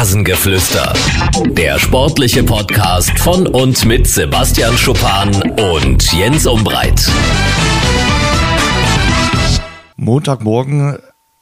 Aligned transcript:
Rasengeflüster. 0.00 0.94
Der 1.50 1.78
sportliche 1.78 2.42
Podcast 2.42 3.18
von 3.18 3.46
und 3.46 3.84
mit 3.84 4.06
Sebastian 4.06 4.74
Schuppan 4.78 5.28
und 5.60 6.10
Jens 6.14 6.46
Umbreit. 6.46 7.06
Montagmorgen, 9.96 10.96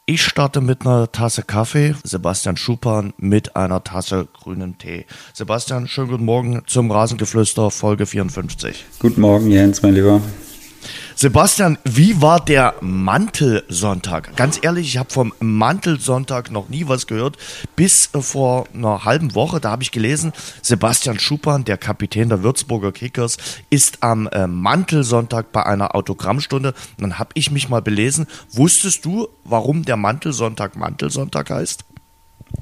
ich 0.06 0.24
starte 0.24 0.60
mit 0.60 0.80
einer 0.84 1.12
Tasse 1.12 1.44
Kaffee, 1.44 1.94
Sebastian 2.02 2.56
Schuppan 2.56 3.12
mit 3.16 3.54
einer 3.54 3.84
Tasse 3.84 4.26
grünen 4.32 4.76
Tee. 4.76 5.06
Sebastian, 5.32 5.86
schönen 5.86 6.08
guten 6.08 6.24
Morgen 6.24 6.62
zum 6.66 6.90
Rasengeflüster 6.90 7.70
Folge 7.70 8.06
54. 8.06 8.86
Guten 8.98 9.20
Morgen, 9.20 9.52
Jens, 9.52 9.82
mein 9.82 9.94
Lieber. 9.94 10.20
Sebastian, 11.20 11.78
wie 11.82 12.22
war 12.22 12.38
der 12.38 12.76
Mantelsonntag? 12.80 14.36
Ganz 14.36 14.60
ehrlich, 14.62 14.86
ich 14.86 14.98
habe 14.98 15.10
vom 15.10 15.32
Mantelsonntag 15.40 16.52
noch 16.52 16.68
nie 16.68 16.86
was 16.86 17.08
gehört. 17.08 17.36
Bis 17.74 18.10
äh, 18.14 18.20
vor 18.20 18.68
einer 18.72 19.04
halben 19.04 19.34
Woche, 19.34 19.58
da 19.58 19.72
habe 19.72 19.82
ich 19.82 19.90
gelesen, 19.90 20.32
Sebastian 20.62 21.18
Schuppan, 21.18 21.64
der 21.64 21.76
Kapitän 21.76 22.28
der 22.28 22.44
Würzburger 22.44 22.92
Kickers, 22.92 23.36
ist 23.68 24.04
am 24.04 24.28
äh, 24.28 24.46
Mantelsonntag 24.46 25.50
bei 25.50 25.66
einer 25.66 25.96
Autogrammstunde. 25.96 26.68
Und 26.68 27.00
dann 27.00 27.18
habe 27.18 27.30
ich 27.34 27.50
mich 27.50 27.68
mal 27.68 27.82
belesen. 27.82 28.28
Wusstest 28.52 29.04
du, 29.04 29.26
warum 29.42 29.84
der 29.84 29.96
Mantelsonntag 29.96 30.76
Mantelsonntag 30.76 31.50
heißt? 31.50 31.84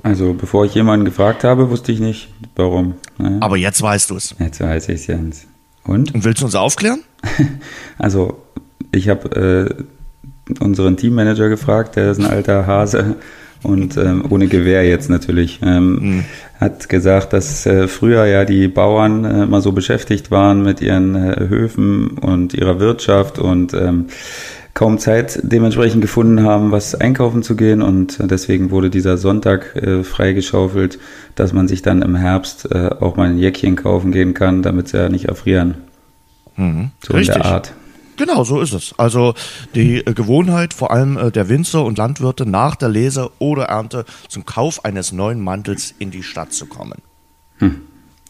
Also, 0.02 0.32
bevor 0.32 0.64
ich 0.64 0.74
jemanden 0.74 1.04
gefragt 1.04 1.44
habe, 1.44 1.68
wusste 1.68 1.92
ich 1.92 2.00
nicht, 2.00 2.32
warum. 2.54 2.94
Ne? 3.18 3.36
Aber 3.40 3.58
jetzt 3.58 3.82
weißt 3.82 4.08
du 4.08 4.16
es. 4.16 4.34
Jetzt 4.38 4.60
weiß 4.60 4.88
ich 4.88 4.94
es, 4.94 5.06
Jens. 5.08 5.46
Und? 5.86 6.14
Und 6.14 6.24
willst 6.24 6.40
du 6.40 6.46
uns 6.46 6.54
aufklären? 6.54 7.00
Also, 7.98 8.42
ich 8.92 9.08
habe 9.08 9.76
äh, 10.50 10.62
unseren 10.62 10.96
Teammanager 10.96 11.48
gefragt, 11.48 11.96
der 11.96 12.10
ist 12.10 12.18
ein 12.18 12.26
alter 12.26 12.66
Hase 12.66 13.16
und 13.62 13.96
ähm, 13.96 14.24
ohne 14.28 14.46
Gewehr 14.46 14.86
jetzt 14.86 15.10
natürlich. 15.10 15.60
Ähm, 15.62 15.94
mhm. 15.94 16.24
Hat 16.60 16.88
gesagt, 16.88 17.32
dass 17.32 17.66
äh, 17.66 17.88
früher 17.88 18.26
ja 18.26 18.44
die 18.44 18.68
Bauern 18.68 19.24
äh, 19.24 19.46
mal 19.46 19.60
so 19.60 19.72
beschäftigt 19.72 20.30
waren 20.30 20.62
mit 20.62 20.80
ihren 20.80 21.14
äh, 21.14 21.48
Höfen 21.48 22.18
und 22.18 22.54
ihrer 22.54 22.78
Wirtschaft 22.78 23.38
und 23.38 23.74
ähm, 23.74 24.06
kaum 24.76 24.98
Zeit 24.98 25.40
dementsprechend 25.42 26.02
gefunden 26.02 26.42
haben, 26.42 26.70
was 26.70 26.94
einkaufen 26.94 27.42
zu 27.42 27.56
gehen 27.56 27.80
und 27.80 28.18
deswegen 28.20 28.70
wurde 28.70 28.90
dieser 28.90 29.16
Sonntag 29.16 29.74
äh, 29.74 30.04
freigeschaufelt, 30.04 30.98
dass 31.34 31.54
man 31.54 31.66
sich 31.66 31.80
dann 31.80 32.02
im 32.02 32.14
Herbst 32.14 32.70
äh, 32.70 32.90
auch 33.00 33.16
mal 33.16 33.30
ein 33.30 33.38
Jäckchen 33.38 33.74
kaufen 33.74 34.12
gehen 34.12 34.34
kann, 34.34 34.62
damit 34.62 34.88
sie 34.88 34.98
ja 34.98 35.08
nicht 35.08 35.24
erfrieren. 35.24 35.76
Mhm. 36.56 36.90
So 37.02 37.14
Richtig. 37.14 37.36
in 37.36 37.42
der 37.42 37.50
Art. 37.50 37.72
Genau, 38.18 38.44
so 38.44 38.60
ist 38.60 38.74
es. 38.74 38.94
Also 38.98 39.32
die 39.74 40.06
äh, 40.06 40.12
Gewohnheit 40.12 40.74
vor 40.74 40.90
allem 40.90 41.16
äh, 41.16 41.30
der 41.30 41.48
Winzer 41.48 41.82
und 41.82 41.96
Landwirte 41.96 42.44
nach 42.44 42.76
der 42.76 42.90
Lese 42.90 43.30
oder 43.38 43.64
Ernte 43.64 44.04
zum 44.28 44.44
Kauf 44.44 44.84
eines 44.84 45.10
neuen 45.10 45.40
Mantels 45.40 45.94
in 45.98 46.10
die 46.10 46.22
Stadt 46.22 46.52
zu 46.52 46.66
kommen. 46.66 47.00
Hm. 47.58 47.80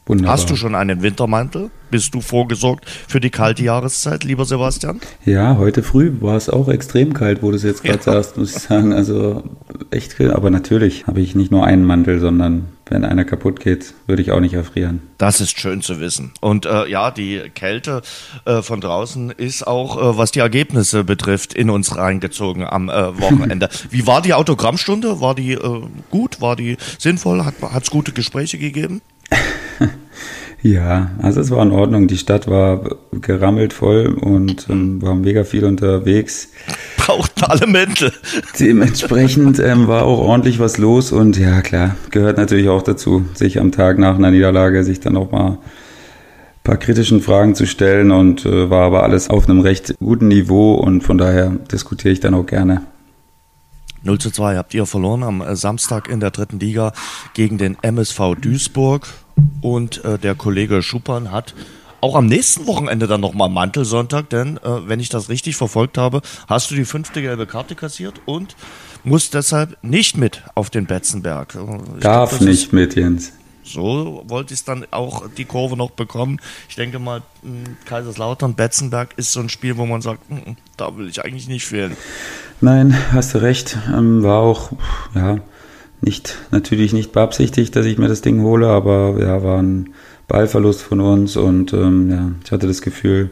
Wunderbar. 0.09 0.35
Hast 0.35 0.49
du 0.51 0.55
schon 0.55 0.77
einen 0.77 1.03
Wintermantel? 1.03 1.71
Bist 1.91 2.15
du 2.15 2.21
vorgesorgt 2.21 2.89
für 3.09 3.19
die 3.19 3.31
kalte 3.31 3.65
Jahreszeit, 3.65 4.23
lieber 4.23 4.45
Sebastian? 4.45 5.01
Ja, 5.25 5.57
heute 5.59 5.83
früh 5.83 6.13
war 6.21 6.37
es 6.37 6.49
auch 6.49 6.69
extrem 6.69 7.13
kalt, 7.13 7.43
wo 7.43 7.51
du 7.51 7.57
es 7.57 7.65
jetzt 7.65 7.83
gerade 7.83 7.99
ja. 7.99 8.13
sagst, 8.13 8.37
muss 8.37 8.57
ich 8.57 8.63
sagen. 8.63 8.93
Also 8.93 9.43
echt, 9.91 10.21
aber 10.21 10.51
natürlich 10.51 11.09
habe 11.09 11.21
ich 11.21 11.35
nicht 11.35 11.51
nur 11.51 11.67
einen 11.67 11.85
Mantel, 11.85 12.21
sondern 12.21 12.69
wenn 12.89 13.05
einer 13.05 13.25
kaputt 13.25 13.59
geht, 13.59 13.95
würde 14.07 14.23
ich 14.23 14.31
auch 14.31 14.39
nicht 14.39 14.55
erfrieren. 14.55 15.03
Das 15.19 15.41
ist 15.41 15.59
schön 15.59 15.83
zu 15.83 15.99
wissen. 15.99 16.31
Und 16.41 16.67
äh, 16.67 16.89
ja, 16.89 17.11
die 17.11 17.41
Kälte 17.53 18.03
äh, 18.45 18.63
von 18.63 18.81
draußen 18.81 19.31
ist 19.31 19.67
auch, 19.67 19.97
äh, 19.97 20.17
was 20.17 20.31
die 20.31 20.39
Ergebnisse 20.39 21.03
betrifft, 21.03 21.53
in 21.53 21.69
uns 21.69 21.97
reingezogen 21.97 22.65
am 22.65 22.89
äh, 22.89 23.21
Wochenende. 23.21 23.69
Wie 23.91 24.07
war 24.07 24.23
die 24.23 24.35
Autogrammstunde? 24.35 25.21
War 25.21 25.35
die 25.35 25.55
äh, 25.55 25.81
gut? 26.11 26.41
War 26.41 26.55
die 26.55 26.77
sinnvoll? 26.97 27.45
Hat 27.45 27.83
es 27.83 27.91
gute 27.91 28.13
Gespräche 28.13 28.59
gegeben? 28.59 29.03
Ja, 30.63 31.11
also 31.23 31.41
es 31.41 31.51
war 31.51 31.63
in 31.63 31.71
Ordnung. 31.71 32.09
Die 32.09 32.17
Stadt 32.17 32.49
war 32.49 32.97
gerammelt 33.21 33.73
voll 33.73 34.07
und 34.09 34.67
ähm, 34.69 35.01
war 35.03 35.15
mega 35.15 35.45
viel 35.45 35.65
unterwegs. 35.65 36.49
Brauchten 36.97 37.45
alle 37.45 37.67
Mäntel. 37.67 38.13
Dementsprechend 38.59 39.59
ähm, 39.61 39.87
war 39.87 40.05
auch 40.05 40.19
ordentlich 40.19 40.59
was 40.59 40.79
los 40.79 41.13
und 41.13 41.39
ja, 41.39 41.61
klar, 41.61 41.95
gehört 42.11 42.39
natürlich 42.39 42.69
auch 42.69 42.83
dazu, 42.83 43.25
sich 43.35 43.61
am 43.61 43.71
Tag 43.71 43.99
nach 43.99 44.17
einer 44.17 44.31
Niederlage 44.31 44.83
sich 44.83 44.99
dann 44.99 45.17
auch 45.17 45.31
mal 45.31 45.51
ein 45.51 45.59
paar 46.65 46.79
kritischen 46.79 47.21
Fragen 47.21 47.55
zu 47.55 47.67
stellen 47.67 48.11
und 48.11 48.45
äh, 48.45 48.69
war 48.71 48.87
aber 48.87 49.03
alles 49.05 49.31
auf 49.31 49.49
einem 49.49 49.61
recht 49.61 49.95
guten 50.01 50.29
Niveau 50.29 50.75
und 50.75 51.03
von 51.03 51.19
daher 51.19 51.51
diskutiere 51.71 52.13
ich 52.13 52.21
dann 52.21 52.35
auch 52.35 52.47
gerne. 52.47 52.83
0 54.03 54.19
zu 54.19 54.31
2 54.31 54.57
habt 54.57 54.73
ihr 54.75 54.87
verloren 54.87 55.23
am 55.23 55.41
äh, 55.43 55.55
Samstag 55.55 56.09
in 56.09 56.21
der 56.21 56.31
dritten 56.31 56.59
Liga 56.59 56.93
gegen 57.35 57.59
den 57.59 57.77
MSV 57.83 58.37
Duisburg. 58.41 59.07
Und 59.61 60.05
äh, 60.05 60.19
der 60.19 60.35
Kollege 60.35 60.83
Schuppan 60.83 61.31
hat 61.31 61.55
auch 62.01 62.15
am 62.15 62.27
nächsten 62.27 62.67
Wochenende 62.67 63.07
dann 63.07 63.21
nochmal 63.21 63.49
Mantelsonntag, 63.49 64.31
denn 64.31 64.59
äh, 64.59 64.89
wenn 64.89 65.01
ich 65.01 65.09
das 65.09 65.29
richtig 65.29 65.57
verfolgt 65.57 65.99
habe, 65.99 66.23
hast 66.47 66.71
du 66.71 66.75
die 66.75 66.85
fünfte 66.85 67.23
gelbe 67.23 67.47
Karte 67.47 67.75
kassiert 67.75 68.21
und 68.27 68.55
musst 69.03 69.35
deshalb 69.35 69.77
nicht 69.83 70.17
mit 70.17 70.43
auf 70.55 70.71
den 70.71 70.87
Betzenberg. 70.87 71.57
Ich 71.97 72.03
Darf 72.03 72.31
glaub, 72.31 72.41
nicht 72.43 72.73
mit, 72.73 72.97
Jens. 72.97 73.33
So 73.65 74.23
wollte 74.29 74.55
ich 74.55 74.61
es 74.61 74.65
dann 74.65 74.87
auch 74.93 75.25
die 75.37 75.45
Kurve 75.45 75.77
noch 75.77 75.91
bekommen. 75.91 76.39
Ich 76.69 76.77
denke 76.77 76.99
mal, 76.99 77.23
hm, 77.43 77.77
Kaiserslautern, 77.85 78.55
Betzenberg 78.55 79.15
ist 79.17 79.33
so 79.33 79.41
ein 79.41 79.49
Spiel, 79.49 79.77
wo 79.77 79.87
man 79.87 80.03
sagt, 80.03 80.21
hm, 80.29 80.57
da 80.77 80.97
will 80.97 81.09
ich 81.09 81.25
eigentlich 81.25 81.49
nicht 81.49 81.67
fehlen. 81.67 81.97
Nein, 82.61 82.97
hast 83.13 83.35
du 83.35 83.39
recht. 83.39 83.77
Ähm, 83.93 84.23
war 84.23 84.39
auch, 84.39 84.71
ja, 85.15 85.39
nicht, 86.01 86.37
natürlich 86.51 86.93
nicht 86.93 87.13
beabsichtigt, 87.13 87.75
dass 87.75 87.87
ich 87.87 87.99
mir 87.99 88.09
das 88.09 88.23
Ding 88.23 88.43
hole, 88.43 88.69
aber 88.69 89.17
ja, 89.19 89.43
war 89.43 89.63
ein 89.63 89.91
Ballverlust 90.29 90.83
von 90.83 91.01
uns 91.01 91.37
und 91.37 91.73
ähm, 91.73 92.11
ja, 92.11 92.31
ich 92.45 92.53
hatte 92.53 92.67
das 92.67 92.83
Gefühl, 92.83 93.31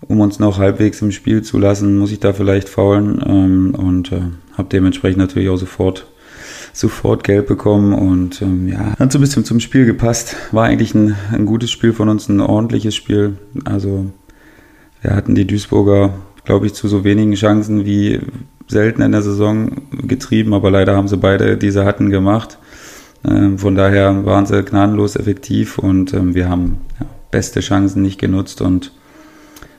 um 0.00 0.20
uns 0.20 0.38
noch 0.38 0.58
halbwegs 0.58 1.02
im 1.02 1.12
Spiel 1.12 1.42
zu 1.42 1.58
lassen, 1.58 1.98
muss 1.98 2.12
ich 2.12 2.20
da 2.20 2.32
vielleicht 2.32 2.68
faulen 2.68 3.22
ähm, 3.26 3.74
und 3.74 4.12
äh, 4.12 4.22
habe 4.56 4.68
dementsprechend 4.70 5.18
natürlich 5.18 5.48
auch 5.48 5.56
sofort 5.56 6.06
sofort 6.72 7.24
gelb 7.24 7.48
bekommen 7.48 7.92
und 7.92 8.40
ähm, 8.42 8.68
ja, 8.68 8.94
hat 8.98 9.10
so 9.10 9.18
ein 9.18 9.20
bisschen 9.20 9.44
zum 9.44 9.58
Spiel 9.58 9.84
gepasst. 9.84 10.36
War 10.52 10.64
eigentlich 10.64 10.94
ein, 10.94 11.16
ein 11.32 11.44
gutes 11.44 11.70
Spiel 11.70 11.92
von 11.92 12.08
uns, 12.08 12.28
ein 12.28 12.40
ordentliches 12.40 12.94
Spiel. 12.94 13.36
Also 13.64 14.06
wir 15.02 15.14
hatten 15.14 15.34
die 15.34 15.46
Duisburger, 15.46 16.14
glaube 16.44 16.66
ich, 16.66 16.74
zu 16.74 16.86
so 16.86 17.02
wenigen 17.02 17.34
Chancen 17.34 17.84
wie 17.84 18.20
selten 18.68 19.02
in 19.02 19.12
der 19.12 19.22
Saison 19.22 19.72
getrieben, 20.06 20.54
aber 20.54 20.70
leider 20.70 20.94
haben 20.94 21.08
sie 21.08 21.16
beide 21.16 21.56
diese 21.56 21.84
hatten 21.84 22.10
gemacht. 22.10 22.58
Ähm, 23.26 23.58
von 23.58 23.74
daher 23.74 24.24
waren 24.24 24.46
sie 24.46 24.62
gnadenlos 24.62 25.16
effektiv 25.16 25.78
und 25.78 26.14
ähm, 26.14 26.34
wir 26.34 26.48
haben 26.48 26.78
beste 27.30 27.60
Chancen 27.60 28.02
nicht 28.02 28.20
genutzt 28.20 28.60
und 28.60 28.92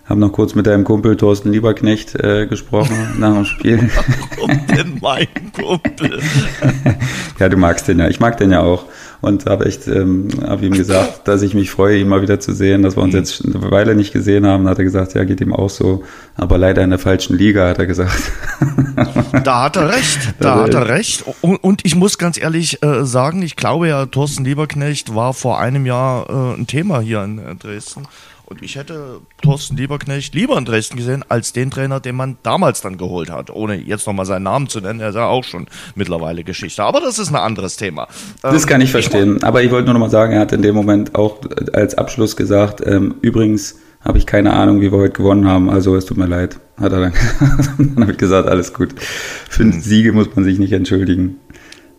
haben 0.06 0.20
noch 0.20 0.32
kurz 0.32 0.56
mit 0.56 0.66
deinem 0.66 0.84
Kumpel 0.84 1.16
Thorsten 1.18 1.52
Lieberknecht 1.52 2.16
äh, 2.16 2.48
gesprochen 2.48 2.96
nach 3.20 3.34
dem 3.34 3.46
Spiel. 3.46 3.90
Warum 4.38 4.68
denn 4.68 4.98
mein 5.02 5.28
Kumpel? 5.54 6.20
ja, 7.40 7.50
du 7.50 7.58
magst 7.58 7.88
den 7.88 8.00
ja. 8.00 8.08
Ich 8.08 8.20
mag 8.20 8.38
den 8.38 8.52
ja 8.52 8.62
auch. 8.62 8.86
Und 9.22 9.46
habe 9.48 9.66
echt, 9.66 9.88
ähm, 9.88 10.30
habe 10.46 10.66
ihm 10.66 10.74
gesagt, 10.74 11.22
dass 11.28 11.42
ich 11.42 11.54
mich 11.54 11.72
freue, 11.72 12.00
ihn 12.00 12.08
mal 12.08 12.22
wieder 12.22 12.40
zu 12.40 12.54
sehen, 12.54 12.84
dass 12.84 12.96
wir 12.96 13.04
uns 13.04 13.14
mhm. 13.14 13.20
jetzt 13.20 13.46
eine 13.46 13.72
Weile 13.72 13.96
nicht 13.96 14.14
gesehen 14.14 14.46
haben. 14.46 14.64
Da 14.64 14.72
hat 14.72 14.80
er 14.80 14.86
gesagt, 14.86 15.14
ja, 15.14 15.24
geht 15.26 15.42
ihm 15.42 15.54
auch 15.54 15.70
so. 15.70 16.04
Aber 16.36 16.58
leider 16.58 16.84
in 16.84 16.90
der 16.90 17.00
falschen 17.00 17.38
Liga, 17.38 17.68
hat 17.68 17.80
er 17.80 17.86
gesagt. 17.86 18.32
Da 19.44 19.64
hat 19.64 19.78
er 19.78 19.90
recht. 19.90 20.34
Da 20.40 20.64
hat 20.64 20.74
er 20.74 20.90
recht. 20.90 21.24
Und, 21.42 21.58
und 21.58 21.86
ich 21.86 21.96
muss 21.96 22.18
ganz 22.18 22.38
ehrlich 22.38 22.84
äh, 22.84 23.06
sagen, 23.06 23.42
ich 23.42 23.56
glaube 23.56 23.88
ja, 23.88 24.06
Thorsten 24.06 24.44
Lieberknecht 24.44 25.16
war 25.16 25.34
vor 25.34 25.60
einem 25.60 25.86
Jahr 25.86 26.30
äh, 26.30 26.60
ein 26.60 26.68
Thema 26.68 27.00
hier 27.00 27.24
in 27.24 27.40
äh, 27.40 27.56
Dresden. 27.56 28.08
Und 28.50 28.64
ich 28.64 28.76
hätte 28.78 29.22
Thorsten 29.44 29.78
Lieberknecht 29.78 30.34
lieber 30.34 30.58
in 30.58 30.66
Dresden 30.66 30.98
gesehen, 30.98 31.24
als 31.30 31.54
den 31.54 31.70
Trainer, 31.70 32.00
den 32.00 32.16
man 32.16 32.38
damals 32.42 32.82
dann 32.82 32.98
geholt 32.98 33.30
hat. 33.30 33.52
Ohne 33.52 33.76
jetzt 33.76 34.08
nochmal 34.08 34.26
seinen 34.26 34.44
Namen 34.44 34.68
zu 34.68 34.82
nennen, 34.82 35.00
er 35.00 35.10
ist 35.10 35.16
ja 35.16 35.28
auch 35.28 35.44
schon 35.44 35.68
mittlerweile 35.94 36.44
Geschichte. 36.44 36.84
Aber 36.84 37.00
das 37.00 37.20
ist 37.20 37.30
ein 37.30 37.36
anderes 37.36 37.78
Thema. 37.78 38.08
Das 38.42 38.66
kann 38.66 38.82
ich 38.82 38.90
ähm, 38.90 38.92
verstehen. 38.92 39.38
Ich 39.38 39.44
Aber 39.44 39.62
ich 39.62 39.70
wollte 39.70 39.86
nur 39.86 39.94
nochmal 39.94 40.10
sagen, 40.10 40.34
er 40.34 40.40
hat 40.40 40.52
in 40.52 40.64
dem 40.64 40.74
Moment 40.74 41.14
auch 41.14 41.38
als 41.74 41.96
Abschluss 41.96 42.36
gesagt, 42.36 42.82
ähm, 42.84 43.16
übrigens 43.22 43.76
habe 44.02 44.18
ich 44.18 44.26
keine 44.26 44.54
Ahnung, 44.54 44.82
wie 44.82 44.92
wir 44.92 44.98
heute 44.98 45.14
gewonnen 45.14 45.48
haben, 45.48 45.70
also 45.70 45.96
es 45.96 46.06
tut 46.06 46.18
mir 46.18 46.26
leid. 46.26 46.60
Hat 46.78 46.94
er 46.94 47.02
dann, 47.02 47.14
dann 47.78 48.02
habe 48.02 48.14
ich 48.14 48.18
gesagt, 48.18 48.48
alles 48.48 48.74
gut. 48.74 48.96
Für 49.00 49.64
hm. 49.64 49.80
Siege 49.80 50.12
muss 50.14 50.34
man 50.36 50.44
sich 50.44 50.58
nicht 50.58 50.72
entschuldigen. 50.72 51.36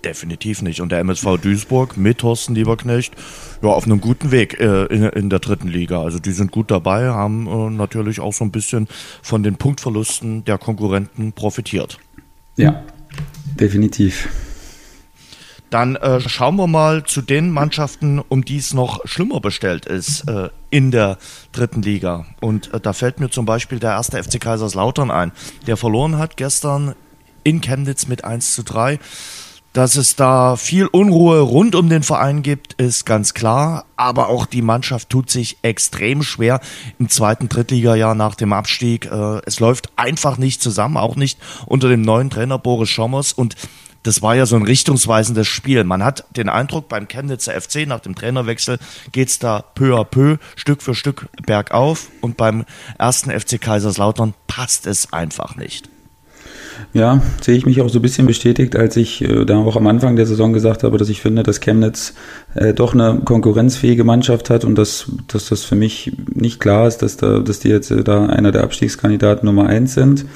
Definitiv 0.05 0.62
nicht. 0.62 0.81
Und 0.81 0.93
der 0.93 1.00
MSV 1.00 1.38
Duisburg 1.43 1.97
mit 1.97 2.19
Thorsten 2.19 2.55
Lieberknecht 2.55 3.14
ja, 3.62 3.69
auf 3.69 3.85
einem 3.85 4.00
guten 4.00 4.31
Weg 4.31 4.58
äh, 4.58 4.87
in, 4.87 5.05
in, 5.05 5.31
der 5.31 5.41
dritten 5.41 5.69
Liga. 5.69 6.02
Also 6.02 6.19
die 6.19 6.32
sind 6.32 6.52
gut 6.52 6.70
dabei, 6.70 7.08
haben 7.08 7.47
äh, 7.47 7.70
natürlich 7.70 8.20
auch 8.20 8.32
so 8.32 8.44
ein 8.44 8.50
bisschen 8.50 8.88
von 9.23 9.43
den 9.43 9.56
Punktverlusten 9.56 10.44
der 10.44 10.56
Konkurrenten 10.56 11.32
profitiert. 11.32 11.99
Ja, 12.56 12.82
definitiv. 13.58 14.29
Dann 15.70 15.94
äh, 15.97 16.20
schauen 16.20 16.56
wir 16.56 16.67
mal 16.67 17.05
zu 17.05 17.23
den 17.23 17.50
Mannschaften, 17.50 18.19
um 18.19 18.44
die 18.44 18.56
es 18.56 18.75
noch 18.75 19.06
schlimmer 19.06 19.41
bestellt 19.41 19.87
ist 19.87 20.29
äh, 20.29 20.49
in 20.70 20.91
der 20.91 21.17
dritten 21.53 21.82
Liga. 21.82 22.26
Und 22.41 22.75
äh, 22.75 22.81
da 22.81 22.93
fällt 22.93 23.20
mir 23.20 23.31
zum 23.31 23.46
Beispiel 23.46 23.79
der 23.79 23.91
erste 23.91 24.20
FC 24.20 24.41
Kaiserslautern 24.41 25.12
ein, 25.12 25.31
der 25.69 25.76
verloren 25.76 26.19
hat 26.19 26.37
gestern 26.37 26.96
in 27.44 27.61
Chemnitz 27.61 28.08
mit 28.08 28.25
1 28.25 28.55
zu 28.55 28.64
3. 28.64 28.99
Dass 29.72 29.94
es 29.94 30.17
da 30.17 30.56
viel 30.56 30.87
Unruhe 30.87 31.38
rund 31.40 31.76
um 31.76 31.88
den 31.88 32.02
Verein 32.02 32.43
gibt, 32.43 32.72
ist 32.75 33.06
ganz 33.06 33.34
klar. 33.34 33.84
Aber 33.96 34.28
auch 34.28 34.46
die 34.46 34.62
Mannschaft 34.62 35.11
tut 35.11 35.31
sich 35.31 35.58
extrem 35.62 36.25
schwer 36.25 36.61
im 36.99 37.08
zweiten 37.08 37.49
Drittligajahr 37.49 38.17
nach 38.17 38.34
dem 38.34 38.52
Abstieg. 38.52 39.06
Äh, 39.06 39.40
es 39.46 39.61
läuft 39.61 39.93
einfach 39.94 40.38
nicht 40.38 40.61
zusammen, 40.61 40.96
auch 40.96 41.14
nicht 41.14 41.38
unter 41.67 41.88
dem 41.88 42.02
neuen 42.02 42.31
Trainer 42.31 42.58
Boris 42.58 42.88
Schommers. 42.88 43.32
Und 43.32 43.55
das 44.02 44.22
war 44.22 44.34
ja 44.34 44.44
so 44.44 44.56
ein 44.56 44.64
richtungsweisendes 44.64 45.46
Spiel. 45.46 45.84
Man 45.84 46.02
hat 46.02 46.25
den 46.37 46.49
Eindruck, 46.49 46.88
beim 46.88 47.06
Chemnitzer 47.06 47.52
FC 47.61 47.87
nach 47.87 48.00
dem 48.00 48.17
Trainerwechsel 48.17 48.78
geht's 49.12 49.38
da 49.38 49.62
peu 49.62 49.96
à 49.96 50.05
peu, 50.05 50.38
Stück 50.56 50.82
für 50.82 50.96
Stück 50.96 51.28
bergauf. 51.46 52.08
Und 52.20 52.37
beim 52.37 52.64
ersten 52.99 53.31
FC 53.31 53.61
Kaiserslautern 53.61 54.34
passt 54.49 54.88
es 54.88 55.12
einfach 55.12 55.55
nicht. 55.55 55.88
Ja, 56.93 57.23
sehe 57.41 57.56
ich 57.56 57.67
mich 57.67 57.81
auch 57.81 57.88
so 57.88 57.99
ein 57.99 58.03
bisschen 58.03 58.27
bestätigt, 58.27 58.77
als 58.77 58.97
ich 58.97 59.23
äh, 59.23 59.44
da 59.44 59.59
auch 59.59 59.77
am 59.77 59.87
Anfang 59.87 60.17
der 60.17 60.27
Saison 60.27 60.53
gesagt 60.53 60.82
habe, 60.82 60.99
dass 60.99 61.09
ich 61.09 61.21
finde, 61.21 61.43
dass 61.43 61.61
Chemnitz 61.61 62.15
äh, 62.55 62.75
doch 62.75 62.94
eine 62.94 63.21
konkurrenzfähige 63.25 64.05
Mannschaft 64.05 64.50
hat 64.50 64.65
und 64.65 64.77
dass, 64.77 65.11
dass 65.29 65.49
das 65.49 65.65
für 65.65 65.77
mich 65.77 66.12
nicht 66.35 66.61
klar 66.61 66.88
ist, 66.88 66.99
dass, 66.99 67.17
da, 67.17 67.38
dass 67.38 67.61
die 67.61 67.69
jetzt 67.69 67.91
äh, 67.91 68.03
da 68.03 68.27
einer 68.27 68.53
der 68.53 68.65
Abstiegskandidaten 68.65 69.47
Nummer 69.47 69.67
eins 69.67 69.94
sind. 69.94 70.27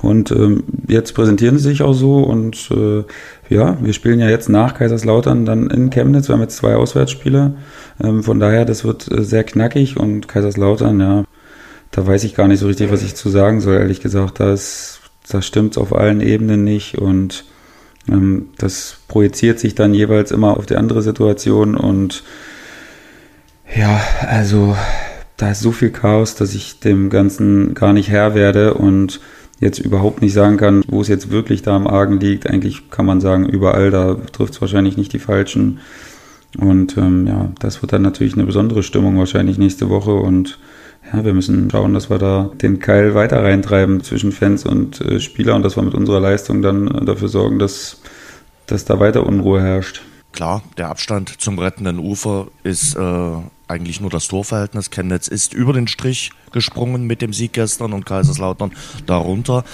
Und 0.00 0.30
ähm, 0.30 0.62
jetzt 0.86 1.12
präsentieren 1.14 1.58
sie 1.58 1.70
sich 1.70 1.82
auch 1.82 1.92
so 1.92 2.18
und 2.18 2.70
äh, 2.70 3.02
ja, 3.52 3.76
wir 3.82 3.92
spielen 3.92 4.20
ja 4.20 4.28
jetzt 4.28 4.48
nach 4.48 4.74
Kaiserslautern 4.74 5.44
dann 5.44 5.70
in 5.70 5.90
Chemnitz. 5.90 6.28
Wir 6.28 6.34
haben 6.34 6.42
jetzt 6.42 6.56
zwei 6.56 6.76
Auswärtsspiele. 6.76 7.54
Ähm, 8.02 8.22
von 8.22 8.38
daher, 8.38 8.64
das 8.64 8.84
wird 8.84 9.10
äh, 9.10 9.24
sehr 9.24 9.42
knackig 9.42 9.96
und 9.96 10.28
Kaiserslautern, 10.28 11.00
ja, 11.00 11.24
da 11.90 12.06
weiß 12.06 12.22
ich 12.24 12.36
gar 12.36 12.46
nicht 12.46 12.60
so 12.60 12.66
richtig, 12.66 12.92
was 12.92 13.02
ich 13.02 13.16
zu 13.16 13.28
sagen 13.28 13.60
soll, 13.60 13.76
ehrlich 13.76 14.00
gesagt. 14.00 14.38
Da 14.38 14.52
ist 14.52 14.97
da 15.28 15.42
stimmt 15.42 15.72
es 15.72 15.78
auf 15.78 15.94
allen 15.94 16.20
Ebenen 16.20 16.64
nicht 16.64 16.98
und 16.98 17.44
ähm, 18.08 18.48
das 18.58 18.98
projiziert 19.08 19.58
sich 19.58 19.74
dann 19.74 19.94
jeweils 19.94 20.30
immer 20.30 20.56
auf 20.56 20.66
die 20.66 20.76
andere 20.76 21.02
Situation 21.02 21.76
und 21.76 22.22
ja, 23.76 24.00
also 24.26 24.76
da 25.36 25.50
ist 25.50 25.60
so 25.60 25.72
viel 25.72 25.90
Chaos, 25.90 26.34
dass 26.34 26.54
ich 26.54 26.80
dem 26.80 27.10
Ganzen 27.10 27.74
gar 27.74 27.92
nicht 27.92 28.10
Herr 28.10 28.34
werde 28.34 28.74
und 28.74 29.20
jetzt 29.60 29.78
überhaupt 29.78 30.22
nicht 30.22 30.32
sagen 30.32 30.56
kann, 30.56 30.82
wo 30.88 31.00
es 31.00 31.08
jetzt 31.08 31.30
wirklich 31.30 31.62
da 31.62 31.76
am 31.76 31.86
Argen 31.86 32.20
liegt. 32.20 32.48
Eigentlich 32.48 32.90
kann 32.90 33.06
man 33.06 33.20
sagen, 33.20 33.48
überall, 33.48 33.90
da 33.90 34.14
trifft 34.32 34.54
es 34.54 34.60
wahrscheinlich 34.60 34.96
nicht 34.96 35.12
die 35.12 35.18
Falschen. 35.18 35.80
Und 36.56 36.96
ähm, 36.96 37.26
ja, 37.26 37.50
das 37.60 37.82
wird 37.82 37.92
dann 37.92 38.02
natürlich 38.02 38.34
eine 38.34 38.44
besondere 38.44 38.82
Stimmung 38.82 39.18
wahrscheinlich 39.18 39.58
nächste 39.58 39.90
Woche 39.90 40.14
und 40.14 40.58
ja, 41.12 41.24
wir 41.24 41.34
müssen 41.34 41.70
schauen, 41.70 41.94
dass 41.94 42.10
wir 42.10 42.18
da 42.18 42.50
den 42.60 42.78
Keil 42.78 43.14
weiter 43.14 43.42
reintreiben 43.42 44.02
zwischen 44.02 44.32
Fans 44.32 44.64
und 44.64 45.00
äh, 45.00 45.20
Spieler 45.20 45.54
und 45.54 45.62
dass 45.62 45.76
wir 45.76 45.82
mit 45.82 45.94
unserer 45.94 46.20
Leistung 46.20 46.62
dann 46.62 46.88
äh, 46.88 47.04
dafür 47.04 47.28
sorgen, 47.28 47.58
dass, 47.58 48.00
dass 48.66 48.84
da 48.84 49.00
weiter 49.00 49.26
Unruhe 49.26 49.62
herrscht. 49.62 50.02
Klar, 50.32 50.62
der 50.76 50.88
Abstand 50.88 51.40
zum 51.40 51.58
rettenden 51.58 51.98
Ufer 51.98 52.48
ist 52.62 52.94
äh, 52.96 53.32
eigentlich 53.66 54.00
nur 54.00 54.10
das 54.10 54.28
Torverhältnis. 54.28 54.90
Chemnitz 54.90 55.28
ist 55.28 55.54
über 55.54 55.72
den 55.72 55.88
Strich 55.88 56.30
gesprungen 56.52 57.06
mit 57.06 57.22
dem 57.22 57.32
Sieg 57.32 57.54
gestern 57.54 57.92
und 57.92 58.06
Kaiserslautern 58.06 58.72
darunter. 59.06 59.64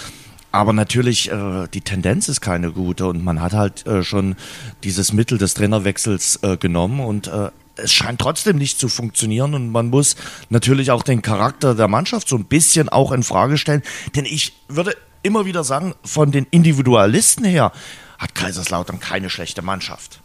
Aber 0.51 0.71
natürlich, 0.71 1.29
äh, 1.31 1.67
die 1.73 1.81
Tendenz 1.81 2.29
ist 2.29 2.39
keine 2.39 2.71
gute 2.71 3.07
und 3.07 3.23
man 3.23 3.41
hat 3.41 3.51
halt 3.53 3.85
äh, 3.85 4.03
schon 4.03 4.35
dieses 4.83 5.11
Mittel 5.11 5.37
des 5.37 5.53
Trainerwechsels 5.53 6.39
äh, 6.43 6.55
genommen 6.55 7.01
und 7.01 7.27
äh, 7.27 7.49
es 7.77 7.93
scheint 7.93 8.19
trotzdem 8.19 8.57
nicht 8.57 8.79
zu 8.79 8.87
funktionieren 8.87 9.53
und 9.53 9.69
man 9.69 9.89
muss 9.89 10.15
natürlich 10.49 10.91
auch 10.91 11.03
den 11.03 11.21
Charakter 11.21 11.75
der 11.75 11.87
Mannschaft 11.87 12.27
so 12.29 12.35
ein 12.35 12.45
bisschen 12.45 12.89
auch 12.89 13.11
in 13.11 13.23
Frage 13.23 13.57
stellen. 13.57 13.83
Denn 14.15 14.25
ich 14.25 14.53
würde 14.67 14.95
immer 15.23 15.45
wieder 15.45 15.63
sagen, 15.63 15.93
von 16.03 16.31
den 16.31 16.45
Individualisten 16.51 17.45
her 17.45 17.71
hat 18.17 18.35
Kaiserslautern 18.35 18.99
keine 18.99 19.29
schlechte 19.29 19.61
Mannschaft. 19.61 20.21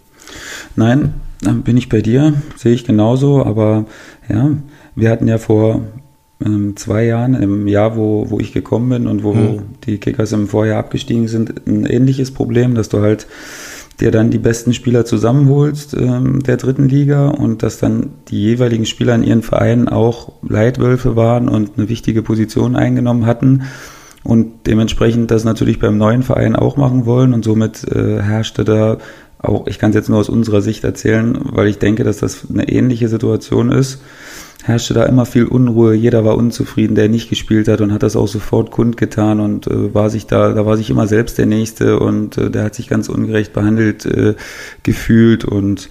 Nein, 0.76 1.14
bin 1.40 1.76
ich 1.76 1.88
bei 1.88 2.02
dir, 2.02 2.34
sehe 2.56 2.74
ich 2.74 2.84
genauso, 2.84 3.44
aber 3.44 3.86
ja, 4.28 4.50
wir 4.94 5.10
hatten 5.10 5.26
ja 5.26 5.38
vor 5.38 5.82
ähm, 6.44 6.76
zwei 6.76 7.04
Jahren, 7.04 7.34
im 7.34 7.66
Jahr, 7.66 7.96
wo, 7.96 8.30
wo 8.30 8.38
ich 8.38 8.52
gekommen 8.52 8.90
bin 8.90 9.06
und 9.06 9.24
wo 9.24 9.34
hm. 9.34 9.62
die 9.84 9.98
Kickers 9.98 10.32
im 10.32 10.48
Vorjahr 10.48 10.78
abgestiegen 10.78 11.28
sind, 11.28 11.66
ein 11.66 11.86
ähnliches 11.86 12.32
Problem, 12.32 12.74
dass 12.74 12.88
du 12.88 13.00
halt 13.00 13.26
der 14.00 14.10
dann 14.10 14.30
die 14.30 14.38
besten 14.38 14.72
Spieler 14.72 15.04
zusammenholst 15.04 15.94
ähm, 15.94 16.42
der 16.42 16.56
dritten 16.56 16.88
Liga 16.88 17.28
und 17.28 17.62
dass 17.62 17.78
dann 17.78 18.10
die 18.28 18.40
jeweiligen 18.40 18.86
Spieler 18.86 19.14
in 19.14 19.22
ihren 19.22 19.42
Vereinen 19.42 19.88
auch 19.88 20.32
Leitwölfe 20.42 21.16
waren 21.16 21.48
und 21.48 21.72
eine 21.76 21.88
wichtige 21.88 22.22
Position 22.22 22.76
eingenommen 22.76 23.26
hatten 23.26 23.62
und 24.22 24.66
dementsprechend 24.66 25.30
das 25.30 25.44
natürlich 25.44 25.78
beim 25.78 25.98
neuen 25.98 26.22
Verein 26.22 26.56
auch 26.56 26.76
machen 26.76 27.06
wollen. 27.06 27.32
Und 27.32 27.44
somit 27.44 27.84
äh, 27.84 28.20
herrschte 28.20 28.64
da 28.64 28.98
auch, 29.38 29.66
ich 29.66 29.78
kann 29.78 29.90
es 29.90 29.96
jetzt 29.96 30.08
nur 30.08 30.18
aus 30.18 30.28
unserer 30.28 30.60
Sicht 30.60 30.84
erzählen, 30.84 31.38
weil 31.42 31.68
ich 31.68 31.78
denke, 31.78 32.04
dass 32.04 32.18
das 32.18 32.46
eine 32.50 32.68
ähnliche 32.68 33.08
Situation 33.08 33.72
ist 33.72 34.02
herrschte 34.64 34.94
da 34.94 35.04
immer 35.04 35.26
viel 35.26 35.46
Unruhe. 35.46 35.94
Jeder 35.94 36.24
war 36.24 36.36
unzufrieden, 36.36 36.94
der 36.94 37.08
nicht 37.08 37.30
gespielt 37.30 37.68
hat 37.68 37.80
und 37.80 37.92
hat 37.92 38.02
das 38.02 38.16
auch 38.16 38.28
sofort 38.28 38.70
kundgetan 38.70 39.40
und 39.40 39.66
äh, 39.66 39.94
war 39.94 40.10
sich 40.10 40.26
da, 40.26 40.52
da 40.52 40.66
war 40.66 40.76
sich 40.76 40.90
immer 40.90 41.06
selbst 41.06 41.38
der 41.38 41.46
Nächste 41.46 41.98
und 41.98 42.38
äh, 42.38 42.50
der 42.50 42.64
hat 42.64 42.74
sich 42.74 42.88
ganz 42.88 43.08
ungerecht 43.08 43.52
behandelt 43.52 44.06
äh, 44.06 44.34
gefühlt 44.82 45.44
und 45.44 45.88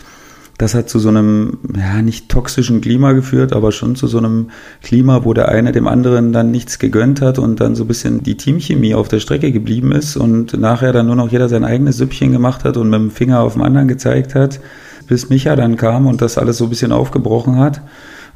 das 0.60 0.76
hat 0.76 0.90
zu 0.90 1.00
so 1.00 1.08
einem, 1.08 1.58
ja, 1.74 2.02
nicht 2.02 2.28
toxischen 2.28 2.82
Klima 2.82 3.14
geführt, 3.14 3.54
aber 3.54 3.72
schon 3.72 3.96
zu 3.96 4.08
so 4.08 4.18
einem 4.18 4.50
Klima, 4.84 5.24
wo 5.24 5.34
der 5.34 5.48
eine 5.48 5.72
dem 5.72 5.88
anderen 5.88 6.34
dann 6.34 6.52
nichts 6.52 6.80
gegönnt 6.80 7.22
hat 7.22 7.40
und 7.40 7.62
dann 7.62 7.76
so 7.76 7.86
ein 7.86 7.88
bisschen 7.88 8.24
die 8.24 8.36
Teamchemie 8.36 8.94
auf 8.94 9.08
der 9.08 9.22
Strecke 9.22 9.54
geblieben 9.54 9.94
ist 9.94 10.18
und 10.18 10.60
nachher 10.60 10.92
dann 10.92 11.06
nur 11.06 11.16
noch 11.16 11.32
jeder 11.32 11.48
sein 11.48 11.64
eigenes 11.64 11.96
Süppchen 11.96 12.34
gemacht 12.34 12.66
hat 12.66 12.76
und 12.76 12.90
mit 12.90 13.00
dem 13.00 13.10
Finger 13.10 13.40
auf 13.40 13.54
den 13.54 13.62
anderen 13.62 13.88
gezeigt 13.88 14.36
hat, 14.36 14.60
bis 15.08 15.30
Micha 15.30 15.56
dann 15.56 15.78
kam 15.78 16.08
und 16.08 16.22
das 16.22 16.38
alles 16.38 16.58
so 16.58 16.66
ein 16.66 16.70
bisschen 16.70 16.92
aufgebrochen 16.92 17.56
hat. 17.56 17.82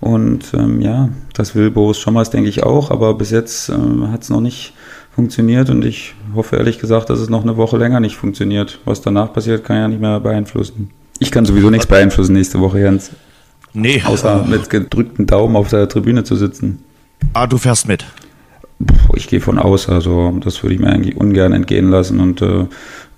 Und 0.03 0.53
ähm, 0.53 0.81
ja, 0.81 1.07
das 1.33 1.55
will 1.55 1.71
Boris 1.71 1.97
Schommers, 1.97 2.29
denke 2.29 2.50
ich, 2.50 2.61
auch, 2.63 2.91
aber 2.91 3.13
bis 3.13 3.31
jetzt 3.31 3.69
äh, 3.69 3.73
hat 4.11 4.23
es 4.23 4.29
noch 4.29 4.41
nicht 4.41 4.73
funktioniert 5.15 5.69
und 5.69 5.85
ich 5.85 6.13
hoffe 6.35 6.57
ehrlich 6.57 6.77
gesagt, 6.77 7.09
dass 7.09 7.19
es 7.19 7.29
noch 7.29 7.44
eine 7.44 7.55
Woche 7.55 7.77
länger 7.77 8.01
nicht 8.01 8.17
funktioniert. 8.17 8.79
Was 8.83 9.00
danach 9.00 9.31
passiert, 9.31 9.63
kann 9.63 9.77
ich 9.77 9.81
ja 9.81 9.88
nicht 9.88 10.01
mehr 10.01 10.19
beeinflussen. 10.19 10.89
Ich 11.19 11.31
kann 11.31 11.45
sowieso 11.45 11.69
nichts 11.69 11.88
beeinflussen 11.88 12.33
nächste 12.33 12.59
Woche, 12.59 12.79
Jens. 12.79 13.11
Nee. 13.71 14.03
Außer 14.05 14.44
mit 14.45 14.69
gedrückten 14.69 15.25
Daumen 15.25 15.55
auf 15.55 15.69
der 15.69 15.88
Tribüne 15.88 16.25
zu 16.25 16.35
sitzen. 16.35 16.83
Ah, 17.31 17.47
du 17.47 17.57
fährst 17.57 17.88
mit. 17.88 18.05
Ich 19.15 19.29
gehe 19.29 19.39
von 19.39 19.57
aus, 19.57 19.88
also 19.88 20.38
das 20.44 20.61
würde 20.63 20.75
ich 20.75 20.81
mir 20.81 20.89
eigentlich 20.89 21.15
ungern 21.15 21.53
entgehen 21.53 21.89
lassen 21.89 22.19
und 22.19 22.41
äh, 22.41 22.65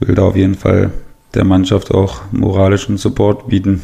will 0.02 0.14
da 0.14 0.22
auf 0.22 0.36
jeden 0.36 0.54
Fall 0.54 0.92
der 1.34 1.46
Mannschaft 1.46 1.90
auch 1.90 2.22
moralischen 2.32 2.98
Support 2.98 3.48
bieten. 3.48 3.82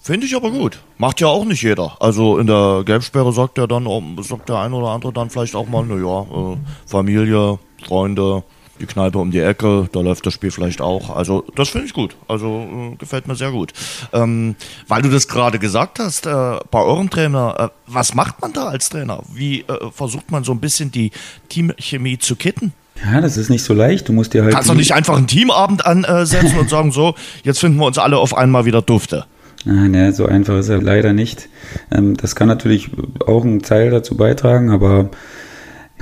Finde 0.00 0.26
ich 0.26 0.36
aber 0.36 0.50
gut. 0.50 0.80
Macht 0.96 1.20
ja 1.20 1.28
auch 1.28 1.44
nicht 1.44 1.62
jeder. 1.62 1.96
Also 2.00 2.38
in 2.38 2.46
der 2.46 2.82
Gelbsperre 2.84 3.32
sagt 3.32 3.58
der 3.58 3.66
dann, 3.66 3.86
sagt 4.22 4.48
der 4.48 4.58
ein 4.58 4.72
oder 4.72 4.88
andere 4.88 5.12
dann 5.12 5.30
vielleicht 5.30 5.54
auch 5.54 5.68
mal, 5.68 5.84
naja, 5.84 6.22
äh, 6.22 6.56
Familie, 6.86 7.58
Freunde, 7.86 8.42
die 8.80 8.86
Kneipe 8.86 9.18
um 9.18 9.30
die 9.30 9.40
Ecke, 9.40 9.88
da 9.92 10.00
läuft 10.00 10.24
das 10.26 10.34
Spiel 10.34 10.50
vielleicht 10.50 10.80
auch. 10.80 11.14
Also 11.14 11.44
das 11.56 11.68
finde 11.68 11.86
ich 11.86 11.92
gut. 11.92 12.16
Also 12.28 12.92
äh, 12.92 12.96
gefällt 12.96 13.26
mir 13.26 13.34
sehr 13.34 13.50
gut. 13.50 13.72
Ähm, 14.12 14.56
weil 14.86 15.02
du 15.02 15.10
das 15.10 15.28
gerade 15.28 15.58
gesagt 15.58 15.98
hast, 15.98 16.26
äh, 16.26 16.58
bei 16.70 16.80
eurem 16.80 17.10
Trainer, 17.10 17.54
äh, 17.58 17.68
was 17.86 18.14
macht 18.14 18.40
man 18.40 18.52
da 18.52 18.68
als 18.68 18.88
Trainer? 18.88 19.22
Wie 19.32 19.60
äh, 19.62 19.90
versucht 19.92 20.30
man 20.30 20.44
so 20.44 20.52
ein 20.52 20.60
bisschen 20.60 20.90
die 20.90 21.10
Teamchemie 21.48 22.18
zu 22.18 22.36
kitten? 22.36 22.72
Ja, 23.04 23.20
das 23.20 23.36
ist 23.36 23.48
nicht 23.48 23.62
so 23.62 23.74
leicht. 23.74 24.08
Du 24.08 24.12
musst 24.12 24.34
dir 24.34 24.42
halt. 24.42 24.54
Kannst 24.54 24.68
doch 24.68 24.74
nicht 24.74 24.92
einfach 24.92 25.16
einen 25.16 25.28
Teamabend 25.28 25.86
ansetzen 25.86 26.58
und 26.58 26.68
sagen, 26.68 26.90
so, 26.90 27.14
jetzt 27.44 27.60
finden 27.60 27.78
wir 27.78 27.86
uns 27.86 27.98
alle 27.98 28.18
auf 28.18 28.36
einmal 28.36 28.64
wieder 28.64 28.82
dufte. 28.82 29.24
Ah, 29.66 29.88
ne, 29.88 30.12
so 30.12 30.26
einfach 30.26 30.58
ist 30.58 30.68
er 30.68 30.80
leider 30.80 31.12
nicht. 31.12 31.48
Ähm, 31.90 32.16
das 32.16 32.36
kann 32.36 32.48
natürlich 32.48 32.90
auch 33.26 33.44
einen 33.44 33.62
Teil 33.62 33.90
dazu 33.90 34.16
beitragen, 34.16 34.70
aber 34.70 35.10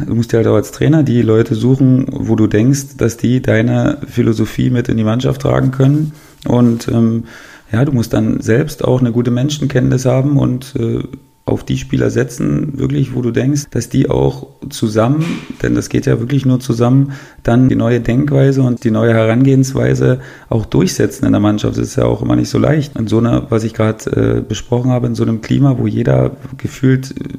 du 0.04 0.14
musst 0.14 0.32
dir 0.32 0.38
halt 0.38 0.46
auch 0.46 0.54
als 0.54 0.72
Trainer 0.72 1.02
die 1.02 1.22
Leute 1.22 1.54
suchen, 1.54 2.06
wo 2.10 2.36
du 2.36 2.46
denkst, 2.46 2.96
dass 2.98 3.16
die 3.16 3.40
deine 3.40 3.98
Philosophie 4.06 4.70
mit 4.70 4.88
in 4.88 4.96
die 4.96 5.04
Mannschaft 5.04 5.42
tragen 5.42 5.70
können. 5.70 6.12
Und 6.46 6.88
ähm, 6.88 7.24
ja, 7.72 7.84
du 7.84 7.92
musst 7.92 8.12
dann 8.12 8.40
selbst 8.40 8.84
auch 8.84 9.00
eine 9.00 9.12
gute 9.12 9.30
Menschenkenntnis 9.30 10.04
haben 10.04 10.36
und 10.36 10.74
äh, 10.76 11.02
auf 11.46 11.64
die 11.64 11.78
Spieler 11.78 12.10
setzen, 12.10 12.76
wirklich, 12.76 13.14
wo 13.14 13.22
du 13.22 13.30
denkst, 13.30 13.66
dass 13.70 13.88
die 13.88 14.10
auch 14.10 14.48
zusammen, 14.68 15.24
denn 15.62 15.76
das 15.76 15.88
geht 15.88 16.04
ja 16.04 16.18
wirklich 16.18 16.44
nur 16.44 16.58
zusammen, 16.58 17.12
dann 17.44 17.68
die 17.68 17.76
neue 17.76 18.00
Denkweise 18.00 18.62
und 18.62 18.82
die 18.82 18.90
neue 18.90 19.14
Herangehensweise 19.14 20.18
auch 20.48 20.66
durchsetzen 20.66 21.24
in 21.24 21.32
der 21.32 21.40
Mannschaft. 21.40 21.78
Das 21.78 21.86
ist 21.86 21.96
ja 21.96 22.04
auch 22.04 22.20
immer 22.20 22.34
nicht 22.34 22.50
so 22.50 22.58
leicht. 22.58 22.96
In 22.96 23.06
so 23.06 23.18
einer, 23.18 23.48
was 23.48 23.62
ich 23.62 23.74
gerade 23.74 24.38
äh, 24.38 24.40
besprochen 24.40 24.90
habe, 24.90 25.06
in 25.06 25.14
so 25.14 25.22
einem 25.22 25.40
Klima, 25.40 25.78
wo 25.78 25.86
jeder 25.86 26.32
gefühlt 26.58 27.12
äh, 27.12 27.38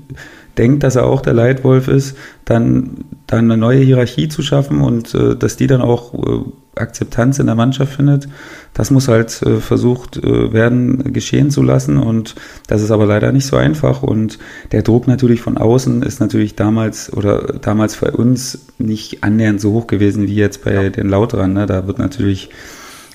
denkt, 0.58 0.84
dass 0.84 0.96
er 0.96 1.06
auch 1.06 1.22
der 1.22 1.34
Leitwolf 1.34 1.88
ist, 1.88 2.18
dann, 2.46 3.06
dann 3.28 3.46
eine 3.46 3.58
neue 3.58 3.80
Hierarchie 3.80 4.28
zu 4.28 4.42
schaffen 4.42 4.82
und 4.82 5.14
äh, 5.14 5.36
dass 5.36 5.58
die 5.58 5.68
dann 5.68 5.82
auch 5.82 6.14
äh, 6.14 6.42
Akzeptanz 6.76 7.40
in 7.40 7.48
der 7.48 7.56
Mannschaft 7.56 7.94
findet. 7.94 8.28
Das 8.74 8.92
muss 8.92 9.08
halt 9.08 9.42
äh, 9.42 9.58
versucht 9.58 10.18
äh, 10.18 10.54
werden, 10.54 11.12
geschehen 11.14 11.52
zu 11.52 11.64
lassen 11.64 11.98
und 11.98 12.36
das 12.68 12.82
ist 12.82 12.92
aber 12.92 13.06
leider 13.06 13.32
nicht 13.32 13.46
so 13.46 13.58
einfach 13.58 14.04
und 14.04 14.40
der 14.72 14.84
Druck 14.84 15.08
natürlich 15.08 15.42
von 15.42 15.58
außen 15.58 16.04
ist 16.04 16.20
natürlich 16.20 16.56
damals 16.56 17.12
oder 17.12 17.60
damals 17.62 17.98
bei 17.98 18.12
uns 18.12 18.68
nicht 18.78 19.24
annähernd 19.24 19.60
so 19.60 19.74
hoch 19.74 19.88
gewesen 19.88 20.28
wie 20.28 20.36
jetzt 20.36 20.64
bei 20.64 20.74
ja. 20.74 20.90
den 20.90 21.10
Lauteren. 21.10 21.54
Ne? 21.54 21.66
Da 21.66 21.88
wird 21.88 22.00
natürlich 22.00 22.50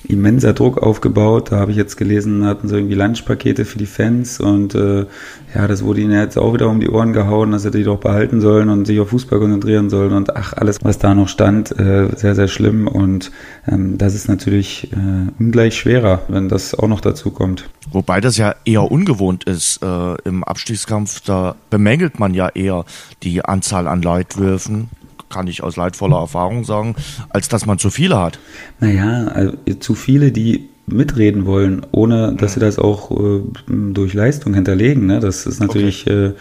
immenser 0.07 0.53
Druck 0.53 0.77
aufgebaut. 0.77 1.51
Da 1.51 1.57
habe 1.57 1.71
ich 1.71 1.77
jetzt 1.77 1.97
gelesen, 1.97 2.45
hatten 2.45 2.67
sie 2.67 2.75
irgendwie 2.75 2.95
Lunchpakete 2.95 3.65
für 3.65 3.77
die 3.77 3.85
Fans 3.85 4.39
und 4.39 4.75
äh, 4.75 5.05
ja, 5.55 5.67
das 5.67 5.83
wurde 5.83 6.01
ihnen 6.01 6.19
jetzt 6.19 6.37
auch 6.37 6.53
wieder 6.53 6.67
um 6.69 6.79
die 6.79 6.89
Ohren 6.89 7.13
gehauen, 7.13 7.51
dass 7.51 7.63
sie 7.63 7.71
die 7.71 7.83
doch 7.83 7.99
behalten 7.99 8.41
sollen 8.41 8.69
und 8.69 8.85
sich 8.85 8.99
auf 8.99 9.09
Fußball 9.09 9.39
konzentrieren 9.39 9.89
sollen 9.89 10.13
und 10.13 10.35
ach, 10.35 10.53
alles, 10.53 10.83
was 10.83 10.97
da 10.97 11.13
noch 11.13 11.27
stand, 11.27 11.71
äh, 11.79 12.09
sehr, 12.15 12.35
sehr 12.35 12.47
schlimm 12.47 12.87
und 12.87 13.31
ähm, 13.67 13.97
das 13.97 14.15
ist 14.15 14.27
natürlich 14.27 14.91
äh, 14.91 15.31
ungleich 15.39 15.77
schwerer, 15.77 16.21
wenn 16.27 16.49
das 16.49 16.73
auch 16.75 16.87
noch 16.87 17.01
dazu 17.01 17.31
kommt. 17.31 17.69
Wobei 17.91 18.21
das 18.21 18.37
ja 18.37 18.55
eher 18.65 18.91
ungewohnt 18.91 19.43
ist 19.43 19.81
äh, 19.83 20.15
im 20.25 20.43
Abstiegskampf, 20.43 21.21
da 21.21 21.55
bemängelt 21.69 22.19
man 22.19 22.33
ja 22.33 22.49
eher 22.49 22.85
die 23.21 23.43
Anzahl 23.45 23.87
an 23.87 24.01
Leitwürfen, 24.01 24.89
kann 25.33 25.47
ich 25.47 25.63
aus 25.63 25.75
leidvoller 25.75 26.17
Erfahrung 26.17 26.63
sagen, 26.63 26.95
als 27.29 27.49
dass 27.49 27.65
man 27.65 27.79
zu 27.79 27.89
viele 27.89 28.19
hat. 28.19 28.39
Naja, 28.79 29.27
also 29.27 29.53
zu 29.79 29.95
viele, 29.95 30.31
die 30.31 30.69
mitreden 30.85 31.45
wollen, 31.45 31.85
ohne 31.91 32.35
dass 32.35 32.53
sie 32.53 32.59
das 32.59 32.77
auch 32.77 33.11
äh, 33.11 33.41
durch 33.67 34.13
Leistung 34.13 34.53
hinterlegen. 34.53 35.05
Ne? 35.05 35.19
Das 35.19 35.45
ist 35.45 35.59
natürlich, 35.59 36.05
okay. 36.05 36.33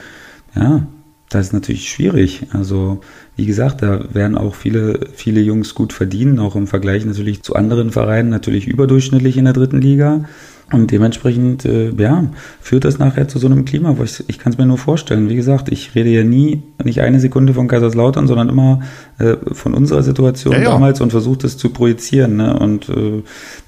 äh, 0.57 0.61
ja, 0.61 0.87
das 1.29 1.47
ist 1.47 1.53
natürlich 1.53 1.89
schwierig. 1.89 2.47
Also, 2.53 3.01
wie 3.37 3.47
gesagt, 3.47 3.83
da 3.83 4.15
werden 4.15 4.37
auch 4.37 4.55
viele, 4.55 5.09
viele 5.15 5.41
Jungs 5.41 5.75
gut 5.75 5.93
verdienen, 5.93 6.39
auch 6.39 6.57
im 6.57 6.67
Vergleich 6.67 7.05
natürlich 7.05 7.43
zu 7.43 7.55
anderen 7.55 7.91
Vereinen, 7.91 8.29
natürlich 8.29 8.67
überdurchschnittlich 8.67 9.37
in 9.37 9.45
der 9.45 9.55
dritten 9.55 9.81
Liga. 9.81 10.25
Und 10.73 10.91
dementsprechend, 10.91 11.65
äh, 11.67 11.91
ja, 11.91 12.25
führt 12.61 12.85
das 12.85 12.99
nachher 12.99 13.29
zu 13.29 13.39
so 13.39 13.47
einem 13.47 13.65
Klima, 13.65 13.99
wo 13.99 14.05
ich, 14.05 14.25
ich 14.29 14.39
kann 14.39 14.53
es 14.53 14.59
mir 14.59 14.67
nur 14.67 14.79
vorstellen. 14.79 15.29
Wie 15.29 15.37
gesagt, 15.37 15.71
ich 15.71 15.95
rede 15.95 16.09
ja 16.09 16.25
nie, 16.25 16.63
nicht 16.83 17.01
eine 17.03 17.21
Sekunde 17.21 17.53
von 17.53 17.69
Kaiserslautern, 17.69 18.27
sondern 18.27 18.49
immer 18.49 18.81
äh, 19.19 19.37
von 19.53 19.75
unserer 19.75 20.03
Situation 20.03 20.55
ja, 20.55 20.61
ja. 20.61 20.71
damals 20.71 21.01
und 21.01 21.11
versuche 21.11 21.39
das 21.39 21.59
zu 21.59 21.71
projizieren. 21.71 22.37
Ne? 22.37 22.59
Und 22.59 22.89
äh, 22.89 23.23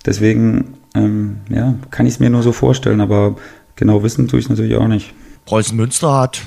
deswegen, 0.06 0.74
ähm, 0.94 1.36
ja, 1.50 1.74
kann 1.90 2.06
ich 2.06 2.14
es 2.14 2.20
mir 2.20 2.30
nur 2.30 2.42
so 2.42 2.52
vorstellen, 2.52 3.02
aber 3.02 3.36
genau 3.76 4.02
wissen 4.02 4.26
tue 4.26 4.38
ich 4.38 4.46
es 4.46 4.50
natürlich 4.50 4.76
auch 4.76 4.88
nicht. 4.88 5.12
Preußen 5.44 5.76
Münster 5.76 6.14
hat 6.14 6.40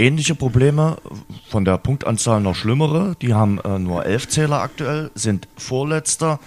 ähnliche 0.00 0.34
Probleme, 0.34 0.96
von 1.48 1.64
der 1.64 1.78
Punktanzahl 1.78 2.40
noch 2.40 2.56
schlimmere. 2.56 3.14
Die 3.22 3.34
haben 3.34 3.60
äh, 3.60 3.78
nur 3.78 4.06
elf 4.06 4.28
Zähler 4.28 4.60
aktuell, 4.60 5.10
sind 5.14 5.46
Vorletzter 5.56 6.40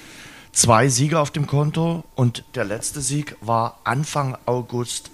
zwei 0.54 0.88
Siege 0.88 1.20
auf 1.20 1.32
dem 1.32 1.48
Konto 1.48 2.04
und 2.16 2.46
der 2.56 2.64
letzte 2.64 3.02
Sieg 3.02 3.36
war 3.42 3.80
Anfang 3.84 4.38
August. 4.46 5.12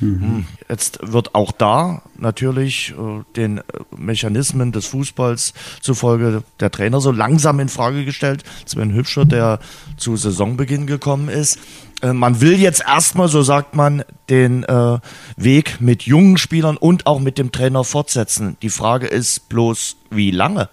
Mhm. 0.00 0.20
Hm, 0.20 0.46
jetzt 0.68 1.00
wird 1.02 1.34
auch 1.34 1.50
da 1.50 2.02
natürlich 2.16 2.94
äh, 2.96 3.24
den 3.34 3.58
äh, 3.58 3.62
Mechanismen 3.96 4.70
des 4.70 4.86
Fußballs 4.86 5.54
zufolge 5.80 6.44
der 6.60 6.70
Trainer 6.70 7.00
so 7.00 7.10
langsam 7.10 7.58
in 7.58 7.68
Frage 7.68 8.04
gestellt. 8.04 8.44
Sven 8.64 8.94
Hübscher, 8.94 9.24
der 9.24 9.58
zu 9.96 10.16
Saisonbeginn 10.16 10.86
gekommen 10.86 11.28
ist. 11.28 11.58
Äh, 12.00 12.12
man 12.12 12.40
will 12.40 12.60
jetzt 12.60 12.84
erstmal, 12.86 13.26
so 13.26 13.42
sagt 13.42 13.74
man, 13.74 14.04
den 14.28 14.62
äh, 14.64 14.98
Weg 15.36 15.80
mit 15.80 16.04
jungen 16.04 16.36
Spielern 16.36 16.76
und 16.76 17.06
auch 17.06 17.18
mit 17.18 17.36
dem 17.36 17.50
Trainer 17.50 17.82
fortsetzen. 17.82 18.56
Die 18.62 18.70
Frage 18.70 19.08
ist 19.08 19.48
bloß, 19.48 19.96
wie 20.10 20.30
lange? 20.30 20.68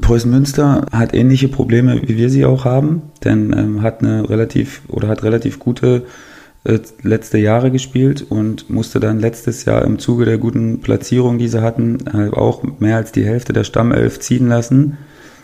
Preußen 0.00 0.30
Münster 0.30 0.86
hat 0.92 1.14
ähnliche 1.14 1.48
Probleme, 1.48 2.00
wie 2.06 2.16
wir 2.16 2.30
sie 2.30 2.44
auch 2.44 2.64
haben, 2.64 3.02
denn 3.24 3.54
ähm, 3.56 3.82
hat 3.82 4.02
eine 4.02 4.28
relativ 4.28 4.82
oder 4.88 5.08
hat 5.08 5.22
relativ 5.22 5.58
gute 5.58 6.04
äh, 6.64 6.78
letzte 7.02 7.38
Jahre 7.38 7.70
gespielt 7.70 8.26
und 8.28 8.70
musste 8.70 9.00
dann 9.00 9.20
letztes 9.20 9.64
Jahr 9.64 9.82
im 9.82 9.98
Zuge 9.98 10.24
der 10.24 10.38
guten 10.38 10.80
Platzierung, 10.80 11.38
die 11.38 11.48
sie 11.48 11.62
hatten, 11.62 11.98
äh, 12.06 12.30
auch 12.30 12.62
mehr 12.80 12.96
als 12.96 13.12
die 13.12 13.24
Hälfte 13.24 13.52
der 13.52 13.64
Stammelf 13.64 14.20
ziehen 14.20 14.48
lassen, 14.48 14.98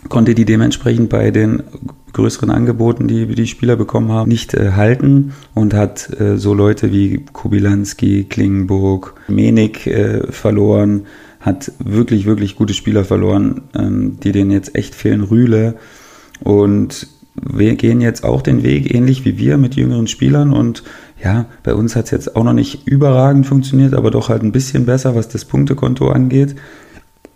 konnte 0.09 0.35
die 0.35 0.45
dementsprechend 0.45 1.09
bei 1.09 1.31
den 1.31 1.63
größeren 2.13 2.51
Angeboten, 2.51 3.07
die 3.07 3.25
die 3.27 3.47
Spieler 3.47 3.75
bekommen 3.75 4.11
haben, 4.11 4.29
nicht 4.29 4.53
äh, 4.53 4.71
halten 4.71 5.33
und 5.53 5.73
hat 5.73 6.09
äh, 6.19 6.37
so 6.37 6.53
Leute 6.53 6.91
wie 6.91 7.25
Kubilanski, 7.31 8.25
Klingenburg, 8.29 9.15
Menig 9.27 9.87
äh, 9.87 10.31
verloren 10.31 11.05
hat 11.43 11.73
wirklich, 11.77 12.25
wirklich 12.25 12.55
gute 12.55 12.73
Spieler 12.73 13.03
verloren, 13.03 13.63
ähm, 13.75 14.17
die 14.23 14.31
denen 14.31 14.49
jetzt 14.49 14.75
echt 14.75 14.95
fehlen. 14.95 15.21
Rühle. 15.21 15.75
Und 16.39 17.07
wir 17.35 17.75
gehen 17.75 17.99
jetzt 17.99 18.23
auch 18.23 18.41
den 18.41 18.63
Weg, 18.63 18.93
ähnlich 18.93 19.25
wie 19.25 19.37
wir, 19.37 19.57
mit 19.57 19.75
jüngeren 19.75 20.07
Spielern. 20.07 20.53
Und 20.53 20.83
ja, 21.21 21.45
bei 21.63 21.73
uns 21.73 21.97
hat 21.97 22.05
es 22.05 22.11
jetzt 22.11 22.35
auch 22.37 22.45
noch 22.45 22.53
nicht 22.53 22.87
überragend 22.87 23.45
funktioniert, 23.45 23.93
aber 23.93 24.09
doch 24.09 24.29
halt 24.29 24.41
ein 24.41 24.53
bisschen 24.53 24.85
besser, 24.85 25.15
was 25.15 25.27
das 25.27 25.43
Punktekonto 25.43 26.09
angeht. 26.09 26.55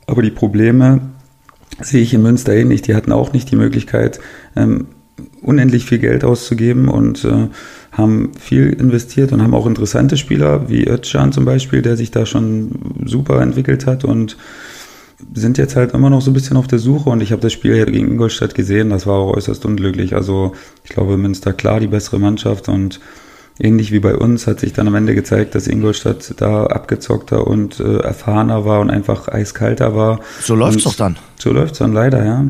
Aber 0.06 0.22
die 0.22 0.32
Probleme 0.32 1.02
sehe 1.82 2.02
ich 2.02 2.14
in 2.14 2.22
Münster 2.22 2.56
ähnlich. 2.56 2.82
Die 2.82 2.96
hatten 2.96 3.12
auch 3.12 3.34
nicht 3.34 3.52
die 3.52 3.58
Möglichkeit, 3.58 4.22
ähm, 4.56 4.88
unendlich 5.42 5.86
viel 5.86 6.00
Geld 6.00 6.24
auszugeben 6.24 6.88
und 6.88 7.26
äh, 7.26 7.50
haben 7.98 8.32
viel 8.40 8.74
investiert 8.74 9.32
und 9.32 9.42
haben 9.42 9.56
auch 9.56 9.66
interessante 9.66 10.18
Spieler 10.18 10.70
wie 10.70 10.88
Özcan 10.88 11.32
zum 11.32 11.46
Beispiel, 11.46 11.82
der 11.82 11.98
sich 11.98 12.12
da 12.12 12.26
schon 12.26 12.72
super 13.04 13.42
entwickelt 13.42 13.88
hat 13.88 14.06
und 14.06 14.38
sind 15.34 15.58
jetzt 15.58 15.76
halt 15.76 15.94
immer 15.94 16.12
noch 16.12 16.22
so 16.22 16.30
ein 16.30 16.36
bisschen 16.36 16.58
auf 16.58 16.68
der 16.68 16.78
Suche 16.78 17.10
und 17.10 17.22
ich 17.22 17.32
habe 17.32 17.42
das 17.42 17.54
Spiel 17.54 17.86
gegen 17.86 18.12
Ingolstadt 18.12 18.54
gesehen, 18.54 18.92
das 18.92 19.08
war 19.08 19.16
auch 19.16 19.36
äußerst 19.36 19.66
unglücklich. 19.66 20.14
Also 20.14 20.54
ich 20.84 20.92
glaube, 20.92 21.18
Münster 21.18 21.54
klar 21.54 21.80
die 21.80 21.88
bessere 21.88 22.20
Mannschaft 22.20 22.70
und 22.70 23.00
ähnlich 23.60 23.92
wie 23.92 24.00
bei 24.00 24.16
uns 24.16 24.46
hat 24.46 24.60
sich 24.60 24.74
dann 24.74 24.88
am 24.88 24.94
Ende 24.94 25.16
gezeigt, 25.16 25.56
dass 25.56 25.68
Ingolstadt 25.68 26.36
da 26.38 26.68
abgezockter 26.68 27.48
und 27.48 27.80
äh, 27.80 27.98
erfahrener 27.98 28.66
war 28.66 28.80
und 28.80 28.92
einfach 28.92 29.28
eiskalter 29.28 29.96
war. 29.96 30.20
So 30.42 30.54
läuft's 30.54 30.84
doch 30.84 30.96
dann. 30.96 31.18
So 31.40 31.52
läuft's 31.52 31.80
dann 31.80 31.94
leider, 31.94 32.24
ja. 32.24 32.46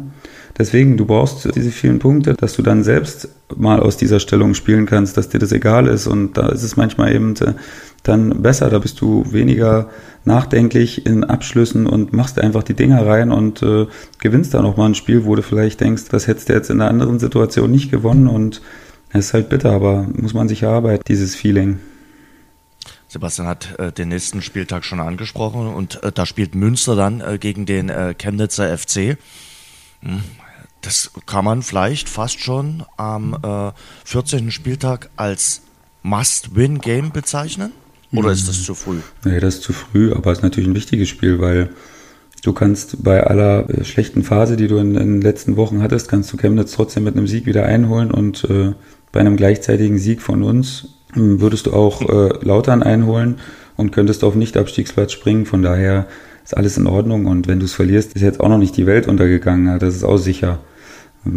Deswegen, 0.57 0.97
du 0.97 1.05
brauchst 1.05 1.55
diese 1.55 1.69
vielen 1.69 1.99
Punkte, 1.99 2.33
dass 2.33 2.55
du 2.55 2.63
dann 2.63 2.83
selbst 2.83 3.29
mal 3.55 3.79
aus 3.79 3.95
dieser 3.95 4.19
Stellung 4.19 4.55
spielen 4.55 4.87
kannst, 4.87 5.15
dass 5.15 5.29
dir 5.29 5.37
das 5.37 5.51
egal 5.51 5.87
ist. 5.87 6.07
Und 6.07 6.35
da 6.35 6.49
ist 6.49 6.63
es 6.63 6.75
manchmal 6.75 7.13
eben 7.13 7.35
äh, 7.35 7.53
dann 8.01 8.41
besser. 8.41 8.69
Da 8.69 8.79
bist 8.79 8.99
du 8.99 9.31
weniger 9.31 9.89
nachdenklich 10.25 11.05
in 11.05 11.23
Abschlüssen 11.23 11.85
und 11.85 12.11
machst 12.11 12.39
einfach 12.39 12.63
die 12.63 12.73
Dinger 12.73 13.05
rein 13.05 13.31
und 13.31 13.61
äh, 13.61 13.85
gewinnst 14.19 14.55
dann 14.55 14.65
auch 14.65 14.77
mal 14.77 14.87
ein 14.87 14.95
Spiel, 14.95 15.25
wo 15.25 15.35
du 15.35 15.43
vielleicht 15.43 15.79
denkst, 15.79 16.05
das 16.09 16.25
hättest 16.25 16.49
du 16.49 16.53
jetzt 16.53 16.71
in 16.71 16.81
einer 16.81 16.89
anderen 16.89 17.19
Situation 17.19 17.69
nicht 17.69 17.91
gewonnen. 17.91 18.27
Und 18.27 18.61
es 19.13 19.27
ist 19.27 19.33
halt 19.35 19.49
bitter, 19.49 19.71
aber 19.71 20.07
muss 20.13 20.33
man 20.33 20.47
sich 20.47 20.63
erarbeiten, 20.63 21.03
dieses 21.07 21.35
Feeling. 21.35 21.79
Sebastian 23.09 23.47
hat 23.47 23.79
äh, 23.79 23.91
den 23.91 24.09
nächsten 24.09 24.41
Spieltag 24.41 24.83
schon 24.83 24.99
angesprochen 24.99 25.67
und 25.67 26.03
äh, 26.03 26.11
da 26.11 26.25
spielt 26.25 26.55
Münster 26.55 26.95
dann 26.95 27.21
äh, 27.21 27.37
gegen 27.37 27.65
den 27.65 27.89
äh, 27.89 28.15
Chemnitzer 28.17 28.75
FC. 28.77 29.17
Hm, 30.01 30.23
das 30.87 31.11
kann 31.25 31.43
man 31.43 31.63
vielleicht 31.63 32.07
fast 32.07 32.39
schon 32.39 32.83
am 32.95 33.37
äh, 33.43 33.71
14. 34.05 34.51
Spieltag 34.51 35.09
als 35.17 35.61
Must-Win-Game 36.01 37.11
bezeichnen? 37.11 37.73
Oder 38.13 38.31
ist 38.31 38.47
das 38.47 38.63
zu 38.63 38.73
früh? 38.73 38.99
Nee, 39.25 39.41
das 39.41 39.55
ist 39.55 39.63
zu 39.63 39.73
früh, 39.73 40.13
aber 40.13 40.31
es 40.31 40.37
ist 40.37 40.43
natürlich 40.43 40.69
ein 40.69 40.75
wichtiges 40.75 41.09
Spiel, 41.09 41.41
weil 41.41 41.71
du 42.43 42.53
kannst 42.53 43.03
bei 43.03 43.21
aller 43.21 43.69
äh, 43.69 43.83
schlechten 43.83 44.23
Phase, 44.23 44.55
die 44.55 44.69
du 44.69 44.77
in, 44.77 44.95
in, 44.95 45.15
den 45.15 45.21
letzten 45.21 45.57
Wochen 45.57 45.81
hattest, 45.81 46.07
kannst 46.07 46.31
du 46.31 46.37
Chemnitz 46.37 46.71
trotzdem 46.71 47.03
mit 47.03 47.17
einem 47.17 47.27
Sieg 47.27 47.45
wieder 47.45 47.65
einholen 47.65 48.09
und 48.09 48.45
äh, 48.45 48.73
bei 49.11 49.19
einem 49.19 49.35
gleichzeitigen 49.35 49.99
Sieg 49.99 50.21
von 50.21 50.41
uns 50.41 50.87
äh, 51.11 51.19
würdest 51.19 51.65
du 51.65 51.73
auch 51.73 52.01
äh, 52.01 52.45
Lautern 52.45 52.81
einholen 52.81 53.39
und 53.75 53.91
könntest 53.91 54.23
auf 54.23 54.35
Nicht-Abstiegsplatz 54.35 55.11
springen. 55.11 55.45
Von 55.45 55.63
daher 55.63 56.07
ist 56.45 56.55
alles 56.55 56.77
in 56.77 56.87
Ordnung 56.87 57.25
und 57.25 57.49
wenn 57.49 57.59
du 57.59 57.65
es 57.65 57.73
verlierst, 57.73 58.13
ist 58.13 58.21
jetzt 58.21 58.39
auch 58.39 58.47
noch 58.47 58.57
nicht 58.57 58.77
die 58.77 58.85
Welt 58.85 59.05
untergegangen. 59.05 59.79
Das 59.79 59.93
ist 59.93 60.05
auch 60.05 60.17
sicher. 60.17 60.59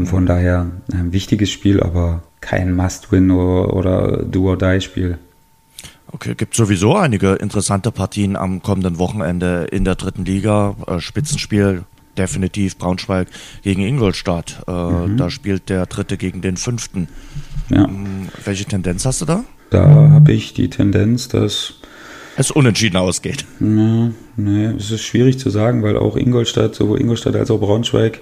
Von 0.04 0.26
daher 0.26 0.70
ein 0.92 1.12
wichtiges 1.12 1.50
Spiel, 1.50 1.80
aber 1.82 2.22
kein 2.40 2.74
Must-Win 2.74 3.30
oder, 3.30 4.24
Do-or-Die-Spiel. 4.24 5.18
Okay, 6.12 6.34
gibt 6.34 6.54
sowieso 6.54 6.96
einige 6.96 7.34
interessante 7.34 7.92
Partien 7.92 8.36
am 8.36 8.62
kommenden 8.62 8.98
Wochenende 8.98 9.68
in 9.70 9.84
der 9.84 9.94
dritten 9.94 10.24
Liga. 10.24 10.74
Äh, 10.86 11.00
Spitzenspiel 11.00 11.84
definitiv 12.18 12.76
Braunschweig 12.78 13.28
gegen 13.62 13.82
Ingolstadt. 13.82 14.62
Äh, 14.66 14.72
mhm. 14.72 15.16
Da 15.16 15.30
spielt 15.30 15.68
der 15.68 15.86
dritte 15.86 16.16
gegen 16.16 16.40
den 16.40 16.56
fünften. 16.56 17.08
Ja. 17.68 17.84
Ähm, 17.84 18.28
welche 18.44 18.64
Tendenz 18.64 19.06
hast 19.06 19.20
du 19.20 19.24
da? 19.24 19.44
Da 19.70 19.86
habe 19.86 20.32
ich 20.32 20.52
die 20.52 20.68
Tendenz, 20.68 21.28
dass 21.28 21.74
es 22.36 22.50
unentschieden 22.50 22.96
ausgeht. 22.96 23.44
Nee, 23.60 24.10
nee, 24.36 24.64
es 24.64 24.90
ist 24.90 25.02
schwierig 25.02 25.38
zu 25.38 25.50
sagen, 25.50 25.82
weil 25.82 25.96
auch 25.96 26.16
Ingolstadt, 26.16 26.74
sowohl 26.74 27.00
Ingolstadt 27.00 27.36
als 27.36 27.50
auch 27.50 27.60
Braunschweig 27.60 28.20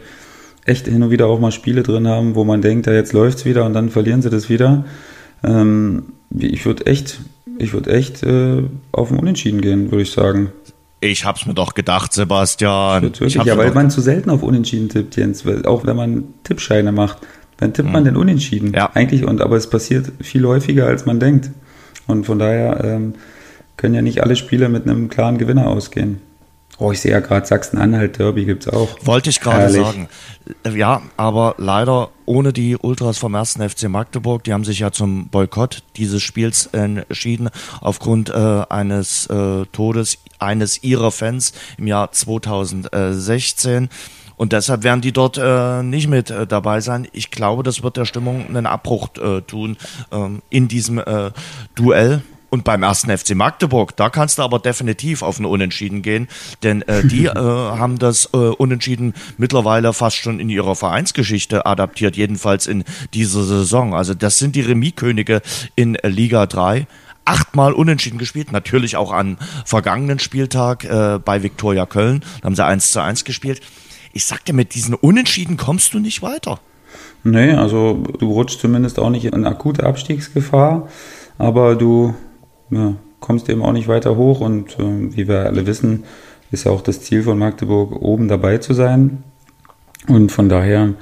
echt 0.64 0.86
hin 0.86 1.02
und 1.02 1.10
wieder 1.10 1.26
auch 1.26 1.40
mal 1.40 1.52
Spiele 1.52 1.82
drin 1.82 2.06
haben, 2.06 2.34
wo 2.34 2.44
man 2.44 2.62
denkt, 2.62 2.86
ja, 2.86 2.92
jetzt 2.92 3.12
läuft's 3.12 3.44
wieder 3.44 3.64
und 3.64 3.74
dann 3.74 3.88
verlieren 3.90 4.22
sie 4.22 4.30
das 4.30 4.48
wieder. 4.48 4.84
Ähm, 5.42 6.12
ich 6.30 6.66
würde 6.66 6.86
echt, 6.86 7.20
ich 7.58 7.72
würde 7.72 7.90
echt 7.90 8.22
äh, 8.22 8.62
auf 8.92 9.10
ein 9.10 9.18
Unentschieden 9.18 9.60
gehen, 9.60 9.90
würde 9.90 10.02
ich 10.02 10.10
sagen. 10.10 10.52
Ich 11.00 11.24
hab's 11.24 11.46
mir 11.46 11.54
doch 11.54 11.74
gedacht, 11.74 12.12
Sebastian. 12.12 13.02
Wirklich, 13.02 13.34
ja, 13.34 13.56
weil 13.56 13.72
man 13.72 13.90
zu 13.90 14.00
selten 14.00 14.30
auf 14.30 14.42
Unentschieden 14.42 14.88
tippt, 14.88 15.16
Jens. 15.16 15.46
Weil 15.46 15.64
auch 15.64 15.86
wenn 15.86 15.96
man 15.96 16.24
Tippscheine 16.42 16.90
macht, 16.90 17.18
dann 17.56 17.72
tippt 17.72 17.86
hm. 17.88 17.92
man 17.92 18.04
den 18.04 18.16
Unentschieden. 18.16 18.72
Ja. 18.74 18.90
Eigentlich, 18.94 19.24
und 19.24 19.40
aber 19.40 19.56
es 19.56 19.70
passiert 19.70 20.10
viel 20.20 20.44
häufiger, 20.44 20.86
als 20.86 21.06
man 21.06 21.20
denkt. 21.20 21.50
Und 22.08 22.24
von 22.24 22.38
daher 22.38 22.82
ähm, 22.82 23.14
können 23.76 23.94
ja 23.94 24.02
nicht 24.02 24.22
alle 24.22 24.34
Spiele 24.34 24.68
mit 24.68 24.88
einem 24.88 25.08
klaren 25.08 25.38
Gewinner 25.38 25.68
ausgehen. 25.68 26.20
Oh, 26.78 26.92
ich 26.92 27.00
sehe 27.00 27.10
ja 27.10 27.20
gerade 27.20 27.44
Sachsen-Anhalt 27.44 28.18
Derby 28.18 28.44
gibt 28.44 28.66
es 28.66 28.72
auch. 28.72 28.88
Wollte 29.02 29.30
ich 29.30 29.40
gerade 29.40 29.68
sagen. 29.68 30.08
Ja, 30.72 31.02
aber 31.16 31.56
leider 31.58 32.10
ohne 32.24 32.52
die 32.52 32.76
Ultras 32.76 33.18
vom 33.18 33.34
1. 33.34 33.58
FC 33.68 33.88
Magdeburg. 33.88 34.44
Die 34.44 34.52
haben 34.52 34.64
sich 34.64 34.78
ja 34.78 34.92
zum 34.92 35.28
Boykott 35.28 35.82
dieses 35.96 36.22
Spiels 36.22 36.66
entschieden 36.66 37.50
aufgrund 37.80 38.30
äh, 38.30 38.62
eines 38.68 39.26
äh, 39.26 39.66
Todes 39.72 40.18
eines 40.38 40.84
ihrer 40.84 41.10
Fans 41.10 41.52
im 41.78 41.88
Jahr 41.88 42.12
2016. 42.12 43.88
Und 44.36 44.52
deshalb 44.52 44.84
werden 44.84 45.00
die 45.00 45.12
dort 45.12 45.36
äh, 45.36 45.82
nicht 45.82 46.06
mit 46.06 46.30
äh, 46.30 46.46
dabei 46.46 46.80
sein. 46.80 47.08
Ich 47.12 47.32
glaube, 47.32 47.64
das 47.64 47.82
wird 47.82 47.96
der 47.96 48.04
Stimmung 48.04 48.46
einen 48.46 48.66
Abbruch 48.66 49.08
äh, 49.20 49.40
tun 49.42 49.76
ähm, 50.12 50.42
in 50.48 50.68
diesem 50.68 50.98
äh, 50.98 51.32
Duell. 51.74 52.22
Und 52.50 52.64
beim 52.64 52.82
ersten 52.82 53.16
FC 53.16 53.34
Magdeburg, 53.34 53.96
da 53.96 54.08
kannst 54.08 54.38
du 54.38 54.42
aber 54.42 54.58
definitiv 54.58 55.22
auf 55.22 55.38
ein 55.38 55.44
Unentschieden 55.44 56.02
gehen, 56.02 56.28
denn 56.62 56.82
äh, 56.82 57.04
die 57.04 57.24
äh, 57.26 57.34
haben 57.34 57.98
das 57.98 58.30
äh, 58.32 58.36
Unentschieden 58.36 59.14
mittlerweile 59.36 59.92
fast 59.92 60.16
schon 60.16 60.40
in 60.40 60.48
ihrer 60.48 60.74
Vereinsgeschichte 60.74 61.66
adaptiert, 61.66 62.16
jedenfalls 62.16 62.66
in 62.66 62.84
dieser 63.12 63.44
Saison. 63.44 63.94
Also 63.94 64.14
das 64.14 64.38
sind 64.38 64.56
die 64.56 64.62
Remis-Könige 64.62 65.42
in 65.76 65.94
äh, 65.96 66.08
Liga 66.08 66.46
3 66.46 66.86
achtmal 67.28 67.74
unentschieden 67.74 68.18
gespielt, 68.18 68.52
natürlich 68.52 68.96
auch 68.96 69.12
am 69.12 69.36
vergangenen 69.66 70.18
Spieltag 70.18 70.84
äh, 70.84 71.18
bei 71.22 71.42
Viktoria 71.42 71.84
Köln, 71.84 72.24
da 72.40 72.46
haben 72.46 72.54
sie 72.54 72.64
1 72.64 72.90
zu 72.90 73.02
1 73.02 73.24
gespielt. 73.24 73.60
Ich 74.14 74.24
sagte, 74.24 74.54
mit 74.54 74.74
diesen 74.74 74.94
Unentschieden 74.94 75.58
kommst 75.58 75.92
du 75.92 75.98
nicht 75.98 76.22
weiter. 76.22 76.58
Nee, 77.24 77.52
also 77.52 78.02
du 78.18 78.32
rutschst 78.32 78.60
zumindest 78.60 78.98
auch 78.98 79.10
nicht 79.10 79.26
in 79.26 79.46
akute 79.46 79.84
Abstiegsgefahr, 79.84 80.88
aber 81.36 81.76
du 81.76 82.14
ja, 82.70 82.94
kommst 83.20 83.48
eben 83.48 83.62
auch 83.62 83.72
nicht 83.72 83.88
weiter 83.88 84.16
hoch 84.16 84.40
und 84.40 84.78
äh, 84.78 85.16
wie 85.16 85.28
wir 85.28 85.46
alle 85.46 85.66
wissen, 85.66 86.04
ist 86.50 86.64
ja 86.64 86.72
auch 86.72 86.82
das 86.82 87.00
Ziel 87.02 87.22
von 87.22 87.38
Magdeburg, 87.38 88.00
oben 88.00 88.28
dabei 88.28 88.58
zu 88.58 88.74
sein. 88.74 89.22
Und 90.06 90.32
von 90.32 90.48
daher 90.48 90.94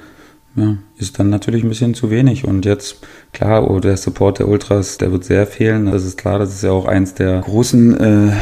ja, 0.57 0.77
ist 0.97 1.19
dann 1.19 1.31
natürlich 1.31 1.63
ein 1.63 1.69
bisschen 1.69 1.95
zu 1.95 2.11
wenig. 2.11 2.45
Und 2.45 2.65
jetzt, 2.65 3.07
klar, 3.33 3.71
oh, 3.71 3.79
der 3.79 3.97
Support 3.97 4.41
der 4.41 4.49
Ultras, 4.49 4.99
der 4.99 5.13
wird 5.13 5.25
sehr 5.25 5.47
fehlen. 5.47 5.87
Das 5.87 6.05
ist 6.05 6.17
klar, 6.17 6.39
das 6.39 6.55
ist 6.55 6.63
ja 6.63 6.73
auch 6.73 6.87
eins 6.87 7.15
der 7.15 7.41
großen 7.41 8.01
äh, 8.01 8.29
äh, 8.29 8.33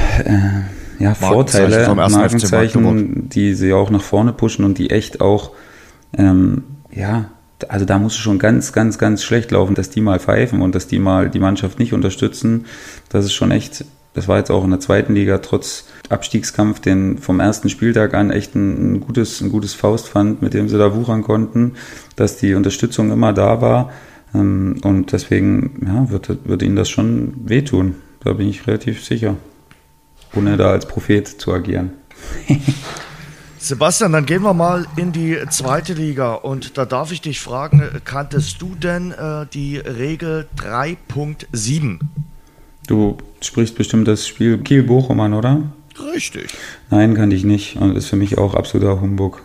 ja, 1.01 1.15
Vorteile, 1.15 1.93
Markenzeichen, 1.95 3.29
die 3.29 3.55
sie 3.55 3.73
auch 3.73 3.91
nach 3.91 4.03
vorne 4.03 4.33
pushen 4.33 4.65
und 4.65 4.79
die 4.79 4.91
echt 4.91 5.21
auch 5.21 5.51
ähm, 6.17 6.63
ja, 6.93 7.27
also 7.69 7.85
da 7.85 7.99
muss 7.99 8.15
es 8.15 8.19
schon 8.19 8.39
ganz, 8.39 8.73
ganz, 8.73 8.99
ganz 8.99 9.23
schlecht 9.23 9.51
laufen, 9.51 9.75
dass 9.75 9.91
die 9.91 10.01
mal 10.01 10.19
pfeifen 10.19 10.61
und 10.61 10.75
dass 10.75 10.87
die 10.87 10.99
mal 10.99 11.31
die 11.31 11.39
Mannschaft 11.39 11.79
nicht 11.79 11.93
unterstützen. 11.93 12.67
Das 13.09 13.25
ist 13.25 13.33
schon 13.33 13.51
echt, 13.51 13.85
das 14.15 14.29
war 14.29 14.39
jetzt 14.39 14.51
auch 14.51 14.65
in 14.65 14.71
der 14.71 14.81
zweiten 14.81 15.15
Liga 15.15 15.39
trotz 15.39 15.87
Abstiegskampf, 16.09 16.81
den 16.81 17.19
vom 17.19 17.41
ersten 17.41 17.69
Spieltag 17.69 18.15
an 18.15 18.31
echt 18.31 18.55
ein, 18.55 18.95
ein 18.95 19.01
gutes, 19.01 19.41
ein 19.41 19.51
gutes 19.51 19.75
Faustpfand, 19.75 20.43
mit 20.43 20.55
dem 20.55 20.69
sie 20.69 20.79
da 20.79 20.95
wuchern 20.95 21.23
konnten, 21.23 21.75
dass 22.17 22.37
die 22.37 22.55
Unterstützung 22.55 23.11
immer 23.11 23.33
da 23.33 23.61
war. 23.61 23.93
Ähm, 24.35 24.81
und 24.83 25.13
deswegen 25.13 25.87
ja, 25.87 26.11
wird, 26.11 26.47
wird 26.49 26.63
ihnen 26.63 26.77
das 26.77 26.89
schon 26.89 27.35
wehtun. 27.49 27.97
Da 28.23 28.33
bin 28.33 28.49
ich 28.49 28.67
relativ 28.67 29.05
sicher. 29.05 29.37
Ohne 30.35 30.57
da 30.57 30.71
als 30.71 30.87
Prophet 30.87 31.29
zu 31.29 31.53
agieren. 31.53 31.93
Sebastian, 33.65 34.13
dann 34.13 34.27
gehen 34.27 34.43
wir 34.43 34.53
mal 34.53 34.87
in 34.97 35.13
die 35.13 35.39
zweite 35.49 35.95
Liga 35.95 36.35
und 36.35 36.77
da 36.77 36.85
darf 36.85 37.13
ich 37.13 37.23
dich 37.23 37.41
fragen, 37.41 37.83
kanntest 38.05 38.61
du 38.61 38.75
denn 38.75 39.13
äh, 39.13 39.47
die 39.55 39.79
Regel 39.79 40.47
3.7? 40.59 41.99
Du 42.87 43.17
sprichst 43.41 43.75
bestimmt 43.75 44.07
das 44.07 44.29
Spiel 44.29 44.59
Kiel-Bochum 44.59 45.19
an, 45.21 45.33
oder? 45.33 45.63
Richtig. 46.13 46.55
Nein, 46.91 47.15
kannte 47.15 47.37
ich 47.37 47.45
nicht 47.45 47.77
und 47.77 47.97
ist 47.97 48.09
für 48.09 48.17
mich 48.17 48.37
auch 48.37 48.53
absoluter 48.53 49.01
Humbug. 49.01 49.41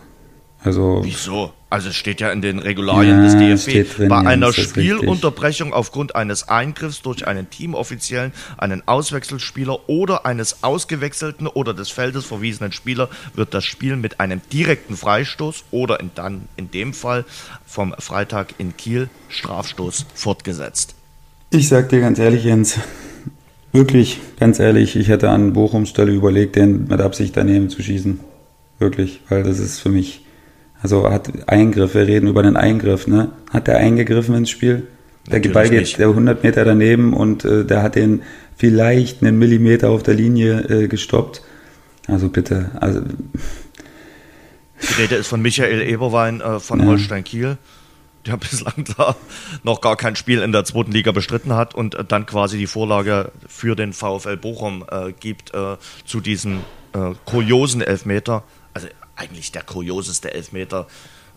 Also 0.62 1.00
Wieso? 1.02 1.54
Also 1.70 1.90
es 1.90 1.96
steht 1.96 2.20
ja 2.20 2.32
in 2.32 2.42
den 2.42 2.58
Regularien 2.58 3.22
ja, 3.22 3.22
des 3.22 3.64
DFB. 3.64 3.96
Drin, 3.96 4.08
Bei 4.08 4.18
einer 4.18 4.52
Spielunterbrechung 4.52 5.72
aufgrund 5.72 6.16
eines 6.16 6.48
Eingriffs 6.48 7.00
durch 7.00 7.28
einen 7.28 7.48
Teamoffiziellen, 7.48 8.32
einen 8.58 8.82
Auswechselspieler 8.86 9.88
oder 9.88 10.26
eines 10.26 10.64
ausgewechselten 10.64 11.46
oder 11.46 11.72
des 11.72 11.90
Feldes 11.90 12.24
verwiesenen 12.24 12.72
Spieler 12.72 13.08
wird 13.34 13.54
das 13.54 13.64
Spiel 13.64 13.94
mit 13.94 14.18
einem 14.18 14.40
direkten 14.52 14.96
Freistoß 14.96 15.64
oder 15.70 16.00
in, 16.00 16.10
dann 16.16 16.42
in 16.56 16.72
dem 16.72 16.92
Fall 16.92 17.24
vom 17.66 17.94
Freitag 18.00 18.54
in 18.58 18.76
Kiel 18.76 19.08
Strafstoß 19.28 20.06
fortgesetzt. 20.12 20.96
Ich 21.50 21.68
sag 21.68 21.88
dir 21.88 22.00
ganz 22.00 22.18
ehrlich, 22.18 22.42
Jens, 22.42 22.80
wirklich, 23.72 24.18
ganz 24.40 24.58
ehrlich, 24.58 24.96
ich 24.96 25.06
hätte 25.06 25.30
an 25.30 25.52
Bochums 25.52 25.90
Stelle 25.90 26.10
überlegt, 26.10 26.56
den 26.56 26.88
mit 26.88 27.00
Absicht 27.00 27.36
daneben 27.36 27.70
zu 27.70 27.80
schießen. 27.80 28.18
Wirklich, 28.80 29.20
weil 29.28 29.44
das 29.44 29.60
ist 29.60 29.78
für 29.78 29.90
mich 29.90 30.22
also 30.82 31.10
hat 31.10 31.30
Eingriff, 31.48 31.94
wir 31.94 32.06
reden 32.06 32.28
über 32.28 32.40
einen 32.40 32.56
Eingriff, 32.56 33.06
ne? 33.06 33.32
Hat 33.50 33.66
der 33.66 33.78
eingegriffen 33.78 34.34
ins 34.34 34.50
Spiel? 34.50 34.86
Der 35.26 35.34
Natürlich 35.34 35.54
Ball 35.54 35.68
geht 35.68 35.98
der 35.98 36.08
100 36.08 36.42
Meter 36.42 36.64
daneben 36.64 37.12
und 37.12 37.44
äh, 37.44 37.64
der 37.64 37.82
hat 37.82 37.94
den 37.94 38.22
vielleicht 38.56 39.22
einen 39.22 39.38
Millimeter 39.38 39.90
auf 39.90 40.02
der 40.02 40.14
Linie 40.14 40.60
äh, 40.62 40.88
gestoppt. 40.88 41.42
Also 42.06 42.28
bitte, 42.28 42.70
also. 42.80 43.02
Die 44.82 45.02
Rede 45.02 45.16
ist 45.16 45.26
von 45.26 45.42
Michael 45.42 45.82
Eberwein 45.82 46.40
äh, 46.40 46.58
von 46.58 46.80
ja. 46.80 46.86
Holstein 46.86 47.22
Kiel, 47.24 47.58
der 48.26 48.36
bislang 48.38 48.86
da 48.96 49.14
noch 49.62 49.82
gar 49.82 49.96
kein 49.96 50.16
Spiel 50.16 50.40
in 50.40 50.52
der 50.52 50.64
zweiten 50.64 50.92
Liga 50.92 51.12
bestritten 51.12 51.54
hat 51.54 51.74
und 51.74 51.94
äh, 51.94 52.04
dann 52.04 52.24
quasi 52.24 52.56
die 52.56 52.66
Vorlage 52.66 53.30
für 53.46 53.76
den 53.76 53.92
VfL 53.92 54.38
Bochum 54.38 54.84
äh, 54.90 55.12
gibt 55.12 55.54
äh, 55.54 55.76
zu 56.04 56.20
diesem 56.20 56.60
kuriosen 57.24 57.82
Elfmeter. 57.82 58.42
Also 58.74 58.88
eigentlich 59.20 59.52
der 59.52 59.62
kurioseste 59.62 60.32
Elfmeter 60.32 60.86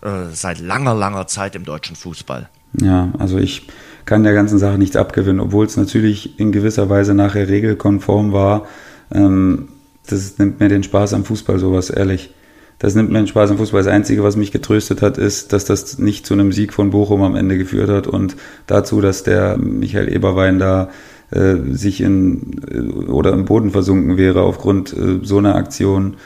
äh, 0.02 0.32
seit 0.32 0.60
langer, 0.60 0.94
langer 0.94 1.26
Zeit 1.26 1.54
im 1.54 1.64
deutschen 1.64 1.96
Fußball. 1.96 2.48
Ja, 2.80 3.12
also 3.18 3.38
ich 3.38 3.68
kann 4.04 4.24
der 4.24 4.34
ganzen 4.34 4.58
Sache 4.58 4.78
nichts 4.78 4.96
abgewinnen, 4.96 5.40
obwohl 5.40 5.66
es 5.66 5.76
natürlich 5.76 6.38
in 6.38 6.52
gewisser 6.52 6.90
Weise 6.90 7.14
nachher 7.14 7.48
regelkonform 7.48 8.32
war. 8.32 8.66
Ähm, 9.12 9.68
das 10.06 10.38
nimmt 10.38 10.60
mir 10.60 10.68
den 10.68 10.82
Spaß 10.82 11.14
am 11.14 11.24
Fußball, 11.24 11.58
sowas, 11.58 11.90
ehrlich. 11.90 12.34
Das 12.78 12.94
nimmt 12.94 13.10
mir 13.10 13.18
den 13.18 13.28
Spaß 13.28 13.50
am 13.50 13.58
Fußball. 13.58 13.82
Das 13.82 13.92
Einzige, 13.92 14.24
was 14.24 14.36
mich 14.36 14.52
getröstet 14.52 15.00
hat, 15.00 15.16
ist, 15.16 15.52
dass 15.52 15.64
das 15.64 15.98
nicht 15.98 16.26
zu 16.26 16.34
einem 16.34 16.52
Sieg 16.52 16.72
von 16.72 16.90
Bochum 16.90 17.22
am 17.22 17.36
Ende 17.36 17.56
geführt 17.56 17.88
hat 17.88 18.06
und 18.06 18.36
dazu, 18.66 19.00
dass 19.00 19.22
der 19.22 19.56
Michael 19.56 20.12
Eberwein 20.12 20.58
da 20.58 20.90
äh, 21.30 21.54
sich 21.70 22.00
in 22.00 22.60
äh, 22.70 23.10
oder 23.10 23.32
im 23.32 23.44
Boden 23.46 23.70
versunken 23.70 24.16
wäre 24.16 24.42
aufgrund 24.42 24.92
äh, 24.92 25.20
so 25.22 25.38
einer 25.38 25.54
Aktion. 25.54 26.16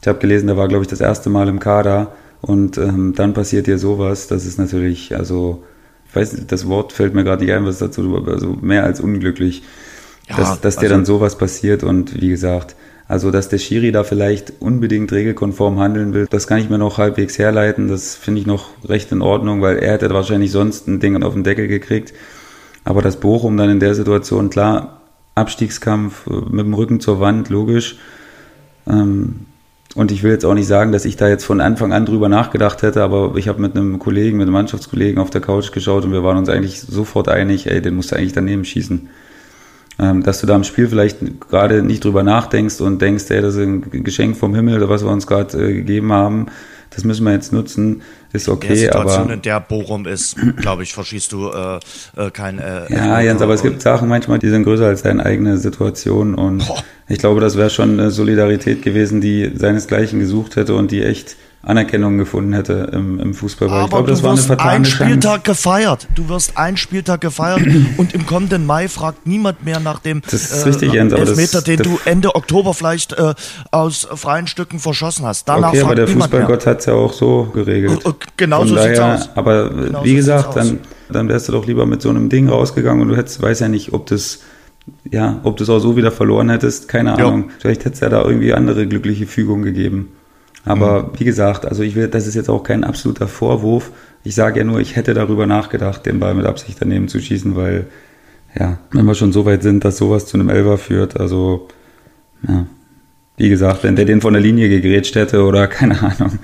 Ich 0.00 0.08
habe 0.08 0.18
gelesen, 0.18 0.46
der 0.46 0.56
war, 0.56 0.68
glaube 0.68 0.82
ich, 0.82 0.88
das 0.88 1.00
erste 1.00 1.30
Mal 1.30 1.48
im 1.48 1.60
Kader 1.60 2.12
und 2.40 2.78
ähm, 2.78 3.14
dann 3.16 3.34
passiert 3.34 3.66
dir 3.66 3.78
sowas. 3.78 4.28
Das 4.28 4.46
ist 4.46 4.58
natürlich, 4.58 5.16
also, 5.16 5.64
ich 6.08 6.16
weiß 6.16 6.34
nicht, 6.34 6.52
das 6.52 6.68
Wort 6.68 6.92
fällt 6.92 7.14
mir 7.14 7.24
gerade 7.24 7.44
nicht 7.44 7.52
ein, 7.52 7.64
was 7.64 7.78
dazu, 7.78 8.24
also 8.26 8.56
mehr 8.60 8.84
als 8.84 9.00
unglücklich, 9.00 9.62
ja, 10.28 10.36
dass, 10.36 10.60
dass 10.60 10.76
dir 10.76 10.82
also, 10.82 10.94
dann 10.94 11.04
sowas 11.04 11.36
passiert 11.36 11.82
und 11.82 12.20
wie 12.20 12.28
gesagt, 12.28 12.76
also, 13.08 13.30
dass 13.30 13.48
der 13.48 13.56
Schiri 13.56 13.90
da 13.90 14.04
vielleicht 14.04 14.60
unbedingt 14.60 15.10
regelkonform 15.12 15.78
handeln 15.78 16.12
will, 16.12 16.26
das 16.28 16.46
kann 16.46 16.58
ich 16.58 16.68
mir 16.68 16.76
noch 16.76 16.98
halbwegs 16.98 17.38
herleiten. 17.38 17.88
Das 17.88 18.14
finde 18.14 18.42
ich 18.42 18.46
noch 18.46 18.68
recht 18.84 19.10
in 19.12 19.22
Ordnung, 19.22 19.62
weil 19.62 19.78
er 19.78 19.94
hätte 19.94 20.10
wahrscheinlich 20.10 20.52
sonst 20.52 20.86
ein 20.86 21.00
Ding 21.00 21.20
auf 21.22 21.32
den 21.32 21.42
Deckel 21.42 21.68
gekriegt. 21.68 22.12
Aber 22.84 23.00
das 23.00 23.18
Bochum 23.18 23.56
dann 23.56 23.70
in 23.70 23.80
der 23.80 23.94
Situation, 23.94 24.50
klar, 24.50 25.00
Abstiegskampf 25.34 26.26
äh, 26.26 26.32
mit 26.50 26.66
dem 26.66 26.74
Rücken 26.74 27.00
zur 27.00 27.18
Wand, 27.18 27.48
logisch. 27.48 27.96
Ähm, 28.86 29.46
und 29.98 30.12
ich 30.12 30.22
will 30.22 30.30
jetzt 30.30 30.44
auch 30.44 30.54
nicht 30.54 30.68
sagen, 30.68 30.92
dass 30.92 31.04
ich 31.04 31.16
da 31.16 31.28
jetzt 31.28 31.42
von 31.42 31.60
Anfang 31.60 31.92
an 31.92 32.06
drüber 32.06 32.28
nachgedacht 32.28 32.82
hätte, 32.82 33.02
aber 33.02 33.34
ich 33.34 33.48
habe 33.48 33.60
mit 33.60 33.74
einem 33.74 33.98
Kollegen, 33.98 34.36
mit 34.36 34.44
einem 34.44 34.52
Mannschaftskollegen 34.52 35.20
auf 35.20 35.30
der 35.30 35.40
Couch 35.40 35.72
geschaut 35.72 36.04
und 36.04 36.12
wir 36.12 36.22
waren 36.22 36.36
uns 36.36 36.48
eigentlich 36.48 36.80
sofort 36.82 37.28
einig, 37.28 37.66
ey, 37.66 37.82
den 37.82 37.96
musst 37.96 38.12
du 38.12 38.16
eigentlich 38.16 38.32
daneben 38.32 38.64
schießen. 38.64 39.08
Ähm, 39.98 40.22
dass 40.22 40.40
du 40.40 40.46
da 40.46 40.54
im 40.54 40.62
Spiel 40.62 40.86
vielleicht 40.86 41.18
gerade 41.50 41.82
nicht 41.82 42.04
drüber 42.04 42.22
nachdenkst 42.22 42.80
und 42.80 43.02
denkst, 43.02 43.24
ey, 43.30 43.42
das 43.42 43.56
ist 43.56 43.60
ein 43.60 44.04
Geschenk 44.04 44.36
vom 44.36 44.54
Himmel 44.54 44.88
was 44.88 45.04
wir 45.04 45.10
uns 45.10 45.26
gerade 45.26 45.58
äh, 45.58 45.74
gegeben 45.74 46.12
haben, 46.12 46.46
das 46.90 47.04
müssen 47.04 47.24
wir 47.24 47.32
jetzt 47.32 47.52
nutzen, 47.52 48.02
ist 48.32 48.48
okay. 48.48 48.66
In 48.66 48.74
der 48.74 48.78
Situation, 48.78 49.22
aber, 49.24 49.34
in 49.34 49.42
der 49.42 49.60
Bochum 49.60 50.06
ist, 50.06 50.36
glaube 50.56 50.82
ich, 50.82 50.92
verschießt 50.92 51.32
du 51.32 51.50
äh, 51.50 51.76
äh, 52.16 52.30
kein. 52.30 52.58
Äh, 52.58 52.92
ja, 52.92 53.20
Jens, 53.20 53.42
aber 53.42 53.54
es 53.54 53.62
gibt 53.62 53.82
Sachen 53.82 54.08
manchmal, 54.08 54.38
die 54.38 54.48
sind 54.48 54.64
größer 54.64 54.86
als 54.86 55.02
deine 55.02 55.24
eigene 55.24 55.58
Situation 55.58 56.34
und 56.34 56.66
Boah. 56.66 56.82
ich 57.08 57.18
glaube, 57.18 57.40
das 57.40 57.56
wäre 57.56 57.70
schon 57.70 57.92
eine 57.92 58.10
Solidarität 58.10 58.82
gewesen, 58.82 59.20
die 59.20 59.50
seinesgleichen 59.54 60.20
gesucht 60.20 60.56
hätte 60.56 60.74
und 60.74 60.90
die 60.90 61.02
echt 61.02 61.36
Anerkennung 61.62 62.18
gefunden 62.18 62.52
hätte 62.52 62.90
im, 62.92 63.18
im 63.18 63.34
Fußball. 63.34 63.68
Aber 63.68 63.84
ich 63.84 63.90
glaube, 63.90 64.10
das 64.10 64.22
war 64.22 64.32
eine 64.32 64.40
vertane 64.40 64.70
einen 64.70 64.84
Spieltag 64.84 65.44
Chance. 65.44 65.60
gefeiert. 65.62 66.08
Du 66.14 66.28
wirst 66.28 66.56
einen 66.56 66.76
Spieltag 66.76 67.20
gefeiert 67.20 67.62
und 67.96 68.14
im 68.14 68.26
kommenden 68.26 68.64
Mai 68.64 68.88
fragt 68.88 69.26
niemand 69.26 69.64
mehr 69.64 69.80
nach 69.80 69.98
dem 69.98 70.22
das 70.22 70.34
ist 70.34 70.62
äh, 70.62 70.68
richtig, 70.68 70.92
Jens, 70.92 71.12
Elfmeter, 71.12 71.60
den 71.60 71.78
du 71.78 71.98
Ende 72.04 72.36
Oktober 72.36 72.74
vielleicht 72.74 73.12
äh, 73.14 73.34
aus 73.72 74.06
freien 74.14 74.46
Stücken 74.46 74.78
verschossen 74.78 75.26
hast. 75.26 75.48
Danach 75.48 75.70
okay, 75.70 75.82
aber 75.82 75.96
der 75.96 76.06
Fußballgott 76.06 76.64
hat 76.64 76.80
es 76.80 76.86
ja 76.86 76.94
auch 76.94 77.12
so 77.12 77.50
geregelt. 77.52 78.06
Äh, 78.06 78.12
genau 78.36 78.64
so 78.64 78.76
sieht's 78.76 79.00
aus. 79.00 79.30
Aber 79.34 79.70
genau 79.70 80.04
wie 80.04 80.10
so 80.10 80.16
gesagt, 80.16 80.56
dann, 80.56 80.78
dann 81.10 81.28
wärst 81.28 81.48
du 81.48 81.52
doch 81.52 81.66
lieber 81.66 81.86
mit 81.86 82.02
so 82.02 82.08
einem 82.08 82.28
Ding 82.28 82.48
rausgegangen 82.48 83.02
und 83.02 83.08
du 83.08 83.16
hättest, 83.16 83.42
weiß 83.42 83.60
ja 83.60 83.68
nicht, 83.68 83.92
ob 83.92 84.06
das 84.06 84.40
ja, 85.10 85.40
ob 85.42 85.56
du 85.58 85.64
es 85.64 85.70
auch 85.70 85.80
so 85.80 85.96
wieder 85.96 86.10
verloren 86.10 86.48
hättest, 86.48 86.88
keine 86.88 87.14
Ahnung. 87.14 87.48
Ja. 87.48 87.54
Vielleicht 87.58 87.84
hätte 87.84 87.94
es 87.94 88.00
ja 88.00 88.08
da 88.08 88.24
irgendwie 88.24 88.54
andere 88.54 88.86
glückliche 88.86 89.26
Fügungen 89.26 89.64
gegeben. 89.64 90.12
Aber 90.68 91.04
mhm. 91.04 91.08
wie 91.18 91.24
gesagt, 91.24 91.66
also 91.66 91.82
ich 91.82 91.94
will, 91.94 92.08
das 92.08 92.26
ist 92.26 92.34
jetzt 92.34 92.50
auch 92.50 92.62
kein 92.62 92.84
absoluter 92.84 93.26
Vorwurf. 93.26 93.90
Ich 94.24 94.34
sage 94.34 94.60
ja 94.60 94.64
nur, 94.64 94.80
ich 94.80 94.96
hätte 94.96 95.14
darüber 95.14 95.46
nachgedacht, 95.46 96.04
den 96.06 96.20
Ball 96.20 96.34
mit 96.34 96.46
Absicht 96.46 96.78
daneben 96.80 97.08
zu 97.08 97.20
schießen, 97.20 97.56
weil, 97.56 97.86
ja, 98.58 98.78
wenn 98.92 99.06
wir 99.06 99.14
schon 99.14 99.32
so 99.32 99.46
weit 99.46 99.62
sind, 99.62 99.84
dass 99.84 99.96
sowas 99.96 100.26
zu 100.26 100.36
einem 100.36 100.50
Elfer 100.50 100.76
führt, 100.78 101.18
also, 101.18 101.68
ja, 102.46 102.66
wie 103.36 103.48
gesagt, 103.48 103.84
wenn 103.84 103.96
der 103.96 104.04
den 104.04 104.20
von 104.20 104.32
der 104.32 104.42
Linie 104.42 104.68
gegrätscht 104.68 105.14
hätte 105.14 105.44
oder 105.44 105.66
keine 105.68 106.02
Ahnung, 106.02 106.38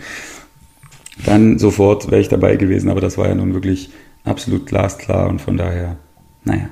dann 1.26 1.58
sofort 1.58 2.10
wäre 2.10 2.20
ich 2.20 2.28
dabei 2.28 2.56
gewesen. 2.56 2.88
Aber 2.88 3.00
das 3.00 3.18
war 3.18 3.28
ja 3.28 3.34
nun 3.34 3.52
wirklich 3.52 3.90
absolut 4.24 4.66
glasklar 4.66 5.28
und 5.28 5.40
von 5.40 5.56
daher, 5.56 5.96
naja. 6.44 6.68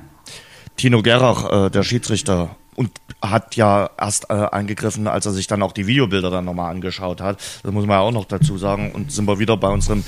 Tino 0.75 1.01
Gerach, 1.03 1.67
äh, 1.67 1.69
der 1.69 1.83
Schiedsrichter, 1.83 2.55
und 2.75 2.91
hat 3.21 3.55
ja 3.55 3.89
erst 3.97 4.29
äh, 4.29 4.33
eingegriffen, 4.33 5.07
als 5.07 5.25
er 5.25 5.31
sich 5.31 5.47
dann 5.47 5.63
auch 5.63 5.71
die 5.71 5.87
Videobilder 5.87 6.29
dann 6.29 6.45
nochmal 6.45 6.71
angeschaut 6.71 7.21
hat. 7.21 7.39
Das 7.63 7.71
muss 7.71 7.85
man 7.85 7.97
ja 7.97 8.01
auch 8.01 8.11
noch 8.11 8.25
dazu 8.25 8.57
sagen. 8.57 8.91
Und 8.91 9.11
sind 9.11 9.27
wir 9.27 9.39
wieder 9.39 9.57
bei 9.57 9.69
unserem 9.69 10.03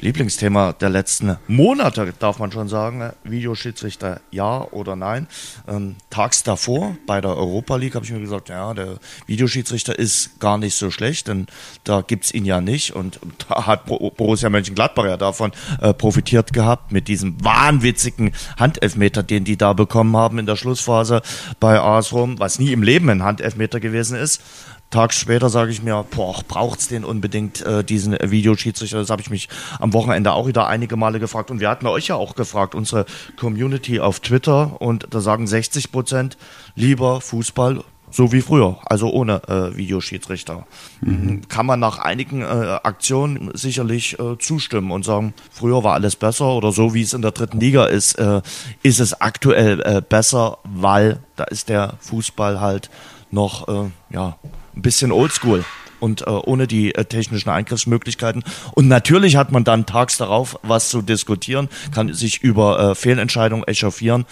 Lieblingsthema 0.00 0.72
der 0.72 0.90
letzten 0.90 1.36
Monate, 1.48 2.12
darf 2.18 2.38
man 2.38 2.52
schon 2.52 2.68
sagen. 2.68 3.12
Videoschiedsrichter 3.24 4.20
ja 4.30 4.62
oder 4.70 4.96
nein. 4.96 5.26
Ähm, 5.66 5.96
tags 6.10 6.42
davor 6.42 6.96
bei 7.06 7.20
der 7.20 7.36
Europa 7.36 7.76
League 7.76 7.94
habe 7.94 8.04
ich 8.04 8.12
mir 8.12 8.20
gesagt, 8.20 8.48
ja, 8.48 8.72
der 8.74 8.98
Videoschiedsrichter 9.26 9.98
ist 9.98 10.38
gar 10.40 10.58
nicht 10.58 10.76
so 10.76 10.90
schlecht, 10.90 11.28
denn 11.28 11.46
da 11.84 12.02
gibt's 12.02 12.32
ihn 12.32 12.44
ja 12.44 12.60
nicht. 12.60 12.94
Und 12.94 13.18
da 13.48 13.66
hat 13.66 13.86
Borussia 13.86 14.50
Mönchengladbach 14.50 15.04
ja 15.04 15.16
davon 15.16 15.52
äh, 15.80 15.92
profitiert 15.92 16.52
gehabt 16.52 16.92
mit 16.92 17.08
diesem 17.08 17.42
wahnwitzigen 17.44 18.32
Handelfmeter, 18.58 19.22
den 19.22 19.44
die 19.44 19.56
da 19.56 19.72
bekommen 19.72 20.16
haben 20.16 20.38
in 20.38 20.46
der 20.46 20.56
Schlussphase 20.56 21.22
bei 21.60 21.80
AS 21.80 22.12
Rom, 22.12 22.38
was 22.38 22.58
nie 22.58 22.72
im 22.72 22.82
Leben 22.82 23.10
ein 23.10 23.22
Handelfmeter 23.22 23.80
gewesen 23.80 24.16
ist. 24.16 24.40
Tag 24.90 25.12
später 25.12 25.50
sage 25.50 25.70
ich 25.70 25.82
mir, 25.82 26.04
boah, 26.10 26.42
braucht's 26.48 26.88
den 26.88 27.04
unbedingt, 27.04 27.60
äh, 27.60 27.84
diesen 27.84 28.16
Videoschiedsrichter? 28.22 28.98
Das 28.98 29.10
habe 29.10 29.20
ich 29.20 29.28
mich 29.28 29.48
am 29.78 29.92
Wochenende 29.92 30.32
auch 30.32 30.46
wieder 30.46 30.66
einige 30.66 30.96
Male 30.96 31.20
gefragt. 31.20 31.50
Und 31.50 31.60
wir 31.60 31.68
hatten 31.68 31.86
euch 31.86 32.08
ja 32.08 32.14
auch 32.14 32.34
gefragt, 32.34 32.74
unsere 32.74 33.04
Community 33.38 34.00
auf 34.00 34.20
Twitter. 34.20 34.80
Und 34.80 35.08
da 35.10 35.20
sagen 35.20 35.46
60 35.46 35.92
Prozent 35.92 36.38
lieber 36.74 37.20
Fußball 37.20 37.84
so 38.10 38.32
wie 38.32 38.40
früher, 38.40 38.78
also 38.86 39.10
ohne 39.10 39.42
äh, 39.48 39.76
Videoschiedsrichter. 39.76 40.66
Mhm. 41.00 41.46
Kann 41.48 41.66
man 41.66 41.80
nach 41.80 41.98
einigen 41.98 42.42
äh, 42.42 42.44
Aktionen 42.82 43.50
sicherlich 43.54 44.18
äh, 44.18 44.38
zustimmen 44.38 44.90
und 44.90 45.04
sagen, 45.04 45.34
früher 45.50 45.84
war 45.84 45.94
alles 45.94 46.16
besser 46.16 46.46
oder 46.46 46.72
so 46.72 46.94
wie 46.94 47.02
es 47.02 47.12
in 47.12 47.22
der 47.22 47.32
dritten 47.32 47.60
Liga 47.60 47.86
ist, 47.86 48.14
äh, 48.14 48.40
ist 48.82 49.00
es 49.00 49.20
aktuell 49.20 49.80
äh, 49.82 50.00
besser, 50.00 50.58
weil 50.64 51.20
da 51.36 51.44
ist 51.44 51.68
der 51.68 51.94
Fußball 52.00 52.60
halt 52.60 52.90
noch 53.30 53.68
äh, 53.68 53.90
ja, 54.10 54.38
ein 54.78 54.82
bisschen 54.82 55.12
oldschool 55.12 55.64
und 56.00 56.22
äh, 56.22 56.30
ohne 56.30 56.66
die 56.66 56.94
äh, 56.94 57.04
technischen 57.04 57.50
Eingriffsmöglichkeiten. 57.50 58.44
Und 58.72 58.88
natürlich 58.88 59.36
hat 59.36 59.52
man 59.52 59.64
dann 59.64 59.86
tags 59.86 60.16
darauf 60.16 60.58
was 60.62 60.88
zu 60.88 61.02
diskutieren, 61.02 61.68
kann 61.92 62.12
sich 62.14 62.42
über 62.42 62.78
äh, 62.78 62.94
Fehlentscheidungen 62.94 63.66
echauffieren. 63.66 64.24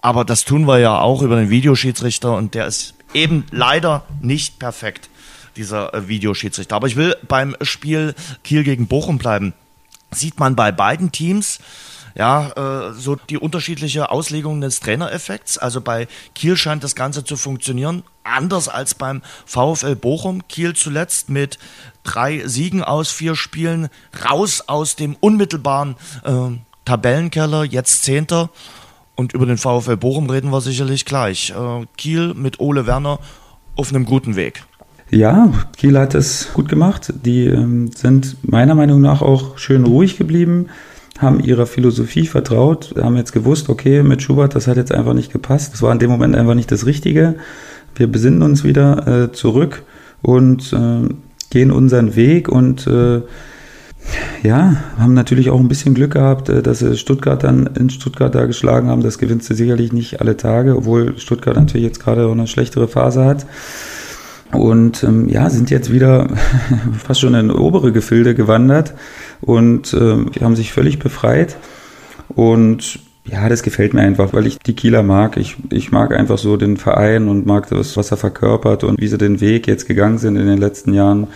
Aber 0.00 0.24
das 0.24 0.44
tun 0.44 0.66
wir 0.66 0.78
ja 0.78 0.98
auch 0.98 1.22
über 1.22 1.36
den 1.36 1.50
Videoschiedsrichter 1.50 2.36
und 2.36 2.54
der 2.54 2.66
ist 2.66 2.94
eben 3.14 3.46
leider 3.50 4.04
nicht 4.20 4.58
perfekt, 4.58 5.08
dieser 5.56 5.94
äh, 5.94 6.08
Videoschiedsrichter. 6.08 6.76
Aber 6.76 6.88
ich 6.88 6.96
will 6.96 7.16
beim 7.26 7.56
Spiel 7.62 8.14
Kiel 8.42 8.64
gegen 8.64 8.86
Bochum 8.86 9.18
bleiben. 9.18 9.54
Sieht 10.10 10.38
man 10.38 10.56
bei 10.56 10.72
beiden 10.72 11.10
Teams, 11.10 11.58
ja, 12.14 12.50
äh, 12.90 12.92
so 12.92 13.16
die 13.16 13.38
unterschiedliche 13.38 14.10
Auslegung 14.10 14.60
des 14.60 14.80
Trainereffekts. 14.80 15.58
Also 15.58 15.80
bei 15.80 16.06
Kiel 16.34 16.56
scheint 16.56 16.84
das 16.84 16.94
Ganze 16.94 17.24
zu 17.24 17.36
funktionieren, 17.36 18.04
anders 18.22 18.68
als 18.68 18.94
beim 18.94 19.22
VfL 19.46 19.96
Bochum. 19.96 20.46
Kiel 20.48 20.74
zuletzt 20.74 21.28
mit 21.28 21.58
drei 22.04 22.46
Siegen 22.46 22.84
aus 22.84 23.10
vier 23.10 23.34
Spielen, 23.34 23.88
raus 24.28 24.62
aus 24.66 24.94
dem 24.96 25.16
unmittelbaren 25.18 25.96
äh, 26.24 26.56
Tabellenkeller, 26.84 27.64
jetzt 27.64 28.04
Zehnter. 28.04 28.50
Und 29.16 29.32
über 29.32 29.46
den 29.46 29.58
VfL 29.58 29.96
Bochum 29.96 30.30
reden 30.30 30.50
wir 30.50 30.60
sicherlich 30.60 31.04
gleich. 31.04 31.50
Äh, 31.50 31.86
Kiel 31.96 32.34
mit 32.34 32.60
Ole 32.60 32.86
Werner 32.86 33.18
auf 33.74 33.90
einem 33.90 34.04
guten 34.04 34.36
Weg. 34.36 34.64
Ja, 35.10 35.52
Kiel 35.76 35.98
hat 35.98 36.14
es 36.14 36.52
gut 36.54 36.68
gemacht. 36.68 37.12
Die 37.24 37.46
ähm, 37.46 37.90
sind 37.92 38.36
meiner 38.42 38.74
Meinung 38.74 39.00
nach 39.00 39.20
auch 39.20 39.58
schön 39.58 39.84
ruhig 39.84 40.16
geblieben 40.16 40.68
haben 41.18 41.40
ihrer 41.40 41.66
Philosophie 41.66 42.26
vertraut, 42.26 42.94
haben 43.00 43.16
jetzt 43.16 43.32
gewusst, 43.32 43.68
okay, 43.68 44.02
mit 44.02 44.22
Schubert, 44.22 44.54
das 44.54 44.66
hat 44.66 44.76
jetzt 44.76 44.92
einfach 44.92 45.14
nicht 45.14 45.32
gepasst. 45.32 45.72
Das 45.72 45.82
war 45.82 45.92
in 45.92 45.98
dem 45.98 46.10
Moment 46.10 46.34
einfach 46.34 46.54
nicht 46.54 46.72
das 46.72 46.86
Richtige. 46.86 47.36
Wir 47.94 48.08
besinnen 48.08 48.42
uns 48.42 48.64
wieder 48.64 49.06
äh, 49.06 49.32
zurück 49.32 49.82
und 50.22 50.72
äh, 50.72 51.08
gehen 51.50 51.70
unseren 51.70 52.16
Weg 52.16 52.48
und 52.48 52.86
äh, 52.88 53.22
ja, 54.42 54.76
haben 54.98 55.14
natürlich 55.14 55.50
auch 55.50 55.60
ein 55.60 55.68
bisschen 55.68 55.94
Glück 55.94 56.12
gehabt, 56.12 56.48
äh, 56.48 56.62
dass 56.62 56.80
sie 56.80 56.96
Stuttgart 56.96 57.44
dann 57.44 57.70
in 57.78 57.90
Stuttgart 57.90 58.34
da 58.34 58.46
geschlagen 58.46 58.88
haben. 58.88 59.02
Das 59.02 59.18
gewinnst 59.18 59.48
du 59.48 59.54
sicherlich 59.54 59.92
nicht 59.92 60.20
alle 60.20 60.36
Tage, 60.36 60.76
obwohl 60.76 61.18
Stuttgart 61.18 61.56
natürlich 61.56 61.86
jetzt 61.86 62.00
gerade 62.00 62.26
auch 62.26 62.32
eine 62.32 62.46
schlechtere 62.46 62.88
Phase 62.88 63.24
hat. 63.24 63.46
Und 64.54 65.02
ähm, 65.02 65.28
ja, 65.28 65.50
sind 65.50 65.70
jetzt 65.70 65.92
wieder 65.92 66.28
fast 67.04 67.20
schon 67.20 67.34
in 67.34 67.50
obere 67.50 67.92
Gefilde 67.92 68.34
gewandert 68.34 68.94
und 69.40 69.92
äh, 69.92 70.40
haben 70.40 70.56
sich 70.56 70.72
völlig 70.72 70.98
befreit. 70.98 71.56
Und 72.28 73.00
ja, 73.26 73.48
das 73.48 73.62
gefällt 73.62 73.94
mir 73.94 74.02
einfach, 74.02 74.32
weil 74.32 74.46
ich 74.46 74.58
die 74.58 74.74
Kieler 74.74 75.02
mag. 75.02 75.36
Ich, 75.36 75.56
ich 75.70 75.90
mag 75.90 76.14
einfach 76.14 76.38
so 76.38 76.56
den 76.56 76.76
Verein 76.76 77.28
und 77.28 77.46
mag 77.46 77.68
das, 77.70 77.96
was 77.96 78.10
er 78.10 78.16
verkörpert 78.16 78.84
und 78.84 79.00
wie 79.00 79.08
sie 79.08 79.18
den 79.18 79.40
Weg 79.40 79.66
jetzt 79.66 79.86
gegangen 79.86 80.18
sind 80.18 80.36
in 80.36 80.46
den 80.46 80.58
letzten 80.58 80.92
Jahren. 80.92 81.28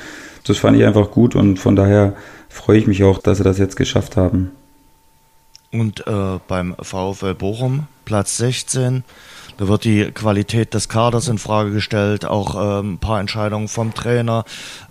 Das 0.45 0.59
fand 0.59 0.77
ich 0.77 0.85
einfach 0.85 1.11
gut 1.11 1.35
und 1.35 1.59
von 1.59 1.77
daher 1.77 2.15
freue 2.49 2.79
ich 2.79 2.87
mich 2.87 3.05
auch, 3.05 3.19
dass 3.19 3.39
sie 3.39 3.45
das 3.45 3.59
jetzt 3.59 3.77
geschafft 3.77 4.17
haben. 4.17 4.51
Und 5.71 6.07
äh, 6.07 6.39
beim 6.47 6.75
VfL 6.81 7.35
Bochum, 7.35 7.87
Platz 8.05 8.39
16, 8.39 9.05
da 9.59 9.67
wird 9.67 9.85
die 9.85 10.05
Qualität 10.13 10.73
des 10.73 10.89
Kaders 10.89 11.27
in 11.27 11.39
Frage 11.39 11.73
gestellt, 11.73 12.25
auch 12.25 12.81
ähm, 12.81 12.95
ein 12.95 12.99
paar 12.99 13.19
Entscheidungen 13.21 13.67
vom 13.67 13.93
Trainer. 13.93 14.45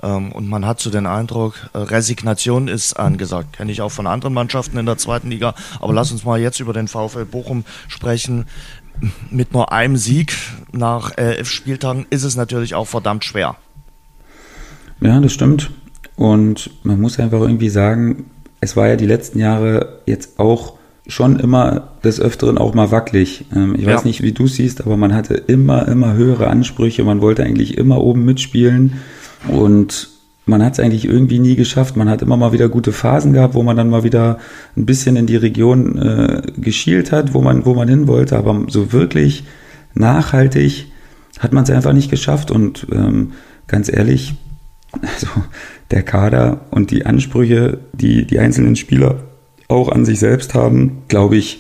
Ähm, 0.04 0.34
und 0.34 0.50
man 0.50 0.66
hat 0.66 0.82
so 0.82 0.90
den 0.90 1.06
Eindruck, 1.06 1.70
äh, 1.74 1.78
Resignation 1.78 2.68
ist 2.68 2.94
angesagt. 2.94 3.54
Kenne 3.54 3.72
ich 3.72 3.82
auch 3.82 3.92
von 3.92 4.08
anderen 4.08 4.34
Mannschaften 4.34 4.78
in 4.78 4.86
der 4.86 4.98
zweiten 4.98 5.30
Liga. 5.30 5.56
Aber 5.80 5.94
lass 5.94 6.12
uns 6.12 6.26
mal 6.26 6.40
jetzt 6.40 6.60
über 6.60 6.74
den 6.74 6.90
VfL 6.90 7.24
Bochum 7.24 7.64
sprechen. 7.88 8.46
Mit 9.32 9.54
nur 9.54 9.72
einem 9.72 9.96
Sieg 9.96 10.34
nach 10.74 11.18
elf 11.18 11.50
Spieltagen 11.50 12.06
ist 12.10 12.24
es 12.24 12.36
natürlich 12.36 12.76
auch 12.76 12.88
verdammt 12.88 13.24
schwer. 13.24 13.56
Ja, 15.00 15.20
das 15.22 15.32
stimmt. 15.32 15.70
Und 16.18 16.72
man 16.84 17.00
muss 17.00 17.20
einfach 17.20 17.40
irgendwie 17.40 17.70
sagen, 17.70 18.26
es 18.60 18.76
war 18.76 18.88
ja 18.88 18.98
die 18.98 19.06
letzten 19.06 19.40
Jahre 19.40 20.00
jetzt 20.06 20.40
auch 20.40 20.77
schon 21.08 21.40
immer 21.40 21.90
des 22.04 22.20
Öfteren 22.20 22.58
auch 22.58 22.74
mal 22.74 22.92
wackelig. 22.92 23.46
Ähm, 23.56 23.76
ich 23.76 23.86
ja. 23.86 23.96
weiß 23.96 24.06
nicht, 24.06 24.22
wie 24.22 24.34
du 24.34 24.48
siehst, 24.48 24.82
aber 24.82 24.98
man 24.98 25.14
hatte 25.14 25.36
immer, 25.36 25.88
immer 25.88 26.14
höhere 26.14 26.48
Ansprüche. 26.48 27.04
Man 27.04 27.22
wollte 27.22 27.44
eigentlich 27.44 27.78
immer 27.78 28.02
oben 28.02 28.26
mitspielen 28.26 28.94
und 29.48 30.10
man 30.46 30.64
hat 30.64 30.74
es 30.74 30.80
eigentlich 30.80 31.06
irgendwie 31.06 31.40
nie 31.40 31.56
geschafft. 31.56 31.98
Man 31.98 32.10
hat 32.10 32.22
immer 32.22 32.38
mal 32.38 32.54
wieder 32.54 32.70
gute 32.70 32.92
Phasen 32.92 33.34
gehabt, 33.34 33.54
wo 33.54 33.64
man 33.64 33.76
dann 33.76 33.90
mal 33.90 34.04
wieder 34.04 34.40
ein 34.76 34.86
bisschen 34.86 35.16
in 35.18 35.28
die 35.28 35.36
Region 35.36 35.98
äh, 35.98 36.42
geschielt 36.58 37.12
hat, 37.12 37.34
wo 37.34 37.42
man, 37.42 37.66
wo 37.66 37.74
man 37.74 37.88
hin 37.88 38.08
wollte. 38.08 38.38
Aber 38.38 38.66
so 38.68 38.94
wirklich 38.94 39.44
nachhaltig 39.94 40.88
hat 41.40 41.54
man 41.54 41.64
es 41.64 41.70
einfach 41.70 41.94
nicht 41.94 42.10
geschafft. 42.10 42.50
Und 42.50 42.88
ähm, 42.92 43.34
ganz 43.68 43.92
ehrlich, 43.92 44.36
also 45.02 45.28
der 45.92 46.04
Kader 46.04 46.62
und 46.72 46.92
die 46.92 47.06
Ansprüche, 47.06 47.80
die 47.94 48.26
die 48.26 48.40
einzelnen 48.40 48.76
Spieler 48.76 49.27
auch 49.68 49.90
an 49.90 50.06
sich 50.06 50.20
selbst 50.20 50.54
haben, 50.54 51.04
glaube 51.08 51.38
ich, 51.38 51.60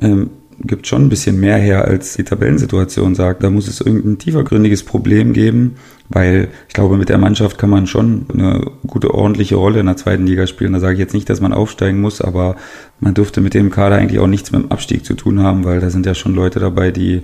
ähm, 0.00 0.30
gibt 0.60 0.86
schon 0.86 1.02
ein 1.02 1.08
bisschen 1.08 1.38
mehr 1.38 1.56
her, 1.56 1.84
als 1.84 2.16
die 2.16 2.24
Tabellensituation 2.24 3.14
sagt. 3.14 3.42
Da 3.42 3.50
muss 3.50 3.68
es 3.68 3.80
irgendein 3.80 4.18
tiefergründiges 4.18 4.82
Problem 4.82 5.32
geben, 5.32 5.76
weil 6.08 6.48
ich 6.66 6.74
glaube, 6.74 6.96
mit 6.96 7.08
der 7.08 7.18
Mannschaft 7.18 7.58
kann 7.58 7.70
man 7.70 7.86
schon 7.86 8.26
eine 8.32 8.68
gute, 8.86 9.14
ordentliche 9.14 9.56
Rolle 9.56 9.80
in 9.80 9.86
der 9.86 9.96
zweiten 9.96 10.26
Liga 10.26 10.46
spielen. 10.46 10.72
Da 10.72 10.80
sage 10.80 10.94
ich 10.94 10.98
jetzt 10.98 11.14
nicht, 11.14 11.30
dass 11.30 11.40
man 11.40 11.52
aufsteigen 11.52 12.00
muss, 12.00 12.20
aber 12.20 12.56
man 12.98 13.14
dürfte 13.14 13.40
mit 13.40 13.54
dem 13.54 13.70
Kader 13.70 13.96
eigentlich 13.96 14.18
auch 14.18 14.26
nichts 14.26 14.50
mit 14.50 14.62
dem 14.62 14.72
Abstieg 14.72 15.04
zu 15.04 15.14
tun 15.14 15.42
haben, 15.42 15.64
weil 15.64 15.80
da 15.80 15.90
sind 15.90 16.06
ja 16.06 16.14
schon 16.14 16.34
Leute 16.34 16.58
dabei, 16.58 16.90
die, 16.90 17.22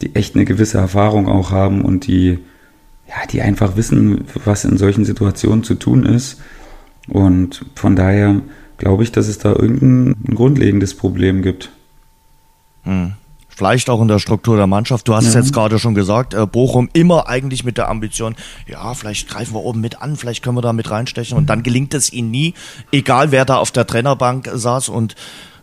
die 0.00 0.14
echt 0.14 0.34
eine 0.34 0.46
gewisse 0.46 0.78
Erfahrung 0.78 1.28
auch 1.28 1.50
haben 1.50 1.82
und 1.82 2.06
die, 2.06 2.38
ja, 3.06 3.26
die 3.30 3.42
einfach 3.42 3.76
wissen, 3.76 4.24
was 4.44 4.64
in 4.64 4.78
solchen 4.78 5.04
Situationen 5.04 5.64
zu 5.64 5.74
tun 5.74 6.06
ist. 6.06 6.40
Und 7.08 7.66
von 7.74 7.94
daher, 7.94 8.40
glaube 8.78 9.02
ich, 9.02 9.12
dass 9.12 9.28
es 9.28 9.38
da 9.38 9.50
irgendein 9.50 10.34
grundlegendes 10.34 10.94
Problem 10.94 11.42
gibt. 11.42 11.70
Hm. 12.82 13.12
Vielleicht 13.56 13.88
auch 13.88 14.02
in 14.02 14.08
der 14.08 14.18
Struktur 14.18 14.56
der 14.56 14.66
Mannschaft. 14.66 15.06
Du 15.06 15.14
hast 15.14 15.24
ja. 15.24 15.28
es 15.28 15.34
jetzt 15.36 15.52
gerade 15.52 15.78
schon 15.78 15.94
gesagt, 15.94 16.34
äh, 16.34 16.44
Bochum 16.44 16.88
immer 16.92 17.28
eigentlich 17.28 17.64
mit 17.64 17.78
der 17.78 17.88
Ambition, 17.88 18.34
ja, 18.66 18.94
vielleicht 18.94 19.28
greifen 19.28 19.54
wir 19.54 19.62
oben 19.62 19.80
mit 19.80 20.02
an, 20.02 20.16
vielleicht 20.16 20.42
können 20.42 20.56
wir 20.56 20.62
da 20.62 20.72
mit 20.72 20.90
reinstechen 20.90 21.38
und 21.38 21.46
dann 21.46 21.62
gelingt 21.62 21.94
es 21.94 22.12
ihnen 22.12 22.32
nie, 22.32 22.54
egal 22.90 23.30
wer 23.30 23.44
da 23.44 23.58
auf 23.58 23.70
der 23.70 23.86
Trainerbank 23.86 24.50
saß 24.52 24.88
und 24.88 25.14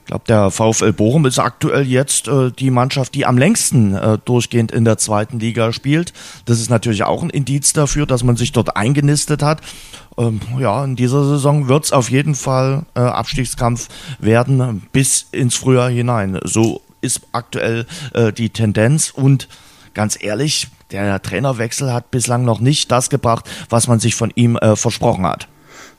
Ich 0.04 0.08
glaube, 0.08 0.24
der 0.28 0.52
VfL 0.52 0.94
Bochum 0.94 1.26
ist 1.26 1.38
aktuell 1.38 1.86
jetzt 1.86 2.28
äh, 2.28 2.52
die 2.52 2.72
Mannschaft, 2.72 3.14
die 3.14 3.26
am 3.26 3.38
längsten 3.38 3.94
äh, 3.94 4.18
durchgehend 4.26 4.72
in 4.72 4.84
der 4.84 4.98
zweiten 4.98 5.40
Liga 5.40 5.72
spielt. 5.74 6.12
Das 6.46 6.60
ist 6.60 6.70
natürlich 6.70 7.04
auch 7.04 7.22
ein 7.22 7.30
Indiz 7.30 7.72
dafür, 7.74 8.06
dass 8.06 8.24
man 8.24 8.36
sich 8.36 8.52
dort 8.52 8.76
eingenistet 8.76 9.44
hat. 9.44 9.62
Ähm, 10.18 10.40
ja, 10.60 10.84
in 10.84 10.96
dieser 10.96 11.24
Saison 11.26 11.68
wird 11.68 11.86
es 11.86 11.94
auf 11.94 12.10
jeden 12.10 12.36
Fall 12.36 12.84
äh, 12.96 13.00
Abstiegskampf 13.00 13.88
werden 14.20 14.84
bis 14.92 15.28
ins 15.32 15.56
Frühjahr 15.56 15.90
hinein. 15.90 16.40
So 16.44 16.82
ist 17.02 17.22
aktuell 17.32 17.86
äh, 18.14 18.32
die 18.32 18.50
Tendenz 18.50 19.10
und 19.10 19.48
ganz 19.94 20.18
ehrlich, 20.22 20.68
der 20.92 21.22
Trainerwechsel 21.22 21.92
hat 21.94 22.12
bislang 22.12 22.46
noch 22.46 22.60
nicht 22.60 22.92
das 22.92 23.10
gebracht, 23.10 23.50
was 23.70 23.88
man 23.88 24.00
sich 24.00 24.16
von 24.16 24.32
ihm 24.36 24.58
äh, 24.58 24.76
versprochen 24.76 25.26
hat. 25.26 25.48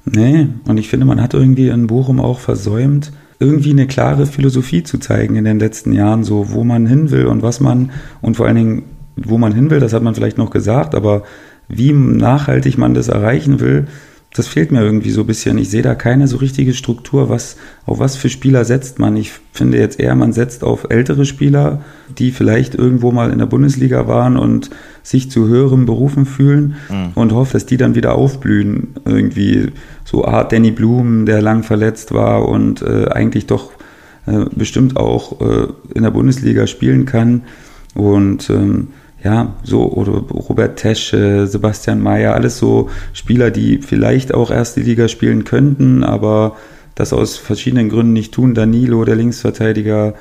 Nee, 0.05 0.48
und 0.66 0.79
ich 0.79 0.88
finde, 0.88 1.07
man 1.07 1.20
hat 1.20 1.35
irgendwie 1.35 1.68
in 1.68 1.87
Bochum 1.87 2.20
auch 2.20 2.40
versäumt, 2.40 3.12
irgendwie 3.38 3.70
eine 3.70 3.87
klare 3.87 4.27
Philosophie 4.27 4.83
zu 4.83 4.98
zeigen 4.98 5.37
in 5.37 5.44
den 5.44 5.59
letzten 5.59 5.92
Jahren, 5.92 6.25
so 6.25 6.53
wo 6.53 6.64
man 6.64 6.87
hin 6.87 7.11
will 7.11 7.27
und 7.27 7.42
was 7.42 7.61
man 7.61 7.90
und 8.20 8.37
vor 8.37 8.46
allen 8.46 8.57
Dingen, 8.57 8.83
wo 9.16 9.38
man 9.38 9.53
hin 9.53 9.70
will, 9.70 9.81
das 9.81 9.92
hat 9.92 10.03
man 10.03 10.14
vielleicht 10.14 10.38
noch 10.38 10.51
gesagt, 10.51 10.94
aber 10.94 11.22
wie 11.68 11.92
nachhaltig 11.92 12.79
man 12.79 12.94
das 12.94 13.09
erreichen 13.09 13.61
will, 13.61 13.87
das 14.35 14.48
fehlt 14.48 14.72
mir 14.72 14.81
irgendwie 14.81 15.11
so 15.11 15.22
ein 15.22 15.27
bisschen. 15.27 15.59
Ich 15.59 15.68
sehe 15.68 15.83
da 15.83 15.94
keine 15.94 16.27
so 16.27 16.38
richtige 16.38 16.72
Struktur. 16.72 17.29
Was, 17.29 17.57
auf 17.85 17.98
was 17.98 18.16
für 18.16 18.31
Spieler 18.31 18.64
setzt 18.64 18.98
man? 18.98 19.14
Ich 19.16 19.33
finde 19.53 19.79
jetzt 19.79 20.01
eher, 20.01 20.14
man 20.14 20.33
setzt 20.33 20.64
auf 20.64 20.87
ältere 20.88 21.27
Spieler, 21.27 21.83
die 22.16 22.31
vielleicht 22.31 22.75
irgendwo 22.75 23.12
mal 23.12 23.31
in 23.31 23.38
der 23.38 23.46
Bundesliga 23.46 24.09
waren 24.09 24.38
und 24.38 24.70
sich 25.03 25.31
zu 25.31 25.48
höheren 25.48 25.85
Berufen 25.85 26.25
fühlen 26.25 26.77
mhm. 26.88 27.11
und 27.14 27.33
hofft, 27.33 27.55
dass 27.55 27.66
die 27.66 27.77
dann 27.77 27.94
wieder 27.94 28.14
aufblühen. 28.14 28.94
Irgendwie 29.05 29.68
so 30.05 30.25
Art 30.25 30.53
Danny 30.53 30.70
Blum, 30.70 31.27
der 31.27 31.42
lang 31.42 31.62
verletzt 31.62 32.14
war 32.14 32.48
und 32.48 32.81
äh, 32.81 33.09
eigentlich 33.09 33.46
doch 33.46 33.72
äh, 34.27 34.46
bestimmt 34.55 34.96
auch 34.96 35.40
äh, 35.42 35.66
in 35.94 36.05
der 36.05 36.11
Bundesliga 36.11 36.66
spielen 36.66 37.05
kann. 37.05 37.42
Und 37.94 38.48
ähm, 38.48 38.88
ja, 39.25 39.55
so, 39.63 39.85
oder 39.93 40.13
Robert 40.13 40.79
Tesche, 40.79 41.47
Sebastian 41.47 42.03
Mayer, 42.03 42.35
alles 42.35 42.59
so 42.59 42.91
Spieler, 43.13 43.51
die 43.51 43.79
vielleicht 43.79 44.35
auch 44.35 44.51
erste 44.51 44.81
Liga 44.81 45.09
spielen 45.09 45.45
könnten, 45.45 46.03
aber 46.03 46.57
das 46.95 47.13
aus 47.13 47.37
verschiedenen 47.37 47.89
Gründen 47.89 48.13
nicht 48.13 48.35
tun. 48.35 48.55
Danilo, 48.55 49.05
der 49.05 49.17
Linksverteidiger. 49.17 50.15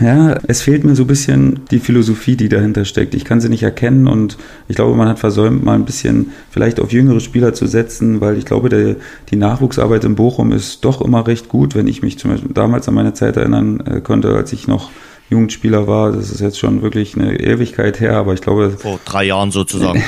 Ja, 0.00 0.36
es 0.48 0.62
fehlt 0.62 0.84
mir 0.84 0.96
so 0.96 1.04
ein 1.04 1.08
bisschen 1.08 1.60
die 1.70 1.78
Philosophie, 1.78 2.34
die 2.34 2.48
dahinter 2.48 2.84
steckt. 2.84 3.14
Ich 3.14 3.24
kann 3.24 3.40
sie 3.40 3.48
nicht 3.48 3.62
erkennen 3.62 4.08
und 4.08 4.38
ich 4.66 4.76
glaube, 4.76 4.96
man 4.96 5.08
hat 5.08 5.18
versäumt, 5.18 5.64
mal 5.64 5.74
ein 5.74 5.84
bisschen 5.84 6.32
vielleicht 6.50 6.80
auf 6.80 6.92
jüngere 6.92 7.20
Spieler 7.20 7.54
zu 7.54 7.66
setzen, 7.66 8.20
weil 8.20 8.38
ich 8.38 8.44
glaube, 8.44 8.68
der, 8.68 8.96
die 9.30 9.36
Nachwuchsarbeit 9.36 10.04
in 10.04 10.14
Bochum 10.14 10.50
ist 10.50 10.84
doch 10.84 11.02
immer 11.02 11.26
recht 11.26 11.48
gut, 11.48 11.74
wenn 11.74 11.86
ich 11.86 12.02
mich 12.02 12.18
zum 12.18 12.30
Beispiel 12.30 12.52
damals 12.52 12.88
an 12.88 12.94
meine 12.94 13.14
Zeit 13.14 13.36
erinnern 13.36 13.80
äh, 13.80 14.00
konnte, 14.00 14.34
als 14.34 14.52
ich 14.52 14.66
noch 14.66 14.90
Jugendspieler 15.32 15.86
war. 15.86 16.12
Das 16.12 16.30
ist 16.30 16.40
jetzt 16.40 16.58
schon 16.58 16.82
wirklich 16.82 17.16
eine 17.16 17.40
Ewigkeit 17.40 18.00
her, 18.00 18.16
aber 18.16 18.34
ich 18.34 18.40
glaube. 18.40 18.70
Vor 18.70 19.00
drei 19.04 19.24
Jahren 19.24 19.50
sozusagen. 19.50 20.02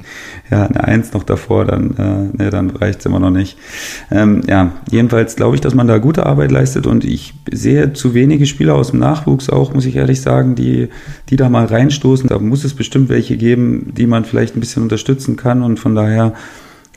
ja, 0.50 0.66
eine 0.66 0.84
Eins 0.84 1.12
noch 1.12 1.24
davor, 1.24 1.64
dann, 1.64 1.96
äh, 1.96 2.42
ne, 2.42 2.50
dann 2.50 2.70
reicht 2.70 3.00
es 3.00 3.06
immer 3.06 3.18
noch 3.18 3.30
nicht. 3.30 3.58
Ähm, 4.10 4.42
ja, 4.46 4.72
jedenfalls 4.90 5.36
glaube 5.36 5.56
ich, 5.56 5.60
dass 5.60 5.74
man 5.74 5.86
da 5.86 5.98
gute 5.98 6.26
Arbeit 6.26 6.50
leistet 6.50 6.86
und 6.86 7.04
ich 7.04 7.34
sehe 7.50 7.92
zu 7.92 8.14
wenige 8.14 8.46
Spieler 8.46 8.74
aus 8.74 8.90
dem 8.90 9.00
Nachwuchs 9.00 9.50
auch, 9.50 9.74
muss 9.74 9.84
ich 9.84 9.96
ehrlich 9.96 10.20
sagen, 10.20 10.54
die, 10.54 10.88
die 11.28 11.36
da 11.36 11.48
mal 11.48 11.66
reinstoßen. 11.66 12.28
Da 12.28 12.38
muss 12.38 12.64
es 12.64 12.74
bestimmt 12.74 13.08
welche 13.08 13.36
geben, 13.36 13.92
die 13.96 14.06
man 14.06 14.24
vielleicht 14.24 14.56
ein 14.56 14.60
bisschen 14.60 14.82
unterstützen 14.82 15.36
kann 15.36 15.62
und 15.62 15.78
von 15.78 15.94
daher 15.94 16.32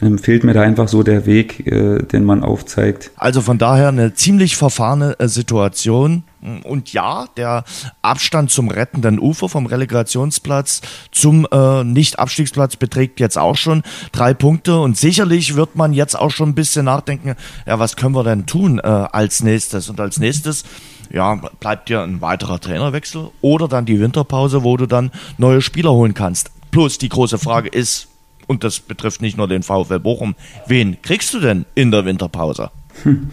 ähm, 0.02 0.18
fehlt 0.18 0.44
mir 0.44 0.54
da 0.54 0.62
einfach 0.62 0.88
so 0.88 1.04
der 1.04 1.26
Weg, 1.26 1.68
äh, 1.68 2.00
den 2.00 2.24
man 2.24 2.44
aufzeigt. 2.44 3.12
Also 3.16 3.42
von 3.42 3.58
daher 3.58 3.90
eine 3.90 4.14
ziemlich 4.14 4.58
verfahrene 4.58 5.20
äh, 5.20 5.28
Situation. 5.28 6.24
Und 6.64 6.92
ja, 6.92 7.28
der 7.38 7.64
Abstand 8.02 8.50
zum 8.50 8.70
rettenden 8.70 9.20
Ufer 9.20 9.48
vom 9.48 9.68
Relegationsplatz 9.68 10.82
zum 11.12 11.48
äh, 11.52 11.84
Nicht-Abstiegsplatz 11.84 12.78
beträgt 12.78 13.20
jetzt 13.20 13.38
auch 13.38 13.56
schon 13.56 13.84
drei 14.12 14.34
Punkte. 14.34 14.80
Und 14.80 14.98
sicherlich 14.98 15.56
wird 15.56 15.76
man 15.76 15.94
jetzt 15.94 16.18
auch 16.18 16.32
schon 16.32 16.50
ein 16.50 16.56
bisschen 16.56 16.86
nachdenken, 16.86 17.36
ja, 17.68 17.80
was 17.80 17.96
können 17.96 18.16
wir 18.16 18.24
denn 18.24 18.48
tun 18.48 18.80
äh, 18.80 18.88
als 18.88 19.44
nächstes? 19.44 19.90
Und 19.90 20.00
als 20.00 20.20
nächstes 20.20 20.64
ja, 21.12 21.36
bleibt 21.60 21.90
dir 21.90 22.02
ein 22.02 22.22
weiterer 22.22 22.60
Trainerwechsel 22.60 23.30
oder 23.42 23.68
dann 23.68 23.86
die 23.86 24.00
Winterpause, 24.00 24.64
wo 24.64 24.78
du 24.78 24.88
dann 24.88 25.12
neue 25.38 25.62
Spieler 25.62 25.92
holen 25.92 26.14
kannst. 26.14 26.52
Plus 26.72 26.98
die 26.98 27.10
große 27.10 27.38
Frage 27.38 27.70
ist, 27.70 28.08
und 28.48 28.64
das 28.64 28.80
betrifft 28.80 29.22
nicht 29.22 29.38
nur 29.38 29.48
den 29.48 29.64
VfL 29.64 30.00
Bochum, 30.00 30.36
wen 30.68 31.02
kriegst 31.02 31.34
du 31.34 31.40
denn 31.40 31.66
in 31.76 31.92
der 31.92 32.06
Winterpause? 32.06 32.72
Hm. 33.04 33.30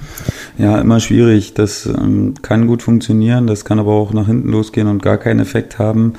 Ja, 0.57 0.81
immer 0.81 1.01
schwierig. 1.01 1.55
Das 1.55 1.87
ähm, 1.87 2.35
kann 2.43 2.67
gut 2.67 2.83
funktionieren, 2.83 3.47
das 3.47 3.65
kann 3.65 3.79
aber 3.79 3.93
auch 3.93 4.13
nach 4.13 4.27
hinten 4.27 4.51
losgehen 4.51 4.89
und 4.89 5.03
gar 5.03 5.19
keinen 5.19 5.41
Effekt 5.41 5.79
haben. 5.79 6.15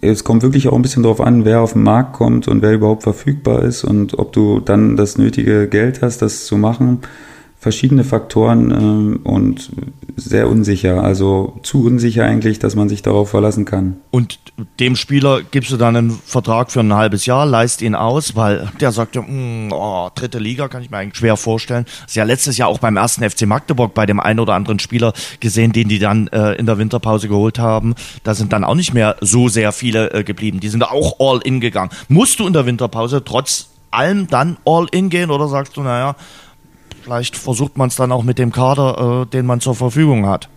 Es 0.00 0.24
kommt 0.24 0.42
wirklich 0.42 0.68
auch 0.68 0.74
ein 0.74 0.82
bisschen 0.82 1.02
darauf 1.02 1.20
an, 1.20 1.44
wer 1.44 1.60
auf 1.60 1.74
den 1.74 1.82
Markt 1.82 2.14
kommt 2.14 2.48
und 2.48 2.62
wer 2.62 2.72
überhaupt 2.72 3.02
verfügbar 3.02 3.62
ist 3.62 3.84
und 3.84 4.18
ob 4.18 4.32
du 4.32 4.60
dann 4.60 4.96
das 4.96 5.18
nötige 5.18 5.68
Geld 5.68 6.00
hast, 6.00 6.22
das 6.22 6.46
zu 6.46 6.56
machen 6.56 7.00
verschiedene 7.64 8.04
Faktoren 8.04 8.70
ähm, 8.70 9.20
und 9.24 9.70
sehr 10.16 10.50
unsicher. 10.50 11.02
Also 11.02 11.58
zu 11.62 11.82
unsicher 11.86 12.22
eigentlich, 12.22 12.58
dass 12.58 12.76
man 12.76 12.90
sich 12.90 13.00
darauf 13.00 13.30
verlassen 13.30 13.64
kann. 13.64 13.96
Und 14.10 14.38
dem 14.80 14.96
Spieler 14.96 15.40
gibst 15.50 15.72
du 15.72 15.78
dann 15.78 15.96
einen 15.96 16.10
Vertrag 16.10 16.70
für 16.70 16.80
ein 16.80 16.92
halbes 16.92 17.24
Jahr, 17.24 17.46
leist 17.46 17.80
ihn 17.80 17.94
aus, 17.94 18.36
weil 18.36 18.70
der 18.80 18.92
sagt 18.92 19.16
ja, 19.16 19.22
mm, 19.22 19.72
oh, 19.72 20.10
dritte 20.14 20.38
Liga 20.38 20.68
kann 20.68 20.82
ich 20.82 20.90
mir 20.90 20.98
eigentlich 20.98 21.16
schwer 21.16 21.38
vorstellen. 21.38 21.86
Das 21.86 22.10
ist 22.10 22.16
ja 22.16 22.24
letztes 22.24 22.58
Jahr 22.58 22.68
auch 22.68 22.80
beim 22.80 22.98
ersten 22.98 23.28
FC 23.28 23.46
Magdeburg 23.46 23.94
bei 23.94 24.04
dem 24.04 24.20
einen 24.20 24.40
oder 24.40 24.52
anderen 24.52 24.78
Spieler 24.78 25.14
gesehen, 25.40 25.72
den 25.72 25.88
die 25.88 25.98
dann 25.98 26.28
äh, 26.28 26.52
in 26.56 26.66
der 26.66 26.76
Winterpause 26.76 27.28
geholt 27.28 27.58
haben. 27.58 27.94
Da 28.24 28.34
sind 28.34 28.52
dann 28.52 28.64
auch 28.64 28.74
nicht 28.74 28.92
mehr 28.92 29.16
so 29.22 29.48
sehr 29.48 29.72
viele 29.72 30.12
äh, 30.12 30.22
geblieben. 30.22 30.60
Die 30.60 30.68
sind 30.68 30.82
auch 30.82 31.18
all 31.18 31.40
in 31.42 31.60
gegangen. 31.60 31.88
Musst 32.08 32.40
du 32.40 32.46
in 32.46 32.52
der 32.52 32.66
Winterpause 32.66 33.24
trotz 33.24 33.70
allem 33.90 34.26
dann 34.26 34.58
all 34.66 34.86
in 34.90 35.08
gehen 35.08 35.30
oder 35.30 35.48
sagst 35.48 35.78
du, 35.78 35.82
naja, 35.82 36.14
Vielleicht 37.04 37.36
versucht 37.36 37.76
man 37.76 37.88
es 37.88 37.96
dann 37.96 38.12
auch 38.12 38.22
mit 38.22 38.38
dem 38.38 38.50
Kader, 38.50 39.24
äh, 39.24 39.30
den 39.30 39.44
man 39.44 39.60
zur 39.60 39.74
Verfügung 39.74 40.26
hat. 40.26 40.48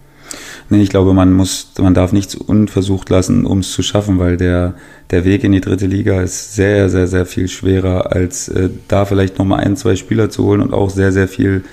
Nee, 0.70 0.82
ich 0.82 0.90
glaube, 0.90 1.14
man 1.14 1.34
muss, 1.34 1.74
man 1.78 1.94
darf 1.94 2.14
nichts 2.14 2.36
unversucht 2.36 3.10
lassen, 3.10 3.46
um 3.46 3.60
es 3.60 3.72
zu 3.72 3.84
schaffen, 3.84 4.18
weil 4.18 4.38
der, 4.38 4.76
der 5.12 5.26
Weg 5.26 5.44
in 5.44 5.52
die 5.52 5.62
dritte 5.62 5.88
Liga 5.88 6.22
ist 6.22 6.56
sehr, 6.56 6.90
sehr, 6.90 7.08
sehr 7.08 7.26
viel 7.26 7.50
schwerer, 7.50 8.14
als 8.14 8.48
äh, 8.48 8.70
da 8.88 9.04
vielleicht 9.04 9.40
nochmal 9.40 9.60
ein, 9.66 9.76
zwei 9.76 9.98
Spieler 9.98 10.30
zu 10.30 10.46
holen 10.46 10.62
und 10.62 10.74
auch 10.74 10.90
sehr, 10.90 11.12
sehr 11.12 11.28
viel 11.28 11.66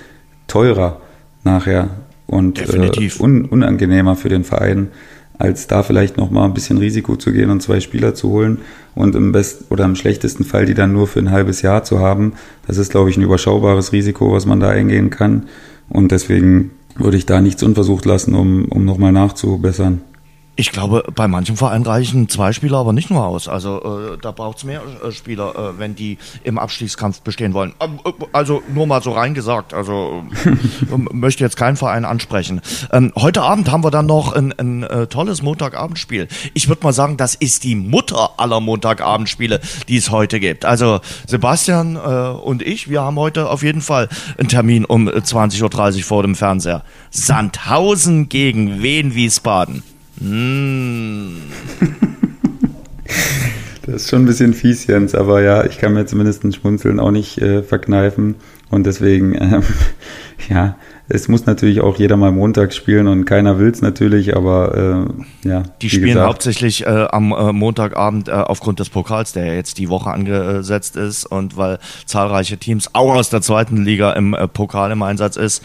teurer 0.47 0.99
nachher 1.45 1.89
und 2.27 2.59
äh, 2.59 3.09
un, 3.19 3.45
unangenehmer 3.45 4.15
für 4.15 4.29
den 4.29 4.43
Verein 4.43 4.89
als 5.37 5.67
da 5.67 5.83
vielleicht 5.83 6.17
noch 6.17 6.31
mal 6.31 6.45
ein 6.45 6.53
bisschen 6.53 6.77
Risiko 6.77 7.15
zu 7.15 7.31
gehen 7.31 7.49
und 7.49 7.61
zwei 7.61 7.79
Spieler 7.79 8.15
zu 8.15 8.29
holen 8.29 8.59
und 8.95 9.13
im 9.15 9.31
best 9.31 9.65
oder 9.69 9.85
im 9.85 9.95
schlechtesten 9.95 10.45
Fall 10.45 10.65
die 10.65 10.73
dann 10.73 10.93
nur 10.93 11.07
für 11.07 11.19
ein 11.19 11.31
halbes 11.31 11.61
Jahr 11.61 11.83
zu 11.83 11.99
haben. 11.99 12.33
Das 12.65 12.77
ist, 12.77 12.91
glaube 12.91 13.09
ich, 13.09 13.17
ein 13.17 13.23
überschaubares 13.23 13.91
Risiko, 13.91 14.31
was 14.31 14.45
man 14.45 14.59
da 14.59 14.69
eingehen 14.69 15.09
kann. 15.09 15.43
Und 15.89 16.11
deswegen 16.11 16.71
würde 16.95 17.17
ich 17.17 17.25
da 17.25 17.41
nichts 17.41 17.61
unversucht 17.61 18.05
lassen, 18.05 18.33
um, 18.33 18.65
um 18.65 18.85
nochmal 18.85 19.11
nachzubessern. 19.11 20.01
Ich 20.57 20.71
glaube, 20.71 21.03
bei 21.13 21.27
manchen 21.27 21.57
Vereinen 21.57 21.85
reichen 21.85 22.29
zwei 22.29 22.53
Spieler 22.53 22.77
aber 22.77 22.93
nicht 22.93 23.09
nur 23.09 23.25
aus. 23.25 23.49
Also 23.49 24.13
äh, 24.13 24.17
da 24.21 24.31
braucht 24.31 24.59
es 24.59 24.63
mehr 24.63 24.81
äh, 25.03 25.11
Spieler, 25.11 25.53
äh, 25.53 25.79
wenn 25.79 25.95
die 25.95 26.17
im 26.43 26.57
Abstiegskampf 26.57 27.21
bestehen 27.21 27.53
wollen. 27.53 27.73
Ähm, 27.81 27.99
äh, 28.05 28.11
also 28.31 28.63
nur 28.73 28.87
mal 28.87 29.03
so 29.03 29.11
reingesagt. 29.11 29.73
Also 29.73 30.23
möchte 31.11 31.43
jetzt 31.43 31.57
keinen 31.57 31.75
Verein 31.75 32.05
ansprechen. 32.05 32.61
Ähm, 32.93 33.11
heute 33.17 33.41
Abend 33.41 33.69
haben 33.69 33.83
wir 33.83 33.91
dann 33.91 34.05
noch 34.05 34.31
ein, 34.31 34.53
ein 34.57 34.83
äh, 34.83 35.07
tolles 35.07 35.41
Montagabendspiel. 35.41 36.29
Ich 36.53 36.69
würde 36.69 36.83
mal 36.83 36.93
sagen, 36.93 37.17
das 37.17 37.35
ist 37.35 37.65
die 37.65 37.75
Mutter 37.75 38.31
aller 38.37 38.61
Montagabendspiele, 38.61 39.59
die 39.89 39.97
es 39.97 40.09
heute 40.09 40.39
gibt. 40.39 40.63
Also 40.63 41.01
Sebastian 41.27 41.97
äh, 41.97 41.99
und 41.99 42.61
ich, 42.61 42.89
wir 42.89 43.01
haben 43.01 43.17
heute 43.17 43.49
auf 43.49 43.61
jeden 43.61 43.81
Fall 43.81 44.07
einen 44.37 44.47
Termin 44.47 44.85
um 44.85 45.09
20.30 45.09 45.97
Uhr 45.97 46.03
vor 46.03 46.21
dem 46.21 46.35
Fernseher. 46.35 46.83
Sandhausen 47.09 48.29
gegen 48.29 48.81
Wien 48.81 49.15
Wiesbaden. 49.15 49.83
Mm. 50.19 51.37
das 53.85 53.95
ist 53.95 54.09
schon 54.09 54.23
ein 54.23 54.25
bisschen 54.25 54.53
fies, 54.53 54.87
Jens, 54.87 55.15
aber 55.15 55.41
ja, 55.41 55.65
ich 55.65 55.77
kann 55.77 55.93
mir 55.93 56.05
zumindest 56.05 56.43
ein 56.43 56.53
Schmunzeln 56.53 56.99
auch 56.99 57.11
nicht 57.11 57.37
äh, 57.39 57.63
verkneifen. 57.63 58.35
Und 58.69 58.85
deswegen, 58.85 59.35
ähm, 59.35 59.63
ja, 60.49 60.75
es 61.07 61.27
muss 61.27 61.45
natürlich 61.45 61.81
auch 61.81 61.97
jeder 61.97 62.17
mal 62.17 62.31
Montag 62.31 62.73
spielen 62.73 63.07
und 63.07 63.25
keiner 63.25 63.59
will 63.59 63.69
es 63.69 63.81
natürlich, 63.81 64.35
aber 64.35 65.07
äh, 65.43 65.47
ja. 65.47 65.63
Die 65.81 65.89
spielen 65.89 66.07
gesagt. 66.07 66.27
hauptsächlich 66.27 66.85
äh, 66.85 67.07
am 67.11 67.31
äh, 67.31 67.53
Montagabend 67.53 68.27
äh, 68.27 68.31
aufgrund 68.31 68.79
des 68.79 68.89
Pokals, 68.89 69.33
der 69.33 69.45
ja 69.45 69.53
jetzt 69.53 69.77
die 69.77 69.89
Woche 69.89 70.09
angesetzt 70.09 70.95
ist 70.95 71.25
und 71.25 71.57
weil 71.57 71.77
zahlreiche 72.05 72.57
Teams 72.57 72.89
auch 72.93 73.13
aus 73.13 73.29
der 73.29 73.41
zweiten 73.41 73.83
Liga 73.83 74.13
im 74.13 74.33
äh, 74.33 74.47
Pokal 74.47 74.91
im 74.91 75.03
Einsatz 75.03 75.35
ist 75.35 75.63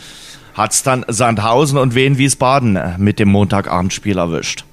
hat 0.54 0.72
es 0.72 0.82
dann 0.82 1.04
Sandhausen 1.08 1.78
und 1.78 1.94
Wien 1.94 2.18
Wiesbaden 2.18 2.76
äh, 2.76 2.98
mit 2.98 3.18
dem 3.18 3.28
Montagabendspiel 3.28 4.18
erwischt. 4.18 4.64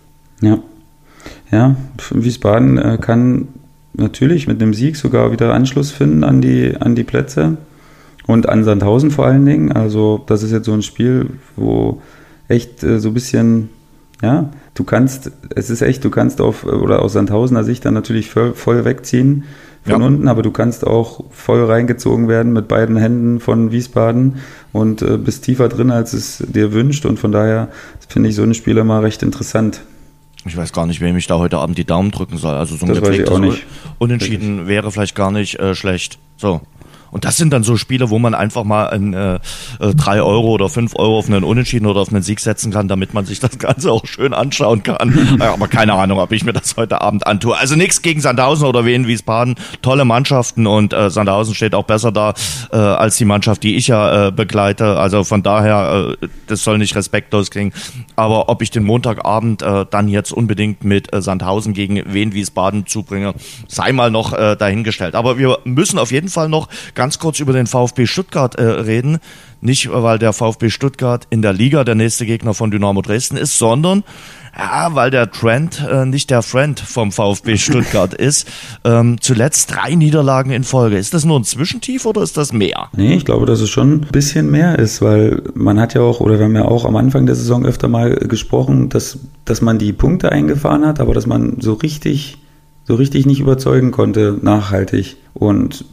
Ja. 0.41 0.59
Ja, 1.51 1.75
Wiesbaden 2.11 2.77
äh, 2.77 2.97
kann 2.99 3.47
natürlich 3.93 4.47
mit 4.47 4.61
einem 4.61 4.73
Sieg 4.73 4.95
sogar 4.95 5.31
wieder 5.31 5.53
Anschluss 5.53 5.91
finden 5.91 6.23
an 6.23 6.41
die, 6.41 6.75
an 6.77 6.95
die 6.95 7.03
Plätze 7.03 7.57
und 8.27 8.49
an 8.49 8.63
Sandhausen 8.63 9.11
vor 9.11 9.25
allen 9.25 9.45
Dingen. 9.45 9.71
Also, 9.71 10.23
das 10.27 10.43
ist 10.43 10.51
jetzt 10.51 10.65
so 10.65 10.73
ein 10.73 10.81
Spiel, 10.81 11.29
wo 11.55 12.01
echt 12.47 12.83
äh, 12.83 12.99
so 12.99 13.09
ein 13.09 13.13
bisschen, 13.13 13.69
ja, 14.21 14.49
du 14.75 14.83
kannst, 14.83 15.31
es 15.55 15.69
ist 15.69 15.81
echt, 15.81 16.03
du 16.03 16.09
kannst 16.09 16.41
auf, 16.41 16.65
oder 16.65 17.01
aus 17.01 17.13
Sandhausener 17.13 17.63
Sicht 17.63 17.85
dann 17.85 17.93
natürlich 17.93 18.29
voll, 18.29 18.53
voll 18.53 18.85
wegziehen 18.85 19.45
von 19.83 20.01
ja. 20.01 20.07
unten, 20.07 20.27
aber 20.27 20.41
du 20.41 20.51
kannst 20.51 20.85
auch 20.85 21.23
voll 21.31 21.63
reingezogen 21.63 22.27
werden 22.27 22.51
mit 22.51 22.67
beiden 22.67 22.97
Händen 22.97 23.39
von 23.39 23.71
Wiesbaden 23.71 24.35
und 24.77 25.01
äh, 25.01 25.17
bist 25.17 25.43
tiefer 25.43 25.69
drin, 25.69 25.91
als 25.91 26.13
es 26.13 26.43
dir 26.47 26.71
wünscht. 26.71 27.05
Und 27.05 27.19
von 27.19 27.31
daher 27.31 27.69
finde 28.07 28.29
ich 28.29 28.35
so 28.35 28.43
ein 28.43 28.53
Spiel 28.53 28.77
immer 28.77 29.01
recht 29.01 29.23
interessant. 29.23 29.81
Ich 30.45 30.55
weiß 30.55 30.71
gar 30.71 30.85
nicht, 30.85 31.01
wem 31.01 31.17
ich 31.17 31.27
da 31.27 31.37
heute 31.37 31.57
Abend 31.57 31.77
die 31.77 31.85
Daumen 31.85 32.11
drücken 32.11 32.37
soll. 32.37 32.55
Also 32.55 32.75
so 32.75 32.85
ein 32.85 32.93
das 32.93 32.99
gepflegtes 32.99 33.59
Unentschieden 33.97 34.67
wäre 34.67 34.91
vielleicht 34.91 35.15
gar 35.15 35.31
nicht 35.31 35.59
äh, 35.59 35.75
schlecht. 35.75 36.19
So. 36.37 36.61
Und 37.11 37.25
das 37.25 37.37
sind 37.37 37.51
dann 37.53 37.63
so 37.63 37.77
Spiele, 37.77 38.09
wo 38.09 38.19
man 38.19 38.35
einfach 38.35 38.63
mal 38.63 38.89
ein, 38.89 39.13
äh, 39.13 39.35
äh, 39.35 39.39
drei 39.95 40.21
Euro 40.21 40.49
oder 40.49 40.69
fünf 40.69 40.95
Euro 40.95 41.19
auf 41.19 41.27
einen 41.27 41.43
Unentschieden 41.43 41.85
oder 41.85 42.01
auf 42.01 42.09
einen 42.09 42.21
Sieg 42.21 42.39
setzen 42.39 42.71
kann, 42.71 42.87
damit 42.87 43.13
man 43.13 43.25
sich 43.25 43.39
das 43.39 43.57
Ganze 43.57 43.91
auch 43.91 44.05
schön 44.05 44.33
anschauen 44.33 44.83
kann. 44.83 45.37
Aber 45.41 45.67
keine 45.67 45.93
Ahnung, 45.93 46.19
ob 46.19 46.31
ich 46.31 46.43
mir 46.43 46.53
das 46.53 46.75
heute 46.77 47.01
Abend 47.01 47.25
antue. 47.25 47.57
Also 47.57 47.75
nichts 47.75 48.01
gegen 48.01 48.21
Sandhausen 48.21 48.67
oder 48.67 48.85
Wien 48.85 49.07
Wiesbaden. 49.07 49.55
Tolle 49.81 50.05
Mannschaften 50.05 50.67
und 50.67 50.93
äh, 50.93 51.09
Sandhausen 51.09 51.55
steht 51.55 51.75
auch 51.75 51.83
besser 51.83 52.11
da 52.11 52.33
äh, 52.71 52.77
als 52.77 53.17
die 53.17 53.25
Mannschaft, 53.25 53.63
die 53.63 53.75
ich 53.75 53.87
ja 53.87 54.27
äh, 54.27 54.31
begleite. 54.31 54.97
Also 54.97 55.23
von 55.23 55.43
daher, 55.43 56.15
äh, 56.21 56.27
das 56.47 56.63
soll 56.63 56.77
nicht 56.77 56.95
respektlos 56.95 57.51
klingen. 57.51 57.73
Aber 58.15 58.49
ob 58.49 58.61
ich 58.61 58.71
den 58.71 58.83
Montagabend 58.83 59.61
äh, 59.61 59.85
dann 59.89 60.07
jetzt 60.07 60.31
unbedingt 60.31 60.83
mit 60.83 61.13
äh, 61.13 61.21
Sandhausen 61.21 61.73
gegen 61.73 62.13
Wien 62.13 62.33
Wiesbaden 62.33 62.85
zubringe, 62.85 63.33
sei 63.67 63.91
mal 63.91 64.11
noch 64.11 64.33
äh, 64.33 64.55
dahingestellt. 64.55 65.15
Aber 65.15 65.37
wir 65.37 65.59
müssen 65.63 65.99
auf 65.99 66.11
jeden 66.11 66.29
Fall 66.29 66.49
noch 66.49 66.67
ganz 66.97 67.19
kurz 67.19 67.39
über 67.39 67.53
den 67.53 67.67
VfB 67.67 68.07
Stuttgart 68.07 68.55
äh, 68.55 68.63
reden. 68.63 69.19
Nicht, 69.61 69.89
weil 69.91 70.19
der 70.19 70.33
VfB 70.33 70.69
Stuttgart 70.69 71.25
in 71.29 71.41
der 71.41 71.53
Liga 71.53 71.83
der 71.83 71.95
nächste 71.95 72.25
Gegner 72.25 72.53
von 72.53 72.71
Dynamo 72.71 73.01
Dresden 73.01 73.37
ist, 73.37 73.57
sondern 73.57 74.03
ja, 74.57 74.89
weil 74.93 75.11
der 75.11 75.29
Trend 75.31 75.85
äh, 75.87 76.05
nicht 76.05 76.31
der 76.31 76.41
Friend 76.41 76.79
vom 76.79 77.11
VfB 77.11 77.57
Stuttgart 77.57 78.13
ist. 78.15 78.47
Ähm, 78.83 79.17
zuletzt 79.21 79.71
drei 79.71 79.93
Niederlagen 79.93 80.51
in 80.51 80.63
Folge. 80.63 80.97
Ist 80.97 81.13
das 81.13 81.23
nur 81.23 81.39
ein 81.39 81.43
Zwischentief 81.43 82.05
oder 82.05 82.23
ist 82.23 82.37
das 82.37 82.51
mehr? 82.51 82.89
Nee, 82.95 83.15
ich 83.15 83.25
glaube, 83.25 83.45
dass 83.45 83.61
es 83.61 83.69
schon 83.69 83.93
ein 83.93 84.01
bisschen 84.11 84.49
mehr 84.49 84.79
ist, 84.79 85.01
weil 85.01 85.43
man 85.53 85.79
hat 85.79 85.93
ja 85.93 86.01
auch, 86.01 86.19
oder 86.19 86.39
wir 86.39 86.45
haben 86.45 86.55
ja 86.55 86.65
auch 86.65 86.85
am 86.85 86.95
Anfang 86.95 87.27
der 87.27 87.35
Saison 87.35 87.65
öfter 87.65 87.87
mal 87.87 88.15
gesprochen, 88.15 88.89
dass, 88.89 89.19
dass 89.45 89.61
man 89.61 89.77
die 89.77 89.93
Punkte 89.93 90.31
eingefahren 90.31 90.85
hat, 90.85 90.99
aber 90.99 91.13
dass 91.13 91.27
man 91.27 91.61
so 91.61 91.73
richtig, 91.73 92.39
so 92.85 92.95
richtig 92.95 93.27
nicht 93.27 93.39
überzeugen 93.39 93.91
konnte, 93.91 94.39
nachhaltig. 94.41 95.17
Und 95.35 95.85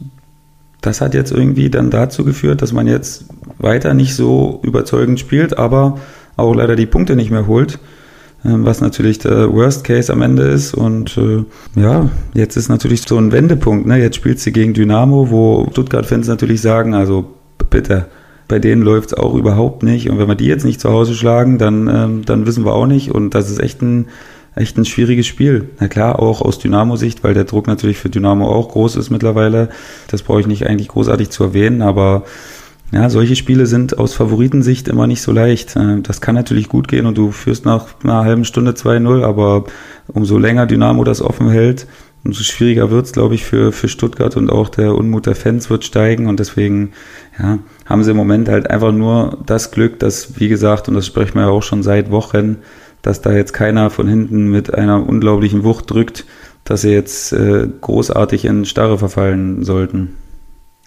das 0.85 1.01
hat 1.01 1.15
jetzt 1.15 1.31
irgendwie 1.31 1.69
dann 1.69 1.89
dazu 1.89 2.23
geführt, 2.23 2.61
dass 2.61 2.71
man 2.71 2.85
jetzt 2.85 3.25
weiter 3.57 3.93
nicht 3.93 4.15
so 4.15 4.59
überzeugend 4.63 5.19
spielt, 5.19 5.57
aber 5.57 5.99
auch 6.37 6.53
leider 6.53 6.75
die 6.75 6.85
Punkte 6.85 7.15
nicht 7.15 7.31
mehr 7.31 7.47
holt, 7.47 7.79
ähm, 8.43 8.65
was 8.65 8.81
natürlich 8.81 9.17
der 9.17 9.51
Worst 9.51 9.83
Case 9.83 10.13
am 10.13 10.21
Ende 10.21 10.43
ist. 10.43 10.75
Und 10.75 11.17
äh, 11.17 11.43
ja, 11.79 12.09
jetzt 12.35 12.55
ist 12.55 12.69
natürlich 12.69 13.01
so 13.01 13.17
ein 13.17 13.31
Wendepunkt. 13.31 13.87
Ne? 13.87 13.97
Jetzt 13.97 14.17
spielt 14.17 14.39
sie 14.39 14.51
gegen 14.51 14.75
Dynamo, 14.75 15.31
wo 15.31 15.67
Stuttgart-Fans 15.71 16.27
natürlich 16.27 16.61
sagen, 16.61 16.93
also 16.93 17.25
bitte, 17.71 18.05
bei 18.47 18.59
denen 18.59 18.83
läuft 18.83 19.13
es 19.13 19.17
auch 19.17 19.33
überhaupt 19.33 19.81
nicht. 19.81 20.09
Und 20.09 20.19
wenn 20.19 20.27
wir 20.27 20.35
die 20.35 20.45
jetzt 20.45 20.65
nicht 20.65 20.79
zu 20.79 20.91
Hause 20.91 21.15
schlagen, 21.15 21.57
dann, 21.57 21.87
ähm, 21.87 22.25
dann 22.25 22.45
wissen 22.45 22.63
wir 22.63 22.73
auch 22.73 22.85
nicht. 22.85 23.09
Und 23.09 23.33
das 23.33 23.49
ist 23.49 23.59
echt 23.59 23.81
ein 23.81 24.07
echt 24.55 24.77
ein 24.77 24.85
schwieriges 24.85 25.27
Spiel. 25.27 25.69
Na 25.79 25.87
klar, 25.87 26.19
auch 26.19 26.41
aus 26.41 26.59
Dynamo-Sicht, 26.59 27.23
weil 27.23 27.33
der 27.33 27.43
Druck 27.43 27.67
natürlich 27.67 27.97
für 27.97 28.09
Dynamo 28.09 28.47
auch 28.47 28.69
groß 28.69 28.95
ist 28.95 29.09
mittlerweile. 29.09 29.69
Das 30.07 30.23
brauche 30.23 30.39
ich 30.39 30.47
nicht 30.47 30.65
eigentlich 30.65 30.87
großartig 30.87 31.29
zu 31.29 31.43
erwähnen, 31.43 31.81
aber 31.81 32.23
ja, 32.91 33.09
solche 33.09 33.35
Spiele 33.35 33.65
sind 33.65 33.97
aus 33.97 34.13
Favoritensicht 34.13 34.87
immer 34.87 35.07
nicht 35.07 35.21
so 35.21 35.31
leicht. 35.31 35.75
Äh, 35.75 36.01
das 36.01 36.21
kann 36.21 36.35
natürlich 36.35 36.69
gut 36.69 36.87
gehen 36.87 37.05
und 37.05 37.17
du 37.17 37.31
führst 37.31 37.65
nach 37.65 37.87
einer 38.03 38.23
halben 38.23 38.45
Stunde 38.45 38.71
2-0, 38.71 39.23
aber 39.23 39.65
umso 40.07 40.37
länger 40.37 40.65
Dynamo 40.65 41.03
das 41.03 41.21
offen 41.21 41.49
hält, 41.49 41.87
umso 42.23 42.43
schwieriger 42.43 42.91
wird's, 42.91 43.11
glaube 43.11 43.35
ich, 43.35 43.43
für, 43.43 43.71
für 43.71 43.87
Stuttgart 43.87 44.37
und 44.37 44.49
auch 44.49 44.69
der 44.69 44.95
Unmut 44.95 45.25
der 45.25 45.35
Fans 45.35 45.69
wird 45.69 45.83
steigen 45.83 46.27
und 46.27 46.39
deswegen 46.39 46.93
ja, 47.37 47.59
haben 47.85 48.03
sie 48.03 48.11
im 48.11 48.17
Moment 48.17 48.49
halt 48.49 48.69
einfach 48.69 48.91
nur 48.91 49.39
das 49.45 49.71
Glück, 49.71 49.99
dass, 49.99 50.39
wie 50.39 50.47
gesagt, 50.47 50.87
und 50.87 50.93
das 50.93 51.05
sprechen 51.05 51.35
wir 51.35 51.41
ja 51.41 51.49
auch 51.49 51.63
schon 51.63 51.83
seit 51.83 52.11
Wochen, 52.11 52.57
dass 53.05 53.21
da 53.21 53.31
jetzt 53.31 53.53
keiner 53.53 53.91
von 53.91 54.07
hinten 54.07 54.47
mit 54.47 54.73
einer 54.73 55.07
unglaublichen 55.07 55.63
Wucht 55.63 55.91
drückt, 55.91 56.25
dass 56.63 56.81
sie 56.81 56.89
jetzt 56.89 57.33
äh, 57.33 57.67
großartig 57.81 58.45
in 58.45 58.65
Starre 58.65 58.97
verfallen 58.97 59.63
sollten. 59.63 60.17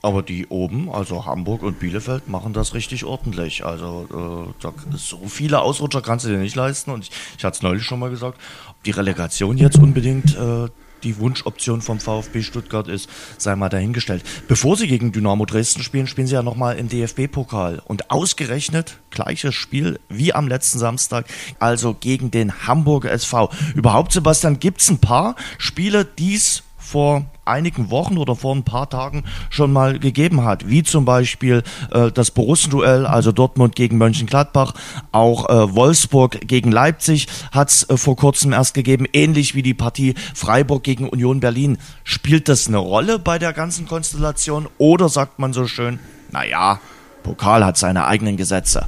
Aber 0.02 0.22
die 0.22 0.48
oben, 0.48 0.90
also 0.90 1.26
Hamburg 1.26 1.62
und 1.62 1.78
Bielefeld, 1.78 2.28
machen 2.28 2.52
das 2.52 2.74
richtig 2.74 3.04
ordentlich. 3.04 3.64
Also 3.64 4.48
äh, 4.60 4.96
so 4.96 5.20
viele 5.28 5.60
Ausrutscher 5.60 6.02
kannst 6.02 6.24
du 6.24 6.30
dir 6.30 6.38
nicht 6.38 6.56
leisten. 6.56 6.90
Und 6.90 7.04
ich, 7.04 7.12
ich 7.36 7.44
hatte 7.44 7.56
es 7.56 7.62
neulich 7.62 7.84
schon 7.84 8.00
mal 8.00 8.10
gesagt, 8.10 8.38
ob 8.68 8.82
die 8.82 8.90
Relegation 8.90 9.56
jetzt 9.56 9.78
unbedingt 9.78 10.36
äh, 10.36 10.68
die 11.02 11.18
Wunschoption 11.18 11.82
vom 11.82 12.00
VfB 12.00 12.42
Stuttgart 12.42 12.88
ist, 12.88 13.08
sei 13.38 13.56
mal 13.56 13.68
dahingestellt. 13.68 14.24
Bevor 14.48 14.76
sie 14.76 14.86
gegen 14.86 15.12
Dynamo 15.12 15.44
Dresden 15.44 15.82
spielen, 15.82 16.06
spielen 16.06 16.26
sie 16.26 16.34
ja 16.34 16.42
nochmal 16.42 16.78
im 16.78 16.88
DFB-Pokal. 16.88 17.82
Und 17.84 18.10
ausgerechnet 18.10 18.98
gleiches 19.10 19.54
Spiel 19.54 19.98
wie 20.08 20.34
am 20.34 20.48
letzten 20.48 20.78
Samstag, 20.78 21.26
also 21.58 21.94
gegen 21.94 22.30
den 22.30 22.66
Hamburger 22.66 23.10
SV. 23.10 23.50
Überhaupt, 23.74 24.12
Sebastian, 24.12 24.58
gibt 24.58 24.80
es 24.80 24.90
ein 24.90 24.98
paar 24.98 25.36
Spiele, 25.58 26.04
die 26.04 26.34
es 26.34 26.62
vor 26.76 27.26
einigen 27.48 27.90
Wochen 27.90 28.18
oder 28.18 28.36
vor 28.36 28.54
ein 28.54 28.64
paar 28.64 28.88
Tagen 28.88 29.24
schon 29.50 29.72
mal 29.72 29.98
gegeben 29.98 30.44
hat, 30.44 30.68
wie 30.68 30.82
zum 30.82 31.04
Beispiel 31.04 31.62
äh, 31.92 32.10
das 32.12 32.30
Borussenduell, 32.30 33.06
also 33.06 33.32
Dortmund 33.32 33.74
gegen 33.74 33.98
Mönchengladbach, 33.98 34.74
auch 35.12 35.48
äh, 35.48 35.74
Wolfsburg 35.74 36.46
gegen 36.46 36.70
Leipzig 36.70 37.26
hat 37.52 37.70
es 37.70 37.88
äh, 37.88 37.96
vor 37.96 38.16
kurzem 38.16 38.52
erst 38.52 38.74
gegeben, 38.74 39.06
ähnlich 39.12 39.54
wie 39.54 39.62
die 39.62 39.74
Partie 39.74 40.14
Freiburg 40.34 40.82
gegen 40.82 41.08
Union 41.08 41.40
Berlin. 41.40 41.78
Spielt 42.04 42.48
das 42.48 42.68
eine 42.68 42.78
Rolle 42.78 43.18
bei 43.18 43.38
der 43.38 43.52
ganzen 43.52 43.86
Konstellation 43.86 44.68
oder 44.78 45.08
sagt 45.08 45.38
man 45.38 45.52
so 45.52 45.66
schön, 45.66 45.98
naja, 46.30 46.80
Pokal 47.22 47.64
hat 47.64 47.76
seine 47.76 48.06
eigenen 48.06 48.36
Gesetze? 48.36 48.86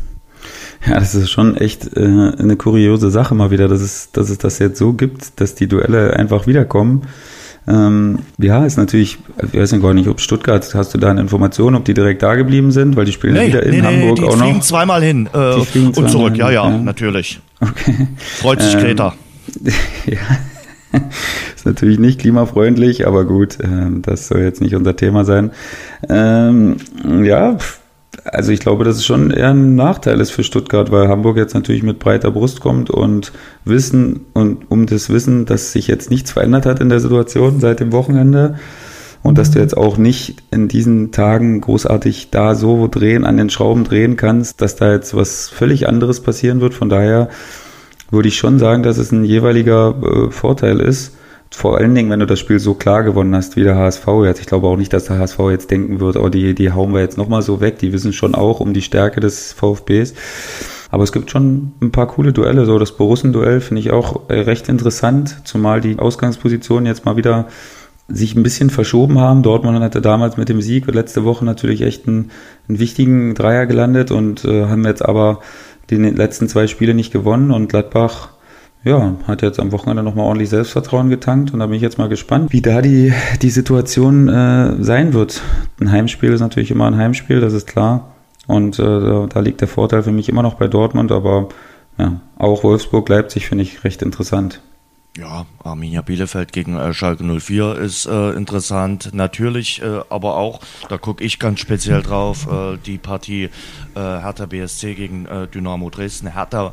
Ja, 0.87 0.99
das 0.99 1.15
ist 1.15 1.31
schon 1.31 1.57
echt 1.57 1.97
äh, 1.97 2.01
eine 2.01 2.57
kuriose 2.57 3.11
Sache 3.11 3.35
mal 3.35 3.51
wieder, 3.51 3.69
dass 3.69 3.81
es, 3.81 4.13
dass 4.13 4.31
es 4.31 4.39
das 4.39 4.59
jetzt 4.59 4.79
so 4.79 4.95
gibt, 4.95 5.41
dass 5.41 5.55
die 5.55 5.69
Duelle 5.69 6.15
einfach 6.17 6.47
wiederkommen. 6.47 7.03
Ähm, 7.69 8.21
ja, 8.39 8.65
ist 8.65 8.79
natürlich, 8.79 9.19
ich 9.53 9.59
weiß 9.59 9.81
gar 9.81 9.95
nicht, 9.95 10.09
ob 10.09 10.21
Stuttgart, 10.21 10.75
hast 10.75 10.95
du 10.95 10.99
da 10.99 11.11
eine 11.11 11.21
Information, 11.21 11.75
ob 11.75 11.85
die 11.85 11.95
direkt 11.95 12.23
da 12.23 12.35
geblieben 12.35 12.73
sind, 12.73 12.97
weil 12.97 13.05
die 13.05 13.13
spielen 13.13 13.35
nee, 13.35 13.49
wieder 13.49 13.63
in 13.63 13.71
nee, 13.73 13.83
Hamburg 13.83 14.19
nee, 14.19 14.23
die 14.23 14.23
auch 14.23 14.37
noch. 14.37 14.37
Die 14.37 14.43
fliegen 14.43 14.63
zweimal 14.63 15.03
hin 15.03 15.29
äh, 15.33 15.55
und 15.55 15.69
zweimal 15.69 16.09
zurück, 16.09 16.33
hin, 16.33 16.41
ja, 16.41 16.51
ja, 16.51 16.71
ja, 16.71 16.79
natürlich. 16.79 17.41
Okay. 17.61 18.09
Freut 18.17 18.63
sich 18.63 18.75
ähm, 18.75 18.81
Greta. 18.81 19.15
ja. 20.07 20.99
ist 21.55 21.67
natürlich 21.67 21.99
nicht 21.99 22.21
klimafreundlich, 22.21 23.07
aber 23.07 23.25
gut, 23.25 23.59
ähm, 23.63 24.03
das 24.03 24.29
soll 24.29 24.41
jetzt 24.41 24.61
nicht 24.61 24.75
unser 24.75 24.97
Thema 24.97 25.25
sein. 25.25 25.51
Ähm, 26.09 26.77
ja, 27.23 27.59
also 28.25 28.53
ich 28.53 28.61
glaube, 28.61 28.85
dass 28.85 28.97
es 28.97 29.05
schon 29.05 29.31
eher 29.31 29.51
ein 29.51 29.77
Nachteil 29.77 30.21
ist 30.21 30.31
für 30.31 30.43
Stuttgart, 30.43 30.91
weil 30.91 31.09
Hamburg 31.09 31.37
jetzt 31.37 31.55
natürlich 31.55 31.83
mit 31.83 31.99
breiter 31.99 32.31
Brust 32.31 32.61
kommt 32.61 32.91
und 32.91 33.33
Wissen 33.65 34.27
und 34.33 34.71
um 34.71 34.87
das 34.87 35.11
Wissen, 35.11 35.47
dass 35.47 35.73
sich 35.73 35.87
jetzt 35.87 36.11
nichts 36.11 36.33
verändert 36.33 36.67
hat 36.67 36.81
in 36.81 36.89
der 36.89 37.01
Situation 37.01 37.61
seit 37.61 37.81
dem 37.81 37.93
Wochenende 37.93 38.57
und 39.23 39.39
dass 39.39 39.51
du 39.51 39.59
jetzt 39.59 39.77
auch 39.77 39.97
nicht 39.97 40.43
in 40.51 40.69
diesen 40.69 41.13
Tagen 41.13 41.61
großartig 41.61 42.31
da 42.31 42.55
so 42.55 42.89
drehen, 42.89 43.25
an 43.25 43.37
den 43.37 43.51
Schrauben 43.51 43.85
drehen 43.85 44.17
kannst, 44.17 44.61
dass 44.61 44.77
da 44.77 44.93
jetzt 44.93 45.15
was 45.15 45.49
völlig 45.49 45.89
anderes 45.89 46.21
passieren 46.21 46.61
wird. 46.61 46.75
Von 46.75 46.89
daher 46.89 47.29
würde 48.11 48.29
ich 48.29 48.39
schon 48.39 48.59
sagen, 48.59 48.83
dass 48.83 48.99
es 48.99 49.13
ein 49.13 49.25
jeweiliger 49.25 49.95
äh, 50.03 50.31
Vorteil 50.31 50.81
ist 50.81 51.13
vor 51.53 51.79
allen 51.79 51.95
Dingen, 51.95 52.11
wenn 52.11 52.21
du 52.21 52.27
das 52.27 52.39
Spiel 52.39 52.59
so 52.59 52.75
klar 52.75 53.03
gewonnen 53.03 53.35
hast 53.35 53.57
wie 53.57 53.65
der 53.65 53.77
HSV 53.77 54.07
jetzt. 54.25 54.41
Ich 54.41 54.47
glaube 54.47 54.69
auch 54.69 54.77
nicht, 54.77 54.93
dass 54.93 55.07
der 55.07 55.19
HSV 55.19 55.39
jetzt 55.51 55.71
denken 55.71 56.01
wird, 56.01 56.17
oh, 56.17 56.29
die, 56.29 56.55
die 56.55 56.73
hauen 56.73 56.95
wir 56.95 57.01
jetzt 57.01 57.19
nochmal 57.19 57.43
so 57.43 57.61
weg. 57.61 57.79
Die 57.79 57.93
wissen 57.93 58.13
schon 58.13 58.35
auch 58.35 58.61
um 58.61 58.73
die 58.73 58.83
Stärke 58.83 59.21
des 59.21 59.53
VfBs. 59.53 60.15
Aber 60.91 61.03
es 61.05 61.13
gibt 61.13 61.31
schon 61.31 61.73
ein 61.81 61.91
paar 61.91 62.07
coole 62.07 62.33
Duelle. 62.33 62.67
So 62.67 62.79
das 62.79 62.97
Borussen-Duell 62.97 63.61
finde 63.61 63.81
ich 63.81 63.91
auch 63.91 64.29
äh, 64.29 64.41
recht 64.41 64.69
interessant, 64.69 65.41
zumal 65.45 65.81
die 65.81 65.99
Ausgangspositionen 65.99 66.87
jetzt 66.87 67.05
mal 67.05 67.17
wieder 67.17 67.49
sich 68.09 68.35
ein 68.35 68.43
bisschen 68.43 68.71
verschoben 68.71 69.19
haben. 69.19 69.43
Dortmund 69.43 69.79
hatte 69.81 70.01
damals 70.01 70.37
mit 70.37 70.49
dem 70.49 70.61
Sieg 70.61 70.87
letzte 70.93 71.25
Woche 71.25 71.45
natürlich 71.45 71.83
echt 71.83 72.09
einen, 72.09 72.31
einen 72.69 72.81
wichtigen 72.81 73.35
Dreier 73.35 73.67
gelandet 73.67 74.11
und 74.11 74.45
äh, 74.45 74.67
haben 74.67 74.85
jetzt 74.85 75.05
aber 75.05 75.41
die 75.91 75.97
letzten 75.97 76.49
zwei 76.49 76.67
Spiele 76.67 76.95
nicht 76.95 77.13
gewonnen 77.13 77.51
und 77.51 77.69
Gladbach 77.69 78.31
ja, 78.83 79.15
hat 79.27 79.43
jetzt 79.43 79.61
am 79.61 79.73
Wochenende 79.73 80.03
nochmal 80.03 80.27
ordentlich 80.27 80.49
Selbstvertrauen 80.49 81.11
getankt 81.11 81.53
und 81.53 81.61
da 81.61 81.67
bin 81.67 81.77
ich 81.77 81.83
jetzt 81.83 81.99
mal 81.99 82.09
gespannt, 82.09 82.53
wie 82.53 82.63
da 82.63 82.81
die, 82.81 83.13
die 83.43 83.51
Situation 83.51 84.29
äh, 84.29 84.83
sein 84.83 85.13
wird. 85.13 85.43
Ein 85.81 85.93
Heimspiel 85.93 86.33
ist 86.33 86.41
natürlich 86.41 86.71
immer 86.71 86.87
ein 86.87 86.97
Heimspiel, 86.97 87.41
das 87.41 87.53
ist 87.53 87.67
klar. 87.67 88.11
Und 88.47 88.79
äh, 88.79 89.27
da, 89.29 89.41
liegt 89.41 89.61
der 89.61 89.69
Vorteil 89.69 90.03
für 90.03 90.13
mich 90.13 90.29
immer 90.29 90.43
noch 90.43 90.55
bei 90.55 90.67
Dortmund, 90.67 91.13
aber 91.13 91.51
ja, 91.99 92.21
auch 92.37 92.65
Wolfsburg, 92.65 93.09
Leipzig 93.09 93.47
finde 93.47 93.63
ich 93.63 93.85
recht 93.85 94.03
interessant. 94.03 94.61
Ja, 95.17 95.45
Arminia 95.63 96.03
Bielefeld 96.03 96.53
gegen 96.53 96.77
äh, 96.77 96.95
Schalke 96.95 97.25
04 97.25 97.77
ist 97.77 98.07
äh, 98.07 98.31
interessant. 98.31 99.11
Natürlich, 99.13 99.83
äh, 99.83 100.01
aber 100.09 100.37
auch, 100.37 100.61
da 100.89 100.99
gucke 100.99 101.23
ich 101.23 101.39
ganz 101.39 101.61
speziell 101.61 102.01
drauf, 102.03 102.49
äh, 102.51 102.79
die 102.79 102.97
Partie 102.97 103.45
äh, 103.45 103.51
Hertha 103.95 104.47
BSC 104.47 104.95
gegen 104.95 105.27
äh, 105.27 105.47
Dynamo 105.49 105.91
Dresden. 105.91 106.33
Hertha 106.33 106.73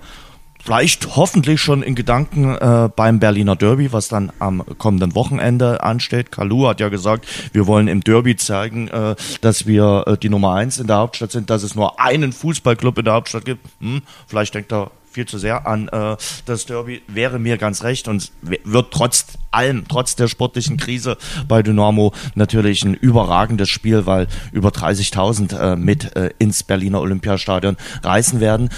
vielleicht 0.64 1.16
hoffentlich 1.16 1.62
schon 1.62 1.84
in 1.84 1.96
Gedanken 1.96 2.56
äh, 2.56 2.90
beim 2.96 3.20
Berliner 3.20 3.56
Derby, 3.56 3.92
was 3.94 4.08
dann 4.08 4.32
am 4.40 4.64
kommenden 4.78 5.16
Wochenende 5.16 5.84
ansteht. 5.84 6.32
Kalu 6.32 6.68
hat 6.68 6.80
ja 6.80 6.90
gesagt, 6.90 7.26
wir 7.54 7.68
wollen 7.68 7.88
im 7.88 8.02
Derby 8.02 8.36
zeigen, 8.36 8.88
äh, 8.88 9.16
dass 9.42 9.66
wir 9.66 10.04
äh, 10.08 10.18
die 10.18 10.30
Nummer 10.30 10.54
eins 10.54 10.80
in 10.80 10.88
der 10.88 10.98
Hauptstadt 10.98 11.32
sind, 11.32 11.50
dass 11.50 11.64
es 11.64 11.76
nur 11.76 12.00
einen 12.00 12.34
Fußballclub 12.34 12.98
in 12.98 13.06
der 13.06 13.14
Hauptstadt 13.14 13.46
gibt. 13.46 13.66
Hm, 13.80 14.02
vielleicht 14.28 14.56
denkt 14.56 14.74
er 14.74 14.92
viel 15.18 15.26
zu 15.26 15.40
sehr 15.40 15.66
an 15.66 15.88
äh, 15.88 16.16
das 16.46 16.68
Derby, 16.68 17.02
wäre 17.08 17.40
mir 17.40 17.58
ganz 17.58 17.82
recht 17.82 18.08
und 18.08 18.32
wird 18.42 18.94
trotz 18.94 19.26
allem, 19.50 19.88
trotz 19.88 20.16
der 20.16 20.28
sportlichen 20.28 20.78
Krise 20.78 21.18
bei 21.48 21.64
Dynamo 21.64 22.14
natürlich 22.36 22.84
ein 22.86 22.94
überragendes 22.94 23.68
Spiel, 23.68 24.06
weil 24.06 24.28
über 24.52 24.70
30.000 24.70 25.58
äh, 25.58 25.76
mit 25.76 26.16
äh, 26.16 26.30
ins 26.38 26.62
Berliner 26.62 27.02
Olympiastadion 27.02 27.78
reisen 28.04 28.40
werden. 28.42 28.70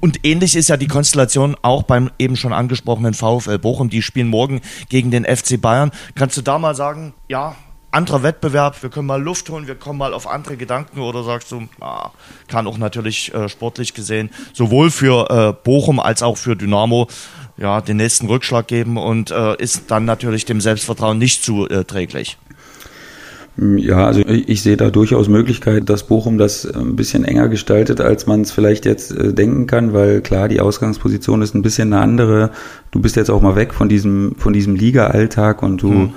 Und 0.00 0.24
ähnlich 0.24 0.54
ist 0.54 0.68
ja 0.68 0.76
die 0.76 0.86
Konstellation 0.86 1.56
auch 1.62 1.82
beim 1.82 2.12
eben 2.20 2.36
schon 2.36 2.52
angesprochenen 2.52 3.12
VfL 3.12 3.58
Bochum. 3.58 3.90
Die 3.90 4.02
spielen 4.02 4.28
morgen 4.28 4.60
gegen 4.90 5.10
den 5.10 5.24
FC 5.24 5.60
Bayern. 5.60 5.90
Kannst 6.14 6.36
du 6.36 6.42
da 6.42 6.60
mal 6.60 6.76
sagen, 6.76 7.14
ja, 7.28 7.56
anderer 7.90 8.22
Wettbewerb, 8.22 8.82
wir 8.82 8.90
können 8.90 9.06
mal 9.06 9.20
Luft 9.20 9.48
holen, 9.50 9.66
wir 9.66 9.74
kommen 9.74 9.98
mal 9.98 10.14
auf 10.14 10.28
andere 10.28 10.56
Gedanken 10.56 11.00
oder 11.00 11.24
sagst 11.24 11.50
du, 11.50 11.68
ah, 11.80 12.10
kann 12.48 12.66
auch 12.66 12.78
natürlich 12.78 13.34
äh, 13.34 13.48
sportlich 13.48 13.94
gesehen 13.94 14.30
sowohl 14.52 14.90
für 14.90 15.30
äh, 15.30 15.64
Bochum 15.64 15.98
als 15.98 16.22
auch 16.22 16.36
für 16.36 16.56
Dynamo 16.56 17.08
ja, 17.56 17.80
den 17.80 17.96
nächsten 17.96 18.26
Rückschlag 18.26 18.68
geben 18.68 18.96
und 18.96 19.30
äh, 19.30 19.56
ist 19.56 19.90
dann 19.90 20.04
natürlich 20.04 20.44
dem 20.44 20.60
Selbstvertrauen 20.60 21.18
nicht 21.18 21.44
zuträglich. 21.44 22.38
Ja, 23.56 24.06
also 24.06 24.20
ich, 24.20 24.62
sehe 24.62 24.76
da 24.76 24.90
durchaus 24.90 25.28
Möglichkeit, 25.28 25.90
dass 25.90 26.06
Bochum 26.06 26.38
das 26.38 26.64
ein 26.64 26.96
bisschen 26.96 27.24
enger 27.24 27.48
gestaltet, 27.48 28.00
als 28.00 28.26
man 28.26 28.42
es 28.42 28.52
vielleicht 28.52 28.86
jetzt 28.86 29.10
äh, 29.10 29.34
denken 29.34 29.66
kann, 29.66 29.92
weil 29.92 30.22
klar, 30.22 30.48
die 30.48 30.60
Ausgangsposition 30.60 31.42
ist 31.42 31.54
ein 31.54 31.60
bisschen 31.60 31.92
eine 31.92 32.00
andere. 32.00 32.50
Du 32.92 33.00
bist 33.00 33.16
jetzt 33.16 33.28
auch 33.28 33.42
mal 33.42 33.56
weg 33.56 33.74
von 33.74 33.88
diesem, 33.88 34.36
von 34.38 34.52
diesem 34.52 34.76
Liga-Alltag 34.76 35.62
und 35.62 35.82
du 35.82 35.90
hm 35.90 36.14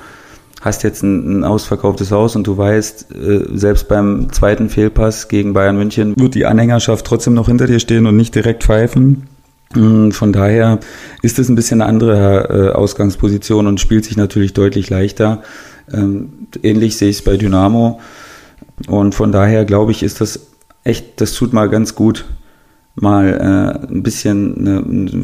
hast 0.63 0.83
jetzt 0.83 1.03
ein, 1.03 1.39
ein 1.39 1.43
ausverkauftes 1.43 2.11
Haus 2.11 2.37
und 2.37 2.47
du 2.47 2.57
weißt, 2.57 3.13
äh, 3.13 3.45
selbst 3.53 3.89
beim 3.89 4.31
zweiten 4.31 4.69
Fehlpass 4.69 5.27
gegen 5.27 5.51
Bayern 5.53 5.77
München 5.77 6.13
wird 6.17 6.35
die 6.35 6.45
Anhängerschaft 6.45 7.05
trotzdem 7.05 7.33
noch 7.33 7.47
hinter 7.47 7.67
dir 7.67 7.79
stehen 7.79 8.05
und 8.07 8.15
nicht 8.15 8.33
direkt 8.33 8.63
pfeifen. 8.63 9.27
Mm, 9.75 10.11
von 10.11 10.31
daher 10.31 10.79
ist 11.21 11.37
es 11.37 11.49
ein 11.49 11.55
bisschen 11.55 11.81
eine 11.81 11.89
andere 11.89 12.71
äh, 12.71 12.73
Ausgangsposition 12.73 13.67
und 13.67 13.81
spielt 13.81 14.05
sich 14.05 14.15
natürlich 14.15 14.53
deutlich 14.53 14.89
leichter. 14.89 15.43
Ähm, 15.91 16.47
ähnlich 16.63 16.97
sehe 16.97 17.09
ich 17.09 17.17
es 17.17 17.23
bei 17.23 17.35
Dynamo. 17.35 17.99
Und 18.87 19.15
von 19.15 19.33
daher 19.33 19.65
glaube 19.65 19.91
ich, 19.91 20.01
ist 20.01 20.21
das 20.21 20.47
echt, 20.85 21.19
das 21.19 21.33
tut 21.33 21.51
mal 21.51 21.67
ganz 21.69 21.93
gut, 21.93 22.23
mal 22.95 23.27
äh, 23.27 23.87
ein 23.87 24.03
bisschen, 24.03 24.57
eine, 24.57 25.23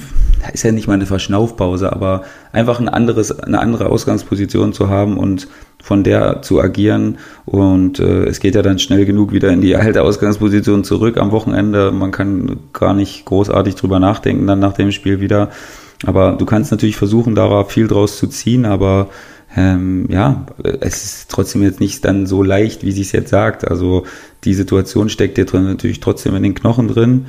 ist 0.54 0.64
ja 0.64 0.72
nicht 0.72 0.88
mal 0.88 0.96
eine 0.96 1.06
Verschnaufpause, 1.06 1.94
aber 1.94 2.24
einfach 2.52 2.80
ein 2.80 2.90
anderes, 2.90 3.38
eine 3.40 3.60
andere 3.60 3.88
Ausgangsposition 3.88 4.74
zu 4.74 4.90
haben 4.90 5.18
und 5.18 5.48
von 5.82 6.04
der 6.04 6.42
zu 6.42 6.62
agieren. 6.62 7.20
Und 7.46 8.00
äh, 8.00 8.26
es 8.26 8.40
geht 8.40 8.56
ja 8.56 8.62
dann 8.62 8.80
schnell 8.80 9.06
genug 9.06 9.32
wieder 9.32 9.50
in 9.50 9.62
die 9.62 9.76
alte 9.76 10.02
Ausgangsposition 10.02 10.84
zurück 10.84 11.18
am 11.18 11.32
Wochenende. 11.32 11.92
Man 11.92 12.12
kann 12.12 12.58
gar 12.74 12.94
nicht 12.94 13.26
großartig 13.26 13.76
drüber 13.76 14.00
nachdenken 14.00 14.48
dann 14.48 14.60
nach 14.60 14.74
dem 14.74 14.92
Spiel 14.92 15.22
wieder. 15.22 15.50
Aber 16.06 16.34
du 16.34 16.46
kannst 16.46 16.72
natürlich 16.72 16.98
versuchen, 16.98 17.36
darauf 17.36 17.72
viel 17.72 17.88
draus 17.88 18.18
zu 18.18 18.28
ziehen, 18.28 18.66
aber 18.66 19.10
ähm, 19.56 20.06
ja, 20.10 20.46
es 20.80 21.04
ist 21.04 21.32
trotzdem 21.32 21.64
jetzt 21.64 21.80
nicht 21.80 22.06
dann 22.06 22.26
so 22.26 22.44
leicht, 22.44 22.84
wie 22.84 22.92
sie 22.92 23.02
es 23.02 23.12
jetzt 23.12 23.30
sagt. 23.30 23.68
Also 23.68 24.06
die 24.44 24.54
Situation 24.54 25.10
steckt 25.10 25.38
dir 25.38 25.46
drin 25.46 25.66
natürlich 25.66 26.00
trotzdem 26.00 26.36
in 26.36 26.44
den 26.44 26.56
Knochen 26.56 26.88
drin. 26.88 27.26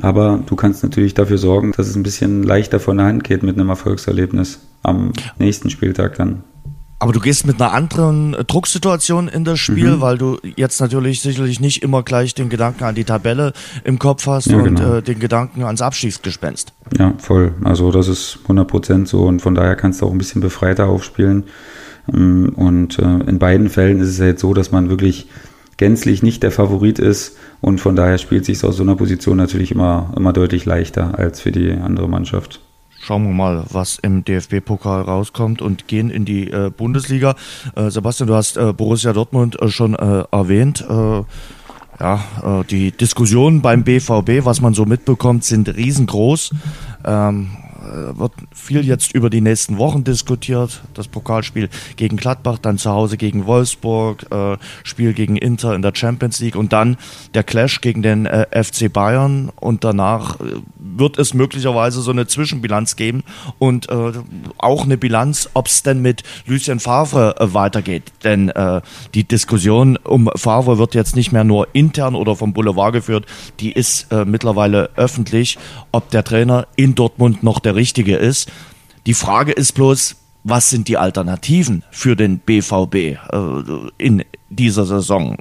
Aber 0.00 0.40
du 0.46 0.56
kannst 0.56 0.82
natürlich 0.82 1.14
dafür 1.14 1.38
sorgen, 1.38 1.72
dass 1.76 1.88
es 1.88 1.96
ein 1.96 2.02
bisschen 2.02 2.42
leichter 2.42 2.80
von 2.80 2.96
der 2.96 3.06
Hand 3.06 3.24
geht 3.24 3.42
mit 3.42 3.56
einem 3.58 3.68
Erfolgserlebnis 3.68 4.60
am 4.82 5.12
nächsten 5.38 5.70
Spieltag 5.70 6.16
dann. 6.16 6.44
Aber 7.02 7.14
du 7.14 7.20
gehst 7.20 7.46
mit 7.46 7.60
einer 7.60 7.72
anderen 7.72 8.36
Drucksituation 8.46 9.28
in 9.28 9.42
das 9.44 9.58
Spiel, 9.58 9.96
mhm. 9.96 10.00
weil 10.02 10.18
du 10.18 10.38
jetzt 10.56 10.82
natürlich 10.82 11.22
sicherlich 11.22 11.58
nicht 11.58 11.82
immer 11.82 12.02
gleich 12.02 12.34
den 12.34 12.50
Gedanken 12.50 12.84
an 12.84 12.94
die 12.94 13.04
Tabelle 13.04 13.54
im 13.84 13.98
Kopf 13.98 14.26
hast 14.26 14.46
ja, 14.46 14.58
und 14.58 14.76
genau. 14.76 14.96
äh, 14.96 15.02
den 15.02 15.18
Gedanken 15.18 15.62
ans 15.62 15.80
Abschießgespenst. 15.80 16.74
Ja, 16.98 17.14
voll. 17.16 17.54
Also 17.64 17.90
das 17.90 18.06
ist 18.06 18.40
100% 18.46 19.06
so 19.06 19.22
und 19.22 19.40
von 19.40 19.54
daher 19.54 19.76
kannst 19.76 20.02
du 20.02 20.06
auch 20.06 20.12
ein 20.12 20.18
bisschen 20.18 20.42
befreiter 20.42 20.88
aufspielen. 20.88 21.44
Ähm, 22.12 22.52
und 22.54 22.98
äh, 22.98 23.02
in 23.02 23.38
beiden 23.38 23.70
Fällen 23.70 24.00
ist 24.00 24.08
es 24.08 24.18
ja 24.18 24.26
jetzt 24.26 24.42
so, 24.42 24.52
dass 24.52 24.70
man 24.70 24.90
wirklich 24.90 25.28
gänzlich 25.80 26.22
nicht 26.22 26.42
der 26.42 26.52
Favorit 26.52 26.98
ist 26.98 27.38
und 27.62 27.80
von 27.80 27.96
daher 27.96 28.18
spielt 28.18 28.44
sich 28.44 28.62
aus 28.64 28.76
so 28.76 28.82
einer 28.82 28.96
Position 28.96 29.38
natürlich 29.38 29.72
immer, 29.72 30.12
immer 30.14 30.34
deutlich 30.34 30.66
leichter 30.66 31.18
als 31.18 31.40
für 31.40 31.52
die 31.52 31.72
andere 31.72 32.06
Mannschaft. 32.06 32.60
Schauen 33.00 33.24
wir 33.24 33.32
mal, 33.32 33.64
was 33.70 33.98
im 33.98 34.22
DFB-Pokal 34.22 35.00
rauskommt 35.00 35.62
und 35.62 35.88
gehen 35.88 36.10
in 36.10 36.26
die 36.26 36.50
äh, 36.50 36.70
Bundesliga. 36.70 37.34
Äh, 37.74 37.88
Sebastian, 37.88 38.26
du 38.26 38.34
hast 38.34 38.58
äh, 38.58 38.74
Borussia 38.74 39.14
Dortmund 39.14 39.58
äh, 39.58 39.68
schon 39.68 39.94
äh, 39.94 40.24
erwähnt. 40.30 40.84
Äh, 40.86 41.22
ja, 41.98 42.64
die 42.70 42.92
Diskussionen 42.92 43.60
beim 43.60 43.84
BVB, 43.84 44.46
was 44.46 44.62
man 44.62 44.72
so 44.72 44.86
mitbekommt, 44.86 45.44
sind 45.44 45.68
riesengroß. 45.68 46.50
Ähm, 47.04 47.50
äh, 47.52 47.59
wird 47.90 48.32
viel 48.52 48.84
jetzt 48.86 49.14
über 49.14 49.30
die 49.30 49.40
nächsten 49.40 49.78
Wochen 49.78 50.04
diskutiert. 50.04 50.82
Das 50.94 51.08
Pokalspiel 51.08 51.68
gegen 51.96 52.16
Gladbach, 52.16 52.58
dann 52.58 52.78
zu 52.78 52.90
Hause 52.90 53.16
gegen 53.16 53.46
Wolfsburg, 53.46 54.26
äh, 54.30 54.56
Spiel 54.84 55.12
gegen 55.12 55.36
Inter 55.36 55.74
in 55.74 55.82
der 55.82 55.92
Champions 55.94 56.40
League 56.40 56.56
und 56.56 56.72
dann 56.72 56.96
der 57.34 57.42
Clash 57.42 57.80
gegen 57.80 58.02
den 58.02 58.26
äh, 58.26 58.46
FC 58.64 58.92
Bayern 58.92 59.50
und 59.60 59.84
danach 59.84 60.40
äh, 60.40 60.60
wird 60.78 61.18
es 61.18 61.34
möglicherweise 61.34 62.00
so 62.00 62.10
eine 62.10 62.26
Zwischenbilanz 62.26 62.96
geben 62.96 63.22
und 63.58 63.88
äh, 63.88 64.12
auch 64.58 64.84
eine 64.84 64.96
Bilanz, 64.96 65.50
ob 65.54 65.66
es 65.66 65.82
denn 65.82 66.02
mit 66.02 66.22
Lucien 66.46 66.80
Favre 66.80 67.36
äh, 67.38 67.54
weitergeht. 67.54 68.12
Denn 68.24 68.52
die 69.14 69.24
Diskussion 69.24 69.96
um 69.96 70.30
Favre 70.34 70.78
wird 70.78 70.94
jetzt 70.94 71.16
nicht 71.16 71.32
mehr 71.32 71.44
nur 71.44 71.68
intern 71.72 72.14
oder 72.14 72.36
vom 72.36 72.52
Boulevard 72.52 72.92
geführt, 72.92 73.26
die 73.60 73.72
ist 73.72 74.08
mittlerweile 74.26 74.90
öffentlich, 74.96 75.58
ob 75.92 76.10
der 76.10 76.24
Trainer 76.24 76.66
in 76.76 76.94
Dortmund 76.94 77.42
noch 77.42 77.58
der 77.58 77.76
Richtige 77.80 78.16
ist. 78.16 78.50
Die 79.06 79.14
Frage 79.14 79.52
ist 79.52 79.72
bloß, 79.72 80.16
was 80.44 80.68
sind 80.68 80.86
die 80.88 80.98
Alternativen 80.98 81.82
für 81.90 82.14
den 82.14 82.38
BVB 82.38 82.94
äh, 82.94 83.16
in 83.96 84.24
dieser 84.50 84.84
Saison? 84.84 85.36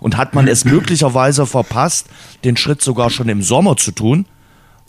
Und 0.00 0.16
hat 0.16 0.34
man 0.34 0.48
es 0.48 0.64
möglicherweise 0.76 1.44
verpasst, 1.46 2.08
den 2.42 2.56
Schritt 2.56 2.80
sogar 2.80 3.10
schon 3.10 3.28
im 3.28 3.42
Sommer 3.42 3.76
zu 3.76 3.92
tun? 3.92 4.24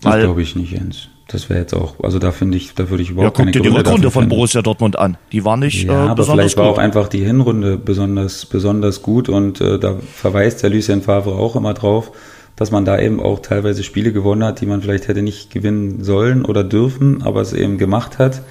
Weil, 0.01 0.19
das 0.19 0.27
glaube 0.27 0.41
ich 0.41 0.55
nicht, 0.55 0.71
Jens. 0.71 1.09
Das 1.27 1.49
wäre 1.49 1.59
jetzt 1.59 1.73
auch, 1.73 1.95
also 2.03 2.19
da 2.19 2.31
finde 2.31 2.55
ich, 2.57 2.75
da 2.75 2.89
würde 2.89 3.01
ich 3.01 3.09
überhaupt 3.09 3.39
ja, 3.39 3.43
guck 3.45 3.51
dir 3.51 3.61
die 3.61 3.67
Rückrunde 3.67 4.11
von 4.11 4.29
Borussia 4.29 4.61
Dortmund 4.61 4.97
an. 4.97 5.17
Die 5.31 5.43
war 5.43 5.57
nicht 5.57 5.83
ja, 5.83 6.05
äh, 6.05 6.09
aber 6.09 6.23
vielleicht 6.23 6.55
war 6.55 6.67
auch 6.67 6.77
einfach 6.77 7.07
die 7.07 7.25
Hinrunde 7.25 7.77
besonders, 7.77 8.45
besonders 8.45 9.01
gut 9.01 9.27
und 9.27 9.59
äh, 9.59 9.79
da 9.79 9.97
verweist 9.97 10.61
der 10.61 10.69
Lucien 10.69 11.01
Favre 11.01 11.31
auch 11.31 11.55
immer 11.55 11.73
drauf 11.73 12.11
dass 12.55 12.71
man 12.71 12.85
da 12.85 12.99
eben 12.99 13.19
auch 13.19 13.39
teilweise 13.39 13.83
Spiele 13.83 14.13
gewonnen 14.13 14.43
hat, 14.43 14.61
die 14.61 14.65
man 14.65 14.81
vielleicht 14.81 15.07
hätte 15.07 15.21
nicht 15.21 15.51
gewinnen 15.51 16.03
sollen 16.03 16.45
oder 16.45 16.63
dürfen, 16.63 17.21
aber 17.23 17.41
es 17.41 17.53
eben 17.53 17.77
gemacht 17.77 18.17
hat. 18.17 18.41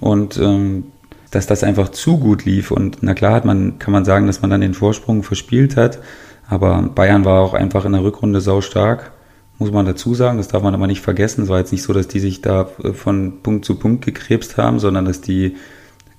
Und 0.00 0.38
ähm, 0.38 0.84
dass 1.32 1.46
das 1.46 1.64
einfach 1.64 1.88
zu 1.88 2.18
gut 2.18 2.44
lief. 2.44 2.70
Und 2.70 2.98
na 3.00 3.14
klar 3.14 3.32
hat 3.32 3.44
man, 3.44 3.78
kann 3.78 3.92
man 3.92 4.04
sagen, 4.04 4.26
dass 4.26 4.42
man 4.42 4.50
dann 4.50 4.60
den 4.60 4.74
Vorsprung 4.74 5.22
verspielt 5.22 5.76
hat. 5.76 5.98
Aber 6.46 6.82
Bayern 6.82 7.24
war 7.24 7.40
auch 7.40 7.54
einfach 7.54 7.84
in 7.86 7.92
der 7.92 8.04
Rückrunde 8.04 8.42
sau 8.42 8.60
stark, 8.60 9.12
muss 9.58 9.72
man 9.72 9.86
dazu 9.86 10.14
sagen. 10.14 10.36
Das 10.36 10.48
darf 10.48 10.62
man 10.62 10.74
aber 10.74 10.86
nicht 10.86 11.00
vergessen. 11.00 11.44
Es 11.44 11.48
war 11.48 11.58
jetzt 11.58 11.72
nicht 11.72 11.82
so, 11.82 11.94
dass 11.94 12.06
die 12.06 12.20
sich 12.20 12.42
da 12.42 12.68
äh, 12.84 12.92
von 12.92 13.42
Punkt 13.42 13.64
zu 13.64 13.76
Punkt 13.76 14.04
gekrebst 14.04 14.58
haben, 14.58 14.78
sondern 14.78 15.06
dass 15.06 15.22
die 15.22 15.56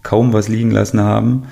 kaum 0.01 0.33
was 0.33 0.49
liegen 0.49 0.71
lassen 0.71 0.99
haben. 0.99 1.43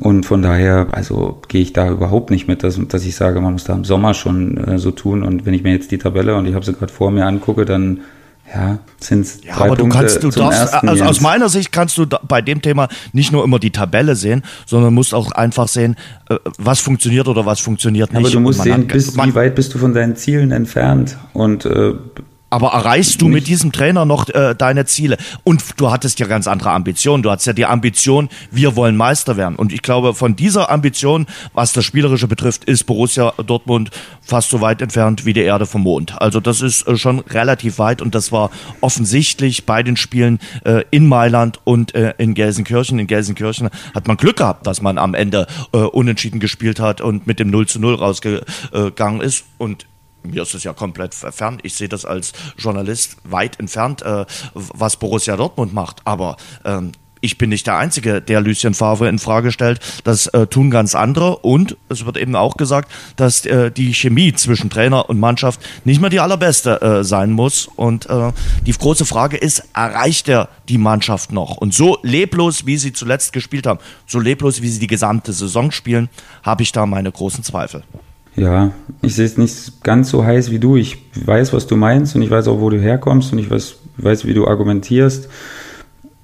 Und 0.00 0.26
von 0.26 0.42
daher, 0.42 0.88
also 0.92 1.40
gehe 1.48 1.60
ich 1.60 1.72
da 1.72 1.90
überhaupt 1.90 2.30
nicht 2.30 2.46
mit, 2.46 2.62
dass, 2.62 2.78
dass 2.88 3.04
ich 3.04 3.16
sage, 3.16 3.40
man 3.40 3.54
muss 3.54 3.64
da 3.64 3.74
im 3.74 3.84
Sommer 3.84 4.14
schon 4.14 4.56
äh, 4.56 4.78
so 4.78 4.92
tun. 4.92 5.22
Und 5.22 5.44
wenn 5.44 5.54
ich 5.54 5.62
mir 5.64 5.72
jetzt 5.72 5.90
die 5.90 5.98
Tabelle 5.98 6.36
und 6.36 6.46
ich 6.46 6.54
habe 6.54 6.64
sie 6.64 6.72
gerade 6.72 6.92
vor 6.92 7.10
mir 7.10 7.26
angucke, 7.26 7.64
dann 7.64 8.00
ja, 8.54 8.78
sind 8.98 9.20
es 9.20 9.40
ja, 9.44 9.54
drei 9.56 9.66
aber 9.66 9.76
Punkte 9.76 9.98
du 9.98 10.02
kannst, 10.02 10.22
du 10.22 10.30
darfst, 10.30 10.72
also 10.72 11.04
aus 11.04 11.20
meiner 11.20 11.48
Sicht 11.48 11.70
kannst 11.70 11.98
du 11.98 12.06
bei 12.06 12.40
dem 12.40 12.62
Thema 12.62 12.88
nicht 13.12 13.30
nur 13.30 13.44
immer 13.44 13.58
die 13.58 13.70
Tabelle 13.70 14.16
sehen, 14.16 14.42
sondern 14.64 14.94
musst 14.94 15.12
auch 15.12 15.32
einfach 15.32 15.68
sehen, 15.68 15.96
äh, 16.30 16.36
was 16.56 16.80
funktioniert 16.80 17.28
oder 17.28 17.44
was 17.44 17.60
funktioniert 17.60 18.12
nicht. 18.12 18.20
Aber 18.20 18.30
du 18.30 18.40
musst 18.40 18.62
sehen, 18.62 18.86
bis, 18.86 19.16
wie 19.16 19.34
weit 19.34 19.54
bist 19.54 19.74
du 19.74 19.78
von 19.78 19.92
deinen 19.92 20.16
Zielen 20.16 20.52
entfernt 20.52 21.18
und 21.34 21.66
äh, 21.66 21.92
Aber 22.50 22.68
erreichst 22.68 23.20
du 23.20 23.26
Nicht. 23.26 23.34
mit 23.34 23.46
diesem 23.48 23.72
Trainer 23.72 24.04
noch 24.04 24.28
äh, 24.30 24.54
deine 24.56 24.86
Ziele? 24.86 25.18
Und 25.44 25.62
du 25.76 25.90
hattest 25.90 26.18
ja 26.18 26.26
ganz 26.26 26.46
andere 26.46 26.70
Ambitionen. 26.70 27.22
Du 27.22 27.30
hattest 27.30 27.46
ja 27.46 27.52
die 27.52 27.66
Ambition, 27.66 28.28
wir 28.50 28.74
wollen 28.74 28.96
Meister 28.96 29.36
werden. 29.36 29.56
Und 29.56 29.72
ich 29.72 29.82
glaube, 29.82 30.14
von 30.14 30.34
dieser 30.34 30.70
Ambition, 30.70 31.26
was 31.52 31.72
das 31.72 31.84
Spielerische 31.84 32.26
betrifft, 32.26 32.64
ist 32.64 32.84
Borussia 32.84 33.32
Dortmund 33.46 33.90
fast 34.22 34.48
so 34.48 34.60
weit 34.60 34.80
entfernt 34.80 35.26
wie 35.26 35.34
die 35.34 35.42
Erde 35.42 35.66
vom 35.66 35.82
Mond. 35.82 36.20
Also 36.20 36.40
das 36.40 36.62
ist 36.62 36.86
äh, 36.86 36.96
schon 36.96 37.20
relativ 37.20 37.78
weit 37.78 38.00
und 38.00 38.14
das 38.14 38.32
war 38.32 38.50
offensichtlich 38.80 39.66
bei 39.66 39.82
den 39.82 39.96
Spielen 39.96 40.38
äh, 40.64 40.84
in 40.90 41.06
Mailand 41.06 41.60
und 41.64 41.94
äh, 41.94 42.14
in 42.16 42.32
Gelsenkirchen. 42.34 42.98
In 42.98 43.06
Gelsenkirchen 43.06 43.68
hat 43.94 44.08
man 44.08 44.16
Glück 44.16 44.36
gehabt, 44.36 44.66
dass 44.66 44.80
man 44.80 44.96
am 44.96 45.14
Ende 45.14 45.46
äh, 45.72 45.78
unentschieden 45.78 46.40
gespielt 46.40 46.80
hat 46.80 47.00
und 47.02 47.26
mit 47.26 47.40
dem 47.40 47.50
0 47.50 47.66
zu 47.66 47.78
0 47.78 47.94
rausgegangen 47.94 49.20
ist. 49.20 49.44
Und 49.58 49.86
mir 50.30 50.42
ist 50.42 50.54
es 50.54 50.64
ja 50.64 50.72
komplett 50.72 51.14
fern. 51.14 51.58
Ich 51.62 51.74
sehe 51.74 51.88
das 51.88 52.04
als 52.04 52.32
Journalist 52.56 53.16
weit 53.24 53.58
entfernt, 53.58 54.02
äh, 54.02 54.24
was 54.54 54.96
Borussia 54.96 55.36
Dortmund 55.36 55.72
macht. 55.72 56.00
Aber 56.04 56.36
ähm, 56.64 56.92
ich 57.20 57.38
bin 57.38 57.50
nicht 57.50 57.66
der 57.66 57.76
Einzige, 57.76 58.20
der 58.20 58.40
Lucien 58.40 58.74
Favre 58.74 59.08
in 59.08 59.18
Frage 59.18 59.52
stellt. 59.52 59.80
Das 60.04 60.26
äh, 60.28 60.46
tun 60.46 60.70
ganz 60.70 60.94
andere. 60.94 61.38
Und 61.38 61.76
es 61.88 62.04
wird 62.06 62.16
eben 62.16 62.36
auch 62.36 62.56
gesagt, 62.56 62.90
dass 63.16 63.44
äh, 63.46 63.70
die 63.70 63.94
Chemie 63.94 64.32
zwischen 64.34 64.70
Trainer 64.70 65.08
und 65.08 65.18
Mannschaft 65.18 65.60
nicht 65.84 66.00
mehr 66.00 66.10
die 66.10 66.20
allerbeste 66.20 66.80
äh, 66.80 67.04
sein 67.04 67.32
muss. 67.32 67.68
Und 67.74 68.08
äh, 68.08 68.32
die 68.64 68.72
große 68.72 69.04
Frage 69.04 69.36
ist, 69.36 69.64
erreicht 69.74 70.28
er 70.28 70.48
die 70.68 70.78
Mannschaft 70.78 71.32
noch? 71.32 71.56
Und 71.56 71.74
so 71.74 71.98
leblos, 72.02 72.66
wie 72.66 72.76
sie 72.76 72.92
zuletzt 72.92 73.32
gespielt 73.32 73.66
haben, 73.66 73.80
so 74.06 74.20
leblos, 74.20 74.62
wie 74.62 74.68
sie 74.68 74.80
die 74.80 74.86
gesamte 74.86 75.32
Saison 75.32 75.70
spielen, 75.70 76.08
habe 76.42 76.62
ich 76.62 76.72
da 76.72 76.86
meine 76.86 77.10
großen 77.10 77.42
Zweifel. 77.42 77.82
Ja, 78.38 78.70
ich 79.02 79.16
sehe 79.16 79.26
es 79.26 79.36
nicht 79.36 79.82
ganz 79.82 80.10
so 80.10 80.24
heiß 80.24 80.52
wie 80.52 80.60
du. 80.60 80.76
Ich 80.76 80.98
weiß, 81.24 81.52
was 81.52 81.66
du 81.66 81.74
meinst 81.74 82.14
und 82.14 82.22
ich 82.22 82.30
weiß 82.30 82.46
auch, 82.46 82.60
wo 82.60 82.70
du 82.70 82.80
herkommst 82.80 83.32
und 83.32 83.38
ich 83.40 83.50
weiß, 83.50 83.76
weiß 83.96 84.26
wie 84.26 84.34
du 84.34 84.46
argumentierst. 84.46 85.28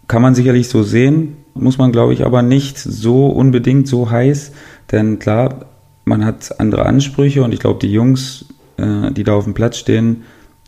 Kann 0.07 0.23
man 0.23 0.37
sicherlich 0.37 0.69
so 0.69 0.85
sehen, 0.85 1.39
muss 1.55 1.77
man, 1.77 1.91
glaube 1.91 2.13
ich, 2.13 2.25
aber 2.25 2.43
nicht 2.43 2.79
so 2.79 3.27
unbedingt 3.27 3.89
so 3.89 4.11
heiß, 4.11 4.53
denn 4.93 5.19
klar, 5.19 5.67
man 6.05 6.25
hat 6.25 6.61
andere 6.61 6.87
Ansprüche 6.87 7.43
und 7.43 7.53
ich 7.53 7.59
glaube, 7.59 7.81
die 7.81 7.93
Jungs, 7.93 8.45
äh, 8.77 9.11
die 9.11 9.25
da 9.25 9.35
auf 9.35 9.45
dem 9.45 9.55
Platz 9.55 9.79
stehen, 9.79 10.23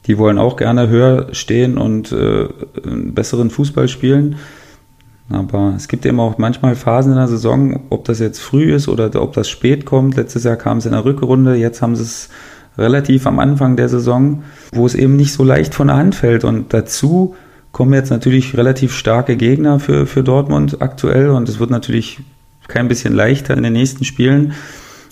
die 0.06 0.18
wollen 0.18 0.38
auch 0.38 0.56
gerne 0.56 0.88
höher 0.88 1.28
stehen 1.32 1.78
und 1.78 2.10
äh, 2.10 2.48
einen 2.84 3.14
besseren 3.14 3.50
Fußball 3.50 3.86
spielen. 3.86 4.36
Aber 5.28 5.74
es 5.76 5.88
gibt 5.88 6.06
eben 6.06 6.20
auch 6.20 6.38
manchmal 6.38 6.76
Phasen 6.76 7.12
in 7.12 7.18
der 7.18 7.28
Saison, 7.28 7.80
ob 7.90 8.04
das 8.04 8.20
jetzt 8.20 8.38
früh 8.38 8.74
ist 8.74 8.88
oder 8.88 9.10
ob 9.20 9.32
das 9.32 9.48
spät 9.48 9.84
kommt. 9.84 10.16
Letztes 10.16 10.44
Jahr 10.44 10.56
kam 10.56 10.78
es 10.78 10.86
in 10.86 10.92
der 10.92 11.04
Rückrunde, 11.04 11.56
jetzt 11.56 11.82
haben 11.82 11.96
sie 11.96 12.04
es 12.04 12.28
relativ 12.78 13.26
am 13.26 13.38
Anfang 13.38 13.76
der 13.76 13.88
Saison, 13.88 14.44
wo 14.72 14.86
es 14.86 14.94
eben 14.94 15.16
nicht 15.16 15.32
so 15.32 15.42
leicht 15.42 15.74
von 15.74 15.88
der 15.88 15.96
Hand 15.96 16.14
fällt. 16.14 16.44
Und 16.44 16.72
dazu 16.72 17.34
kommen 17.72 17.92
jetzt 17.92 18.10
natürlich 18.10 18.56
relativ 18.56 18.94
starke 18.94 19.36
Gegner 19.36 19.80
für, 19.80 20.06
für 20.06 20.22
Dortmund 20.22 20.80
aktuell 20.80 21.30
und 21.30 21.48
es 21.48 21.58
wird 21.58 21.70
natürlich 21.70 22.20
kein 22.68 22.88
bisschen 22.88 23.14
leichter 23.14 23.56
in 23.56 23.62
den 23.62 23.72
nächsten 23.72 24.04
Spielen. 24.04 24.52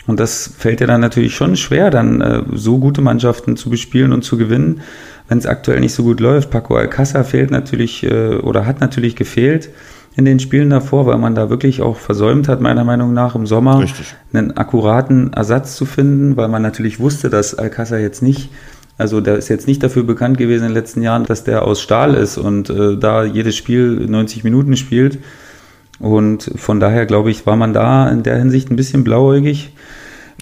Und 0.06 0.20
das 0.20 0.52
fällt 0.58 0.80
ja 0.80 0.86
dann 0.86 1.00
natürlich 1.00 1.34
schon 1.34 1.56
schwer, 1.56 1.90
dann 1.90 2.20
äh, 2.20 2.42
so 2.52 2.78
gute 2.78 3.00
Mannschaften 3.00 3.56
zu 3.56 3.70
bespielen 3.70 4.12
und 4.12 4.22
zu 4.22 4.36
gewinnen, 4.36 4.82
wenn 5.28 5.38
es 5.38 5.46
aktuell 5.46 5.80
nicht 5.80 5.94
so 5.94 6.02
gut 6.02 6.20
läuft. 6.20 6.50
Paco 6.50 6.76
Alcázar 6.76 7.24
fehlt 7.24 7.50
natürlich 7.50 8.02
äh, 8.04 8.36
oder 8.36 8.66
hat 8.66 8.80
natürlich 8.80 9.16
gefehlt 9.16 9.70
in 10.16 10.24
den 10.24 10.38
Spielen 10.38 10.70
davor, 10.70 11.06
weil 11.06 11.18
man 11.18 11.34
da 11.34 11.50
wirklich 11.50 11.82
auch 11.82 11.96
versäumt 11.96 12.48
hat, 12.48 12.60
meiner 12.60 12.84
Meinung 12.84 13.12
nach 13.12 13.34
im 13.34 13.46
Sommer 13.46 13.80
Richtig. 13.80 14.14
einen 14.32 14.56
akkuraten 14.56 15.32
Ersatz 15.32 15.76
zu 15.76 15.86
finden, 15.86 16.36
weil 16.36 16.48
man 16.48 16.62
natürlich 16.62 17.00
wusste, 17.00 17.30
dass 17.30 17.58
Alcázar 17.58 17.98
jetzt 17.98 18.22
nicht, 18.22 18.50
also 18.96 19.20
der 19.20 19.36
ist 19.36 19.48
jetzt 19.48 19.66
nicht 19.66 19.82
dafür 19.82 20.04
bekannt 20.04 20.38
gewesen 20.38 20.62
in 20.62 20.68
den 20.68 20.74
letzten 20.74 21.02
Jahren, 21.02 21.24
dass 21.24 21.42
der 21.42 21.64
aus 21.64 21.80
Stahl 21.80 22.14
ist 22.14 22.38
und 22.38 22.70
äh, 22.70 22.96
da 22.96 23.24
jedes 23.24 23.56
Spiel 23.56 24.06
90 24.06 24.44
Minuten 24.44 24.76
spielt. 24.76 25.18
Und 25.98 26.50
von 26.56 26.80
daher 26.80 27.06
glaube 27.06 27.30
ich, 27.30 27.46
war 27.46 27.56
man 27.56 27.72
da 27.72 28.08
in 28.08 28.22
der 28.22 28.38
Hinsicht 28.38 28.70
ein 28.70 28.76
bisschen 28.76 29.04
blauäugig. 29.04 29.72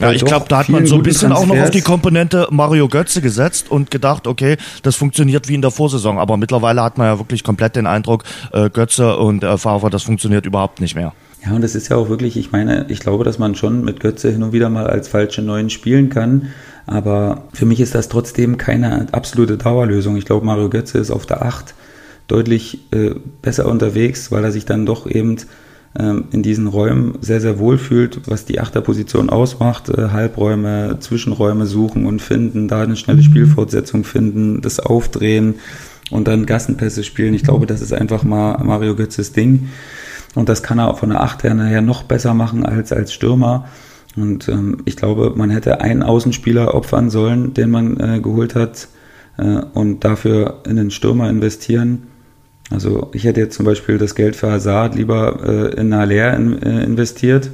Ja, 0.02 0.12
ich 0.12 0.24
glaube, 0.24 0.46
da 0.48 0.58
hat 0.58 0.68
man 0.68 0.86
so 0.86 0.96
ein 0.96 1.02
bisschen 1.02 1.32
auch 1.32 1.46
noch 1.46 1.56
auf 1.56 1.70
die 1.70 1.80
Transfers- 1.80 1.84
Komponente 1.84 2.48
Mario 2.50 2.88
Götze 2.88 3.20
gesetzt 3.20 3.70
und 3.70 3.90
gedacht, 3.90 4.26
okay, 4.26 4.56
das 4.82 4.96
funktioniert 4.96 5.48
wie 5.48 5.54
in 5.54 5.62
der 5.62 5.70
Vorsaison. 5.70 6.18
Aber 6.18 6.36
mittlerweile 6.36 6.82
hat 6.82 6.98
man 6.98 7.06
ja 7.06 7.18
wirklich 7.18 7.44
komplett 7.44 7.76
den 7.76 7.86
Eindruck, 7.86 8.24
äh, 8.52 8.70
Götze 8.70 9.16
und 9.16 9.44
äh, 9.44 9.56
Favre, 9.58 9.90
das 9.90 10.02
funktioniert 10.02 10.46
überhaupt 10.46 10.80
nicht 10.80 10.94
mehr. 10.94 11.12
Ja, 11.44 11.52
und 11.52 11.62
das 11.62 11.74
ist 11.74 11.88
ja 11.88 11.96
auch 11.96 12.08
wirklich, 12.08 12.36
ich 12.36 12.52
meine, 12.52 12.86
ich 12.88 13.00
glaube, 13.00 13.24
dass 13.24 13.38
man 13.38 13.54
schon 13.54 13.84
mit 13.84 14.00
Götze 14.00 14.30
hin 14.30 14.42
und 14.42 14.52
wieder 14.52 14.68
mal 14.68 14.86
als 14.86 15.08
falsche 15.08 15.42
Neuen 15.42 15.70
spielen 15.70 16.08
kann. 16.08 16.48
Aber 16.86 17.44
für 17.52 17.66
mich 17.66 17.80
ist 17.80 17.94
das 17.94 18.08
trotzdem 18.08 18.58
keine 18.58 19.06
absolute 19.12 19.56
Dauerlösung. 19.56 20.16
Ich 20.16 20.24
glaube, 20.24 20.46
Mario 20.46 20.68
Götze 20.68 20.98
ist 20.98 21.10
auf 21.10 21.26
der 21.26 21.42
8 21.42 21.74
deutlich 22.28 22.78
äh, 22.92 23.10
besser 23.42 23.66
unterwegs, 23.66 24.30
weil 24.30 24.44
er 24.44 24.52
sich 24.52 24.64
dann 24.64 24.86
doch 24.86 25.08
eben 25.08 25.36
in 25.94 26.42
diesen 26.42 26.68
Räumen 26.68 27.18
sehr, 27.20 27.40
sehr 27.40 27.58
wohl 27.58 27.76
fühlt, 27.76 28.22
was 28.26 28.46
die 28.46 28.60
Achterposition 28.60 29.28
ausmacht. 29.28 29.90
Äh, 29.90 30.08
Halbräume, 30.08 30.96
Zwischenräume 31.00 31.66
suchen 31.66 32.06
und 32.06 32.22
finden, 32.22 32.66
da 32.68 32.82
eine 32.82 32.96
schnelle 32.96 33.22
Spielfortsetzung 33.22 34.04
finden, 34.04 34.62
das 34.62 34.80
Aufdrehen 34.80 35.56
und 36.10 36.28
dann 36.28 36.46
Gassenpässe 36.46 37.04
spielen. 37.04 37.34
Ich 37.34 37.42
glaube, 37.44 37.66
das 37.66 37.80
ist 37.82 37.92
einfach 37.92 38.22
mal 38.22 38.62
Mario 38.64 38.96
Götzes 38.96 39.32
Ding. 39.32 39.68
Und 40.34 40.48
das 40.48 40.62
kann 40.62 40.78
er 40.78 40.88
auch 40.88 40.98
von 40.98 41.10
der 41.10 41.20
Acht 41.20 41.42
her 41.42 41.54
nachher 41.54 41.82
noch 41.82 42.04
besser 42.04 42.32
machen 42.32 42.64
als 42.64 42.90
als 42.90 43.12
Stürmer. 43.12 43.66
Und 44.16 44.48
ähm, 44.48 44.78
ich 44.86 44.96
glaube, 44.96 45.32
man 45.36 45.50
hätte 45.50 45.80
einen 45.82 46.02
Außenspieler 46.02 46.74
opfern 46.74 47.10
sollen, 47.10 47.52
den 47.52 47.70
man 47.70 47.98
äh, 48.00 48.20
geholt 48.20 48.54
hat, 48.54 48.88
äh, 49.36 49.62
und 49.74 50.04
dafür 50.04 50.60
in 50.66 50.76
den 50.76 50.90
Stürmer 50.90 51.28
investieren. 51.28 52.08
Also 52.72 53.10
ich 53.12 53.24
hätte 53.24 53.40
jetzt 53.40 53.56
zum 53.56 53.66
Beispiel 53.66 53.98
das 53.98 54.14
Geld 54.14 54.36
für 54.36 54.50
Hazard 54.50 54.94
lieber 54.94 55.40
äh, 55.44 55.80
in 55.80 55.94
Haller 55.94 56.34
in, 56.34 56.60
äh, 56.62 56.84
investiert 56.84 57.50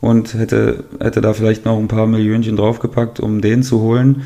und 0.00 0.34
hätte, 0.34 0.84
hätte 1.00 1.20
da 1.20 1.32
vielleicht 1.32 1.64
noch 1.64 1.78
ein 1.78 1.88
paar 1.88 2.06
Millionchen 2.06 2.56
draufgepackt, 2.56 3.20
um 3.20 3.40
den 3.40 3.62
zu 3.62 3.80
holen. 3.80 4.22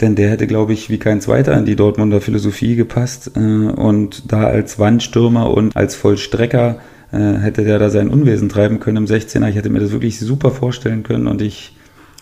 Denn 0.00 0.16
der 0.16 0.30
hätte, 0.30 0.46
glaube 0.46 0.72
ich, 0.72 0.90
wie 0.90 0.98
kein 0.98 1.20
zweiter 1.20 1.56
in 1.56 1.64
die 1.64 1.76
Dortmunder 1.76 2.20
Philosophie 2.20 2.76
gepasst. 2.76 3.32
Äh, 3.36 3.40
und 3.40 4.32
da 4.32 4.44
als 4.44 4.78
Wandstürmer 4.78 5.50
und 5.50 5.76
als 5.76 5.94
Vollstrecker 5.94 6.80
äh, 7.12 7.34
hätte 7.38 7.64
der 7.64 7.78
da 7.78 7.90
sein 7.90 8.08
Unwesen 8.08 8.48
treiben 8.48 8.80
können 8.80 8.98
im 8.98 9.06
16er. 9.06 9.48
Ich 9.48 9.56
hätte 9.56 9.70
mir 9.70 9.80
das 9.80 9.92
wirklich 9.92 10.18
super 10.18 10.50
vorstellen 10.50 11.02
können 11.02 11.26
und 11.26 11.42
ich 11.42 11.76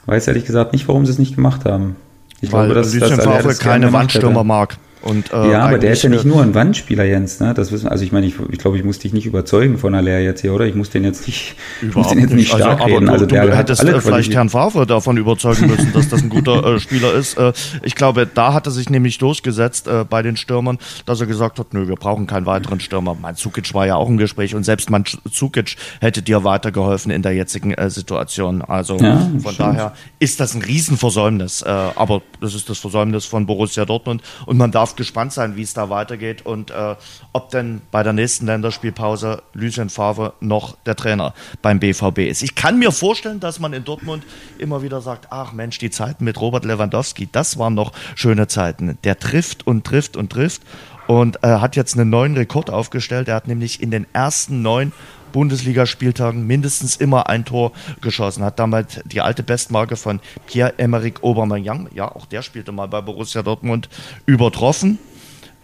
weiß 0.06 0.28
ehrlich 0.28 0.44
gesagt 0.44 0.72
nicht, 0.72 0.88
warum 0.88 1.06
sie 1.06 1.12
es 1.12 1.18
nicht 1.18 1.36
gemacht 1.36 1.64
haben. 1.64 1.96
Ich 2.40 2.52
Weil 2.52 2.72
Lucien 2.72 3.02
Aller 3.02 3.22
Favre 3.22 3.48
das 3.48 3.58
keine. 3.58 3.92
Wandstürmer 3.92 4.44
mag. 4.44 4.78
Und, 5.02 5.32
äh, 5.32 5.50
Ja, 5.50 5.60
aber 5.62 5.78
der 5.78 5.92
ist 5.92 6.02
ja 6.02 6.10
nicht 6.10 6.24
nur 6.26 6.42
ein 6.42 6.54
Wandspieler, 6.54 7.04
Jens. 7.04 7.40
Ne? 7.40 7.54
Das 7.54 7.72
wissen, 7.72 7.88
also 7.88 8.04
ich 8.04 8.12
meine, 8.12 8.26
ich, 8.26 8.34
ich 8.50 8.58
glaube, 8.58 8.76
ich 8.76 8.84
muss 8.84 8.98
dich 8.98 9.12
nicht 9.14 9.24
überzeugen 9.26 9.78
von 9.78 9.94
Aller 9.94 10.18
jetzt 10.20 10.42
hier, 10.42 10.52
oder? 10.52 10.66
Ich 10.66 10.74
muss 10.74 10.90
den 10.90 11.04
jetzt 11.04 11.26
nicht, 11.26 11.56
ich 11.80 11.86
muss 11.86 11.92
Überhaupt 11.94 12.10
den 12.14 12.18
jetzt 12.20 12.32
nicht 12.34 12.48
stark 12.48 12.80
also, 12.80 12.84
reden. 12.84 13.04
Aber 13.08 13.12
Also 13.14 13.24
du, 13.26 13.34
der 13.34 13.46
du 13.46 13.50
hat 13.52 13.58
hättest 13.60 13.80
alle 13.80 14.00
vielleicht 14.00 14.34
Herrn 14.34 14.50
Favre 14.50 14.86
davon 14.86 15.16
überzeugen 15.16 15.68
müssen, 15.68 15.92
dass 15.94 16.08
das 16.10 16.22
ein 16.22 16.28
guter 16.28 16.64
äh, 16.74 16.80
Spieler 16.80 17.14
ist. 17.14 17.38
Äh, 17.38 17.52
ich 17.82 17.94
glaube, 17.94 18.26
da 18.32 18.52
hat 18.52 18.66
er 18.66 18.72
sich 18.72 18.90
nämlich 18.90 19.16
durchgesetzt 19.18 19.88
äh, 19.88 20.04
bei 20.08 20.20
den 20.22 20.36
Stürmern, 20.36 20.78
dass 21.06 21.20
er 21.20 21.26
gesagt 21.26 21.58
hat, 21.58 21.72
nö, 21.72 21.88
wir 21.88 21.96
brauchen 21.96 22.26
keinen 22.26 22.44
weiteren 22.46 22.80
Stürmer. 22.80 23.16
Mein 23.20 23.36
Zukic 23.36 23.72
war 23.72 23.86
ja 23.86 23.96
auch 23.96 24.08
im 24.08 24.18
Gespräch 24.18 24.54
und 24.54 24.64
selbst 24.64 24.90
mein 24.90 25.04
Zukic 25.30 25.76
hätte 26.00 26.20
dir 26.22 26.44
weitergeholfen 26.44 27.10
in 27.10 27.22
der 27.22 27.32
jetzigen 27.32 27.72
äh, 27.72 27.88
Situation. 27.88 28.60
Also 28.62 28.98
Ja, 28.98 29.18
von 29.18 29.40
stimmt. 29.40 29.60
daher 29.60 29.94
ist 30.18 30.40
das 30.40 30.54
ein 30.54 30.62
Riesenversäumnis. 30.62 31.62
Äh, 31.62 31.68
aber 31.68 32.20
das 32.40 32.54
ist 32.54 32.68
das 32.68 32.78
Versäumnis 32.78 33.24
von 33.24 33.46
Borussia 33.46 33.84
Dortmund 33.84 34.22
und 34.46 34.58
man 34.58 34.70
darf 34.70 34.89
gespannt 34.96 35.32
sein, 35.32 35.56
wie 35.56 35.62
es 35.62 35.74
da 35.74 35.90
weitergeht 35.90 36.44
und 36.44 36.70
äh, 36.70 36.96
ob 37.32 37.50
denn 37.50 37.82
bei 37.90 38.02
der 38.02 38.12
nächsten 38.12 38.46
Länderspielpause 38.46 39.42
Lucien 39.52 39.90
Favre 39.90 40.34
noch 40.40 40.76
der 40.86 40.96
Trainer 40.96 41.34
beim 41.62 41.80
BVB 41.80 42.18
ist. 42.20 42.42
Ich 42.42 42.54
kann 42.54 42.78
mir 42.78 42.92
vorstellen, 42.92 43.40
dass 43.40 43.60
man 43.60 43.72
in 43.72 43.84
Dortmund 43.84 44.24
immer 44.58 44.82
wieder 44.82 45.00
sagt, 45.00 45.28
ach 45.30 45.52
Mensch, 45.52 45.78
die 45.78 45.90
Zeiten 45.90 46.24
mit 46.24 46.40
Robert 46.40 46.64
Lewandowski, 46.64 47.28
das 47.30 47.58
waren 47.58 47.74
noch 47.74 47.92
schöne 48.14 48.48
Zeiten. 48.48 48.98
Der 49.04 49.18
trifft 49.18 49.66
und 49.66 49.84
trifft 49.84 50.16
und 50.16 50.30
trifft 50.30 50.62
und 51.06 51.42
äh, 51.42 51.48
hat 51.48 51.76
jetzt 51.76 51.98
einen 51.98 52.08
neuen 52.08 52.36
Rekord 52.36 52.70
aufgestellt. 52.70 53.28
Er 53.28 53.34
hat 53.34 53.48
nämlich 53.48 53.82
in 53.82 53.90
den 53.90 54.06
ersten 54.12 54.62
neun 54.62 54.92
Bundesligaspieltagen 55.32 56.46
mindestens 56.46 56.96
immer 56.96 57.28
ein 57.28 57.44
Tor 57.44 57.72
geschossen, 58.00 58.44
hat 58.44 58.58
damit 58.58 59.02
die 59.04 59.20
alte 59.20 59.42
Bestmarke 59.42 59.96
von 59.96 60.20
Pierre-Emerick 60.46 61.22
Aubameyang, 61.22 61.88
ja, 61.94 62.10
auch 62.10 62.26
der 62.26 62.42
spielte 62.42 62.72
mal 62.72 62.88
bei 62.88 63.00
Borussia 63.00 63.42
Dortmund, 63.42 63.88
übertroffen. 64.26 64.98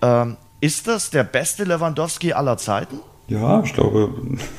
Ähm, 0.02 0.36
ist 0.60 0.88
das 0.88 1.10
der 1.10 1.24
beste 1.24 1.64
Lewandowski 1.64 2.32
aller 2.32 2.56
Zeiten? 2.56 3.00
Ja, 3.28 3.62
ich 3.62 3.74
glaube, 3.74 4.10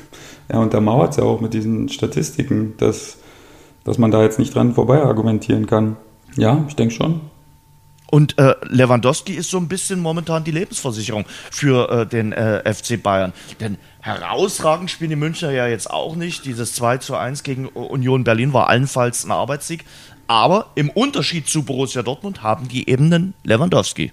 er 0.48 0.60
untermauert 0.60 1.12
es 1.12 1.18
ja 1.18 1.24
auch 1.24 1.42
mit 1.42 1.54
diesen 1.54 1.90
Statistiken, 1.90 2.76
dass, 2.78 3.18
dass 3.84 3.98
man 3.98 4.12
da 4.12 4.24
jetzt 4.24 4.40
nicht 4.40 4.54
dran 4.54 4.74
vorbei 4.74 5.02
argumentieren 5.02 5.66
kann. 5.66 5.98
Ja, 6.36 6.66
ich 6.68 6.76
denke 6.76 6.94
schon. 6.94 7.22
Und 8.10 8.38
äh, 8.38 8.56
Lewandowski 8.64 9.34
ist 9.34 9.52
so 9.52 9.58
ein 9.58 9.68
bisschen 9.68 10.00
momentan 10.00 10.44
die 10.44 10.52
Lebensversicherung 10.52 11.26
für 11.52 11.90
äh, 11.90 12.06
den 12.06 12.32
äh, 12.32 12.62
FC 12.74 13.02
Bayern. 13.02 13.34
Denn 13.60 13.78
herausragend 14.00 14.90
spielen 14.90 15.10
die 15.10 15.16
Münchner 15.18 15.52
ja 15.52 15.68
jetzt 15.68 15.90
auch 15.90 16.16
nicht. 16.16 16.46
Dieses 16.46 16.74
2 16.74 16.98
zu 16.98 17.16
1 17.16 17.44
gegen 17.44 17.68
Union 17.68 18.24
Berlin 18.24 18.54
war 18.54 18.70
allenfalls 18.70 19.26
ein 19.26 19.32
Arbeitssieg. 19.32 19.84
Aber 20.28 20.68
im 20.76 20.90
Unterschied 20.90 21.48
zu 21.48 21.64
Borussia 21.64 22.04
Dortmund 22.04 22.44
haben 22.44 22.68
die 22.68 22.90
eben 22.90 23.06
einen 23.06 23.34
Lewandowski. 23.44 24.12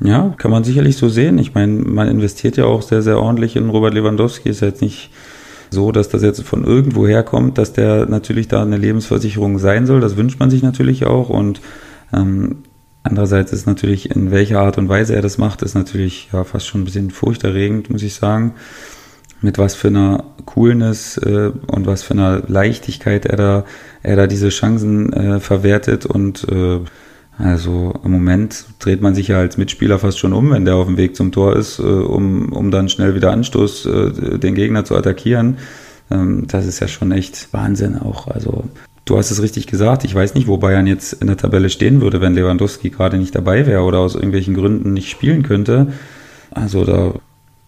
Ja, 0.00 0.34
kann 0.36 0.50
man 0.50 0.64
sicherlich 0.64 0.96
so 0.96 1.08
sehen. 1.08 1.38
Ich 1.38 1.54
meine, 1.54 1.72
man 1.72 2.08
investiert 2.08 2.56
ja 2.56 2.64
auch 2.64 2.82
sehr, 2.82 3.02
sehr 3.02 3.18
ordentlich 3.18 3.56
in 3.56 3.70
Robert 3.70 3.94
Lewandowski. 3.94 4.48
Ist 4.48 4.60
jetzt 4.60 4.82
nicht 4.82 5.10
so, 5.70 5.92
dass 5.92 6.08
das 6.08 6.22
jetzt 6.22 6.42
von 6.42 6.64
irgendwo 6.64 7.06
herkommt, 7.06 7.58
dass 7.58 7.72
der 7.72 8.06
natürlich 8.06 8.48
da 8.48 8.62
eine 8.62 8.76
Lebensversicherung 8.76 9.58
sein 9.58 9.86
soll. 9.86 10.00
Das 10.00 10.16
wünscht 10.16 10.40
man 10.40 10.50
sich 10.50 10.62
natürlich 10.62 11.06
auch. 11.06 11.28
Und 11.28 11.60
ähm, 12.12 12.64
andererseits 13.04 13.52
ist 13.52 13.66
natürlich, 13.66 14.10
in 14.10 14.32
welcher 14.32 14.60
Art 14.60 14.78
und 14.78 14.88
Weise 14.88 15.14
er 15.14 15.22
das 15.22 15.38
macht, 15.38 15.62
ist 15.62 15.74
natürlich 15.74 16.30
ja 16.32 16.42
fast 16.42 16.66
schon 16.66 16.80
ein 16.80 16.84
bisschen 16.84 17.10
furchterregend, 17.10 17.90
muss 17.90 18.02
ich 18.02 18.14
sagen. 18.14 18.54
Mit 19.40 19.58
was 19.58 19.74
für 19.74 19.88
einer 19.88 20.24
Coolness 20.46 21.18
äh, 21.18 21.52
und 21.66 21.86
was 21.86 22.02
für 22.02 22.14
einer 22.14 22.42
Leichtigkeit 22.48 23.26
er 23.26 23.36
da, 23.36 23.64
er 24.02 24.16
da 24.16 24.26
diese 24.26 24.48
Chancen 24.48 25.12
äh, 25.12 25.38
verwertet 25.38 26.06
und 26.06 26.46
äh, 26.50 26.80
also 27.36 27.92
im 28.04 28.12
Moment 28.12 28.64
dreht 28.78 29.00
man 29.00 29.14
sich 29.14 29.28
ja 29.28 29.38
als 29.38 29.56
Mitspieler 29.56 29.98
fast 29.98 30.18
schon 30.18 30.32
um, 30.32 30.50
wenn 30.50 30.64
der 30.64 30.76
auf 30.76 30.86
dem 30.86 30.96
Weg 30.96 31.16
zum 31.16 31.32
Tor 31.32 31.56
ist, 31.56 31.78
äh, 31.78 31.82
um, 31.82 32.52
um 32.52 32.70
dann 32.70 32.88
schnell 32.88 33.14
wieder 33.14 33.32
Anstoß 33.32 33.86
äh, 33.86 34.38
den 34.38 34.54
Gegner 34.54 34.84
zu 34.84 34.96
attackieren. 34.96 35.58
Ähm, 36.10 36.46
das 36.46 36.64
ist 36.64 36.80
ja 36.80 36.88
schon 36.88 37.12
echt 37.12 37.52
Wahnsinn 37.52 37.98
auch. 37.98 38.28
Also 38.28 38.64
du 39.04 39.16
hast 39.18 39.30
es 39.30 39.42
richtig 39.42 39.66
gesagt. 39.66 40.04
Ich 40.04 40.14
weiß 40.14 40.34
nicht, 40.34 40.46
wo 40.46 40.56
Bayern 40.56 40.86
jetzt 40.86 41.14
in 41.14 41.26
der 41.26 41.36
Tabelle 41.36 41.70
stehen 41.70 42.00
würde, 42.00 42.20
wenn 42.20 42.34
Lewandowski 42.34 42.90
gerade 42.90 43.18
nicht 43.18 43.34
dabei 43.34 43.66
wäre 43.66 43.82
oder 43.82 43.98
aus 43.98 44.14
irgendwelchen 44.14 44.54
Gründen 44.54 44.92
nicht 44.92 45.10
spielen 45.10 45.42
könnte. 45.42 45.92
Also 46.50 46.84
da, 46.84 47.14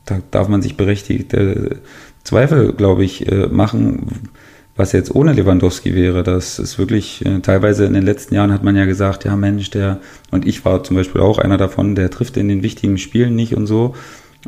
da 0.04 0.20
darf 0.30 0.48
man 0.48 0.62
sich 0.62 0.76
berechtigte 0.76 1.80
Zweifel, 2.24 2.72
glaube 2.72 3.04
ich, 3.04 3.30
äh, 3.30 3.48
machen 3.48 4.30
was 4.76 4.92
jetzt 4.92 5.14
ohne 5.14 5.32
Lewandowski 5.32 5.94
wäre. 5.94 6.22
Das 6.22 6.58
ist 6.58 6.78
wirklich, 6.78 7.24
äh, 7.24 7.40
teilweise 7.40 7.86
in 7.86 7.94
den 7.94 8.04
letzten 8.04 8.34
Jahren 8.34 8.52
hat 8.52 8.62
man 8.62 8.76
ja 8.76 8.84
gesagt, 8.84 9.24
ja 9.24 9.34
Mensch, 9.34 9.70
der, 9.70 10.00
und 10.30 10.46
ich 10.46 10.64
war 10.64 10.84
zum 10.84 10.96
Beispiel 10.96 11.22
auch 11.22 11.38
einer 11.38 11.56
davon, 11.56 11.94
der 11.94 12.10
trifft 12.10 12.36
in 12.36 12.48
den 12.48 12.62
wichtigen 12.62 12.98
Spielen 12.98 13.34
nicht 13.34 13.56
und 13.56 13.66
so. 13.66 13.94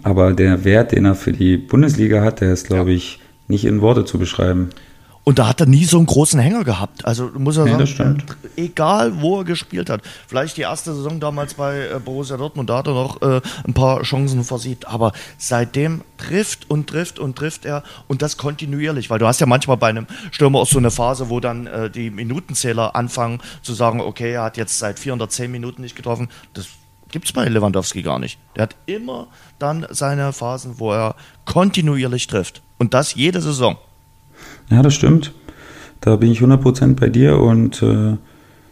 Aber 0.02 0.34
der 0.34 0.64
Wert, 0.64 0.92
den 0.92 1.06
er 1.06 1.14
für 1.14 1.32
die 1.32 1.56
Bundesliga 1.56 2.22
hat, 2.22 2.40
der 2.40 2.52
ist, 2.52 2.66
glaube 2.66 2.92
ich, 2.92 3.20
nicht 3.48 3.64
in 3.64 3.80
Worte 3.80 4.04
zu 4.04 4.18
beschreiben. 4.18 4.68
Und 5.28 5.38
da 5.38 5.46
hat 5.46 5.60
er 5.60 5.66
nie 5.66 5.84
so 5.84 5.98
einen 5.98 6.06
großen 6.06 6.40
Hänger 6.40 6.64
gehabt. 6.64 7.04
Also 7.04 7.30
muss 7.36 7.58
er 7.58 7.66
Nee, 7.66 7.84
sagen, 7.84 8.22
egal 8.56 9.20
wo 9.20 9.40
er 9.40 9.44
gespielt 9.44 9.90
hat. 9.90 10.00
Vielleicht 10.26 10.56
die 10.56 10.62
erste 10.62 10.94
Saison 10.94 11.20
damals 11.20 11.52
bei 11.52 11.80
äh, 11.80 12.00
Borussia 12.02 12.38
Dortmund, 12.38 12.70
da 12.70 12.78
hat 12.78 12.86
er 12.86 12.94
noch 12.94 13.20
äh, 13.20 13.42
ein 13.66 13.74
paar 13.74 14.00
Chancen 14.04 14.42
versiebt. 14.42 14.88
Aber 14.88 15.12
seitdem 15.36 16.00
trifft 16.16 16.70
und 16.70 16.86
trifft 16.86 17.18
und 17.18 17.36
trifft 17.36 17.66
er 17.66 17.82
und 18.06 18.22
das 18.22 18.38
kontinuierlich. 18.38 19.10
Weil 19.10 19.18
du 19.18 19.26
hast 19.26 19.38
ja 19.38 19.46
manchmal 19.46 19.76
bei 19.76 19.90
einem 19.90 20.06
Stürmer 20.30 20.60
auch 20.60 20.66
so 20.66 20.78
eine 20.78 20.90
Phase, 20.90 21.28
wo 21.28 21.40
dann 21.40 21.66
äh, 21.66 21.90
die 21.90 22.08
Minutenzähler 22.08 22.96
anfangen 22.96 23.42
zu 23.60 23.74
sagen, 23.74 24.00
okay, 24.00 24.32
er 24.32 24.44
hat 24.44 24.56
jetzt 24.56 24.78
seit 24.78 24.98
410 24.98 25.50
Minuten 25.50 25.82
nicht 25.82 25.94
getroffen. 25.94 26.30
Das 26.54 26.68
gibt's 27.10 27.32
bei 27.32 27.44
Lewandowski 27.46 28.00
gar 28.00 28.18
nicht. 28.18 28.38
Der 28.56 28.62
hat 28.62 28.76
immer 28.86 29.26
dann 29.58 29.86
seine 29.90 30.32
Phasen, 30.32 30.78
wo 30.78 30.90
er 30.90 31.16
kontinuierlich 31.44 32.28
trifft. 32.28 32.62
Und 32.78 32.94
das 32.94 33.14
jede 33.14 33.42
Saison. 33.42 33.76
Ja, 34.70 34.82
das 34.82 34.94
stimmt. 34.94 35.32
Da 36.00 36.16
bin 36.16 36.30
ich 36.30 36.40
100% 36.40 36.94
bei 36.94 37.08
dir 37.08 37.38
und 37.38 37.82
äh, 37.82 38.16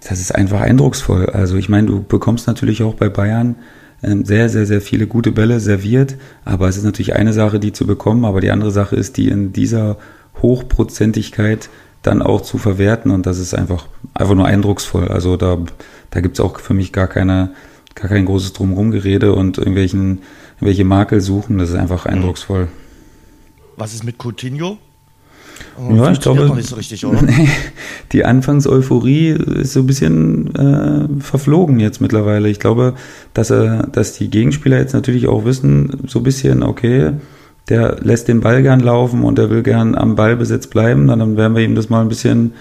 das 0.08 0.20
ist 0.20 0.34
einfach 0.34 0.60
eindrucksvoll. 0.60 1.26
Also 1.26 1.56
ich 1.56 1.68
meine, 1.68 1.88
du 1.88 2.02
bekommst 2.02 2.46
natürlich 2.46 2.82
auch 2.82 2.94
bei 2.94 3.08
Bayern 3.08 3.56
ähm, 4.02 4.24
sehr, 4.24 4.48
sehr, 4.48 4.66
sehr 4.66 4.80
viele 4.80 5.06
gute 5.06 5.32
Bälle 5.32 5.58
serviert, 5.58 6.16
aber 6.44 6.68
es 6.68 6.76
ist 6.76 6.84
natürlich 6.84 7.16
eine 7.16 7.32
Sache, 7.32 7.58
die 7.58 7.72
zu 7.72 7.86
bekommen, 7.86 8.24
aber 8.24 8.40
die 8.40 8.50
andere 8.50 8.70
Sache 8.70 8.94
ist, 8.96 9.16
die 9.16 9.28
in 9.28 9.52
dieser 9.52 9.96
Hochprozentigkeit 10.42 11.68
dann 12.02 12.22
auch 12.22 12.42
zu 12.42 12.58
verwerten 12.58 13.10
und 13.10 13.26
das 13.26 13.38
ist 13.38 13.54
einfach, 13.54 13.88
einfach 14.14 14.34
nur 14.34 14.46
eindrucksvoll. 14.46 15.08
Also 15.08 15.36
da, 15.36 15.58
da 16.10 16.20
gibt 16.20 16.38
es 16.38 16.44
auch 16.44 16.60
für 16.60 16.74
mich 16.74 16.92
gar 16.92 17.08
keine, 17.08 17.50
gar 17.94 18.08
kein 18.08 18.26
großes 18.26 18.52
Drumherumgerede 18.52 19.34
und 19.34 19.58
irgendwelchen, 19.58 20.20
irgendwelche 20.56 20.84
Makel 20.84 21.20
suchen, 21.20 21.58
das 21.58 21.70
ist 21.70 21.76
einfach 21.76 22.06
eindrucksvoll. 22.06 22.68
Was 23.76 23.92
ist 23.92 24.04
mit 24.04 24.22
Coutinho? 24.22 24.78
Ja, 25.90 26.10
ich 26.10 26.20
glaube, 26.20 26.46
noch 26.46 26.56
nicht 26.56 26.68
so 26.68 26.76
richtig, 26.76 27.04
oder? 27.04 27.20
die 28.12 28.24
Anfangseuphorie 28.24 29.30
ist 29.30 29.72
so 29.72 29.80
ein 29.80 29.86
bisschen 29.86 30.54
äh, 30.54 31.22
verflogen 31.22 31.80
jetzt 31.80 32.00
mittlerweile. 32.00 32.48
Ich 32.48 32.60
glaube, 32.60 32.94
dass, 33.34 33.50
er, 33.50 33.86
dass 33.86 34.14
die 34.14 34.30
Gegenspieler 34.30 34.78
jetzt 34.78 34.94
natürlich 34.94 35.28
auch 35.28 35.44
wissen, 35.44 36.02
so 36.06 36.20
ein 36.20 36.22
bisschen, 36.22 36.62
okay, 36.62 37.12
der 37.68 37.96
lässt 38.00 38.28
den 38.28 38.40
Ball 38.40 38.62
gern 38.62 38.80
laufen 38.80 39.24
und 39.24 39.38
der 39.38 39.50
will 39.50 39.62
gern 39.62 39.94
am 39.94 40.14
Ballbesitz 40.14 40.68
bleiben, 40.68 41.08
dann 41.08 41.36
werden 41.36 41.56
wir 41.56 41.62
ihm 41.62 41.74
das 41.74 41.88
mal 41.88 42.00
ein 42.00 42.08
bisschen, 42.08 42.52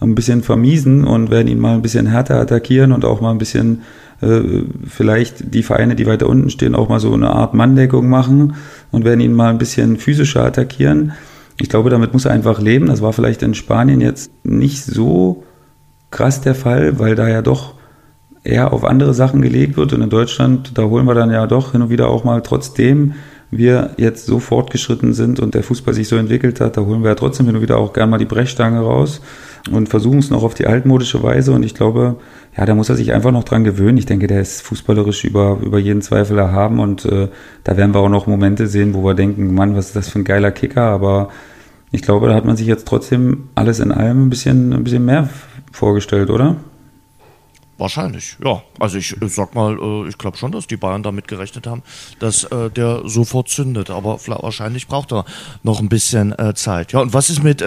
ein 0.00 0.14
bisschen 0.14 0.42
vermiesen 0.42 1.04
und 1.04 1.30
werden 1.30 1.48
ihn 1.48 1.58
mal 1.58 1.74
ein 1.74 1.82
bisschen 1.82 2.06
härter 2.06 2.40
attackieren 2.40 2.92
und 2.92 3.04
auch 3.04 3.20
mal 3.20 3.30
ein 3.30 3.38
bisschen 3.38 3.82
äh, 4.20 4.42
vielleicht 4.86 5.54
die 5.54 5.62
Vereine, 5.62 5.96
die 5.96 6.06
weiter 6.06 6.28
unten 6.28 6.50
stehen, 6.50 6.74
auch 6.74 6.88
mal 6.88 7.00
so 7.00 7.12
eine 7.12 7.30
Art 7.30 7.54
Manndeckung 7.54 8.08
machen 8.08 8.54
und 8.90 9.04
werden 9.04 9.20
ihn 9.20 9.32
mal 9.32 9.50
ein 9.50 9.58
bisschen 9.58 9.96
physischer 9.96 10.44
attackieren. 10.44 11.12
Ich 11.60 11.68
glaube, 11.68 11.90
damit 11.90 12.12
muss 12.14 12.24
er 12.24 12.32
einfach 12.32 12.60
leben. 12.60 12.86
Das 12.86 13.02
war 13.02 13.12
vielleicht 13.12 13.42
in 13.42 13.54
Spanien 13.54 14.00
jetzt 14.00 14.30
nicht 14.44 14.82
so 14.82 15.44
krass 16.10 16.40
der 16.40 16.54
Fall, 16.54 16.98
weil 16.98 17.14
da 17.14 17.28
ja 17.28 17.42
doch 17.42 17.74
eher 18.42 18.72
auf 18.72 18.84
andere 18.84 19.12
Sachen 19.12 19.42
gelegt 19.42 19.76
wird. 19.76 19.92
Und 19.92 20.00
in 20.00 20.08
Deutschland, 20.08 20.78
da 20.78 20.84
holen 20.84 21.06
wir 21.06 21.14
dann 21.14 21.30
ja 21.30 21.46
doch 21.46 21.72
hin 21.72 21.82
und 21.82 21.90
wieder 21.90 22.08
auch 22.08 22.24
mal, 22.24 22.40
trotzdem 22.40 23.12
wir 23.50 23.90
jetzt 23.96 24.26
so 24.26 24.38
fortgeschritten 24.38 25.12
sind 25.12 25.40
und 25.40 25.54
der 25.54 25.62
Fußball 25.64 25.92
sich 25.92 26.08
so 26.08 26.16
entwickelt 26.16 26.60
hat, 26.60 26.76
da 26.76 26.82
holen 26.82 27.02
wir 27.02 27.10
ja 27.10 27.16
trotzdem 27.16 27.46
hin 27.46 27.56
und 27.56 27.62
wieder 27.62 27.78
auch 27.78 27.92
gerne 27.92 28.12
mal 28.12 28.18
die 28.18 28.24
Brechstange 28.24 28.78
raus 28.78 29.20
und 29.72 29.88
versuchen 29.88 30.20
es 30.20 30.30
noch 30.30 30.44
auf 30.44 30.54
die 30.54 30.66
altmodische 30.66 31.22
Weise. 31.22 31.52
Und 31.52 31.64
ich 31.64 31.74
glaube, 31.74 32.16
ja, 32.56 32.64
da 32.64 32.74
muss 32.74 32.88
er 32.88 32.94
sich 32.94 33.12
einfach 33.12 33.32
noch 33.32 33.44
dran 33.44 33.64
gewöhnen. 33.64 33.98
Ich 33.98 34.06
denke, 34.06 34.28
der 34.28 34.40
ist 34.40 34.62
fußballerisch 34.62 35.24
über, 35.24 35.58
über 35.62 35.78
jeden 35.78 36.00
Zweifel 36.00 36.38
erhaben 36.38 36.78
und 36.78 37.04
äh, 37.04 37.28
da 37.64 37.76
werden 37.76 37.92
wir 37.92 37.98
auch 37.98 38.08
noch 38.08 38.26
Momente 38.26 38.66
sehen, 38.66 38.94
wo 38.94 39.04
wir 39.04 39.14
denken, 39.14 39.52
Mann, 39.52 39.76
was 39.76 39.88
ist 39.88 39.96
das 39.96 40.08
für 40.08 40.20
ein 40.20 40.24
geiler 40.24 40.52
Kicker, 40.52 40.84
aber 40.84 41.30
ich 41.92 42.02
glaube, 42.02 42.28
da 42.28 42.34
hat 42.34 42.44
man 42.44 42.56
sich 42.56 42.66
jetzt 42.66 42.86
trotzdem 42.86 43.48
alles 43.54 43.80
in 43.80 43.92
allem 43.92 44.26
ein 44.26 44.30
bisschen, 44.30 44.72
ein 44.72 44.84
bisschen 44.84 45.04
mehr 45.04 45.28
vorgestellt, 45.72 46.30
oder? 46.30 46.56
Wahrscheinlich, 47.78 48.36
ja. 48.44 48.62
Also 48.78 48.98
ich, 48.98 49.16
sag 49.28 49.54
mal, 49.54 49.78
äh, 49.78 50.08
ich 50.08 50.18
glaube 50.18 50.36
schon, 50.36 50.52
dass 50.52 50.66
die 50.66 50.76
Bayern 50.76 51.02
damit 51.02 51.28
gerechnet 51.28 51.66
haben, 51.66 51.82
dass 52.18 52.44
äh, 52.44 52.68
der 52.68 53.08
sofort 53.08 53.48
zündet. 53.48 53.88
Aber 53.88 54.20
wahrscheinlich 54.26 54.86
braucht 54.86 55.12
er 55.12 55.24
noch 55.62 55.80
ein 55.80 55.88
bisschen 55.88 56.38
äh, 56.38 56.52
Zeit. 56.52 56.92
Ja, 56.92 57.00
und 57.00 57.14
was 57.14 57.30
ist 57.30 57.42
mit 57.42 57.64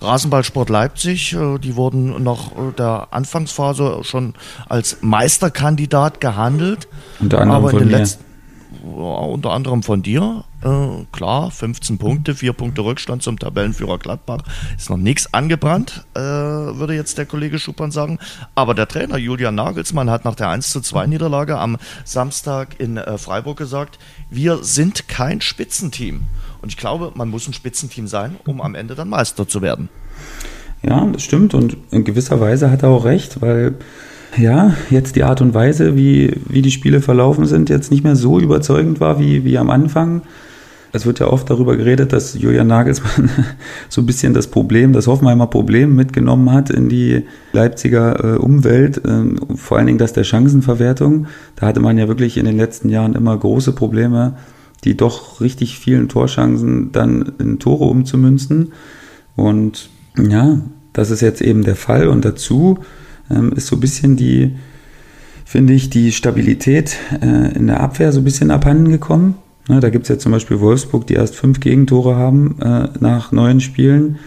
Rasenballsport 0.00 0.70
Leipzig? 0.70 1.36
Die 1.62 1.74
wurden 1.74 2.22
nach 2.22 2.52
der 2.78 3.08
Anfangsphase 3.10 4.02
schon 4.02 4.34
als 4.68 4.98
Meisterkandidat 5.00 6.20
gehandelt. 6.20 6.86
Unter 7.18 7.40
anderem 7.40 7.64
aber 7.64 7.72
in 7.72 7.78
den 7.80 7.90
letzten 7.90 8.24
ja, 8.84 9.02
unter 9.02 9.50
anderem 9.50 9.82
von 9.82 10.02
dir. 10.02 10.44
Äh, 10.62 11.06
klar, 11.12 11.50
15 11.50 11.98
Punkte, 11.98 12.34
4 12.34 12.52
Punkte 12.52 12.82
Rückstand 12.82 13.22
zum 13.22 13.38
Tabellenführer 13.38 13.98
Gladbach. 13.98 14.42
Ist 14.76 14.90
noch 14.90 14.96
nichts 14.96 15.32
angebrannt, 15.32 16.04
äh, 16.14 16.20
würde 16.20 16.94
jetzt 16.94 17.18
der 17.18 17.26
Kollege 17.26 17.58
Schuppan 17.58 17.90
sagen. 17.90 18.18
Aber 18.54 18.74
der 18.74 18.88
Trainer 18.88 19.16
Julian 19.16 19.54
Nagelsmann 19.54 20.10
hat 20.10 20.24
nach 20.24 20.34
der 20.34 20.50
1 20.50 20.70
zu 20.70 20.80
2 20.80 21.06
Niederlage 21.06 21.58
am 21.58 21.76
Samstag 22.04 22.78
in 22.78 22.96
äh, 22.96 23.16
Freiburg 23.18 23.56
gesagt, 23.56 23.98
wir 24.28 24.62
sind 24.62 25.08
kein 25.08 25.40
Spitzenteam. 25.40 26.24
Und 26.62 26.68
ich 26.68 26.76
glaube, 26.76 27.12
man 27.14 27.30
muss 27.30 27.48
ein 27.48 27.54
Spitzenteam 27.54 28.06
sein, 28.06 28.36
um 28.46 28.60
am 28.60 28.74
Ende 28.74 28.94
dann 28.94 29.08
Meister 29.08 29.48
zu 29.48 29.62
werden. 29.62 29.88
Ja, 30.82 31.04
das 31.06 31.22
stimmt 31.22 31.54
und 31.54 31.76
in 31.90 32.04
gewisser 32.04 32.40
Weise 32.40 32.70
hat 32.70 32.82
er 32.82 32.88
auch 32.90 33.04
recht, 33.04 33.42
weil 33.42 33.76
ja, 34.38 34.74
jetzt 34.90 35.16
die 35.16 35.24
Art 35.24 35.40
und 35.40 35.54
Weise, 35.54 35.96
wie, 35.96 36.32
wie 36.48 36.62
die 36.62 36.70
Spiele 36.70 37.00
verlaufen 37.00 37.46
sind, 37.46 37.68
jetzt 37.68 37.90
nicht 37.90 38.04
mehr 38.04 38.16
so 38.16 38.38
überzeugend 38.38 39.00
war 39.00 39.18
wie, 39.18 39.44
wie 39.44 39.58
am 39.58 39.70
Anfang. 39.70 40.22
Es 40.92 41.06
wird 41.06 41.20
ja 41.20 41.28
oft 41.28 41.48
darüber 41.48 41.76
geredet, 41.76 42.12
dass 42.12 42.34
Julian 42.34 42.66
Nagelsmann 42.66 43.30
so 43.88 44.00
ein 44.00 44.06
bisschen 44.06 44.34
das 44.34 44.48
Problem, 44.48 44.92
das 44.92 45.06
Hoffenheimer 45.06 45.46
Problem 45.46 45.94
mitgenommen 45.94 46.52
hat 46.52 46.70
in 46.70 46.88
die 46.88 47.26
Leipziger 47.52 48.24
äh, 48.24 48.38
Umwelt, 48.38 49.00
ähm, 49.06 49.38
vor 49.54 49.78
allen 49.78 49.86
Dingen 49.86 49.98
das 49.98 50.12
der 50.12 50.24
Chancenverwertung. 50.24 51.26
Da 51.56 51.66
hatte 51.66 51.80
man 51.80 51.96
ja 51.96 52.08
wirklich 52.08 52.36
in 52.36 52.44
den 52.44 52.56
letzten 52.56 52.88
Jahren 52.88 53.14
immer 53.14 53.36
große 53.36 53.72
Probleme, 53.72 54.36
die 54.84 54.96
doch 54.96 55.40
richtig 55.40 55.78
vielen 55.78 56.08
Torchancen 56.08 56.90
dann 56.90 57.32
in 57.38 57.58
Tore 57.58 57.84
umzumünzen. 57.84 58.72
Und 59.36 59.90
ja, 60.18 60.58
das 60.92 61.10
ist 61.10 61.20
jetzt 61.20 61.40
eben 61.40 61.62
der 61.62 61.76
Fall. 61.76 62.08
Und 62.08 62.24
dazu 62.24 62.78
ähm, 63.30 63.52
ist 63.52 63.68
so 63.68 63.76
ein 63.76 63.80
bisschen 63.80 64.16
die, 64.16 64.56
finde 65.44 65.72
ich, 65.72 65.88
die 65.88 66.10
Stabilität 66.10 66.96
äh, 67.20 67.54
in 67.54 67.68
der 67.68 67.80
Abwehr 67.80 68.10
so 68.10 68.20
ein 68.20 68.24
bisschen 68.24 68.50
abhanden 68.50 68.90
gekommen. 68.90 69.36
Ne, 69.70 69.78
da 69.78 69.88
gibt 69.88 70.02
es 70.02 70.08
ja 70.08 70.18
zum 70.18 70.32
Beispiel 70.32 70.58
Wolfsburg, 70.58 71.06
die 71.06 71.14
erst 71.14 71.36
fünf 71.36 71.60
Gegentore 71.60 72.16
haben 72.16 72.60
äh, 72.60 72.88
nach 72.98 73.30
neun 73.30 73.60
Spielen. 73.60 74.18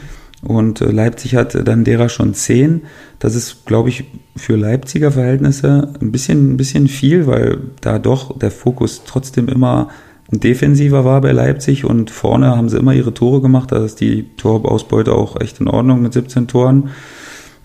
Und 0.41 0.79
äh, 0.79 0.89
Leipzig 0.89 1.35
hat 1.35 1.67
dann 1.67 1.83
derer 1.83 2.07
schon 2.07 2.33
zehn. 2.33 2.83
Das 3.19 3.35
ist, 3.35 3.65
glaube 3.65 3.89
ich, 3.89 4.05
für 4.37 4.55
Leipziger 4.55 5.11
Verhältnisse 5.11 5.95
ein 5.99 6.13
bisschen, 6.13 6.53
ein 6.53 6.55
bisschen 6.55 6.87
viel, 6.87 7.27
weil 7.27 7.57
da 7.81 7.99
doch 7.99 8.39
der 8.39 8.51
Fokus 8.51 9.01
trotzdem 9.05 9.49
immer 9.49 9.89
defensiver 10.31 11.03
war 11.03 11.19
bei 11.19 11.33
Leipzig 11.33 11.83
und 11.83 12.09
vorne 12.09 12.55
haben 12.55 12.69
sie 12.69 12.77
immer 12.77 12.93
ihre 12.93 13.13
Tore 13.13 13.41
gemacht. 13.41 13.73
Da 13.73 13.83
ist 13.83 13.99
die 13.99 14.29
Torausbeute 14.37 15.11
auch 15.11 15.41
echt 15.41 15.59
in 15.59 15.67
Ordnung 15.67 16.01
mit 16.01 16.13
17 16.13 16.47
Toren. 16.47 16.91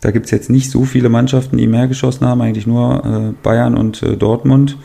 Da 0.00 0.10
gibt 0.10 0.26
es 0.26 0.32
jetzt 0.32 0.50
nicht 0.50 0.72
so 0.72 0.82
viele 0.82 1.10
Mannschaften, 1.10 1.56
die 1.56 1.68
mehr 1.68 1.86
geschossen 1.86 2.26
haben, 2.26 2.40
eigentlich 2.40 2.66
nur 2.66 3.04
äh, 3.04 3.32
Bayern 3.44 3.76
und 3.76 4.02
äh, 4.02 4.16
Dortmund. 4.16 4.76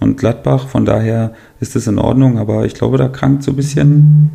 Und 0.00 0.16
Gladbach. 0.16 0.68
Von 0.68 0.84
daher 0.84 1.34
ist 1.60 1.76
es 1.76 1.86
in 1.86 1.98
Ordnung, 1.98 2.38
aber 2.38 2.66
ich 2.66 2.74
glaube, 2.74 2.98
da 2.98 3.08
krankt 3.08 3.42
so 3.42 3.52
ein 3.52 3.56
bisschen, 3.56 4.30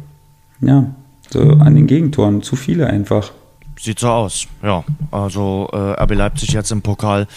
ja, 0.61 0.86
so 1.30 1.41
an 1.41 1.76
den 1.76 1.88
Gegentoren. 1.88 2.41
Zu 2.41 2.55
viele 2.55 2.88
einfach. 2.88 3.32
Sieht 3.80 3.99
so 3.99 4.09
aus, 4.09 4.47
ja. 4.61 4.84
Also 5.11 5.70
äh, 5.74 6.01
RB 6.03 6.16
Leipzig 6.16 6.53
jetzt 6.53 6.72
im 6.72 6.82
Pokal 6.82 7.28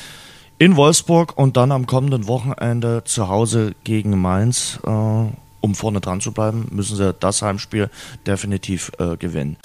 in 0.59 0.77
Wolfsburg 0.77 1.37
und 1.37 1.57
dann 1.57 1.73
am 1.73 1.87
kommenden 1.87 2.27
Wochenende 2.27 3.03
zu 3.05 3.29
Hause 3.29 3.75
gegen 3.85 4.21
Mainz. 4.21 4.79
Äh, 4.87 4.91
um 5.61 5.75
vorne 5.75 6.01
dran 6.01 6.21
zu 6.21 6.33
bleiben, 6.33 6.69
müssen 6.71 6.97
sie 6.97 7.13
das 7.15 7.43
Heimspiel 7.43 7.91
definitiv 8.27 8.93
äh, 8.99 9.17
gewinnen. 9.17 9.57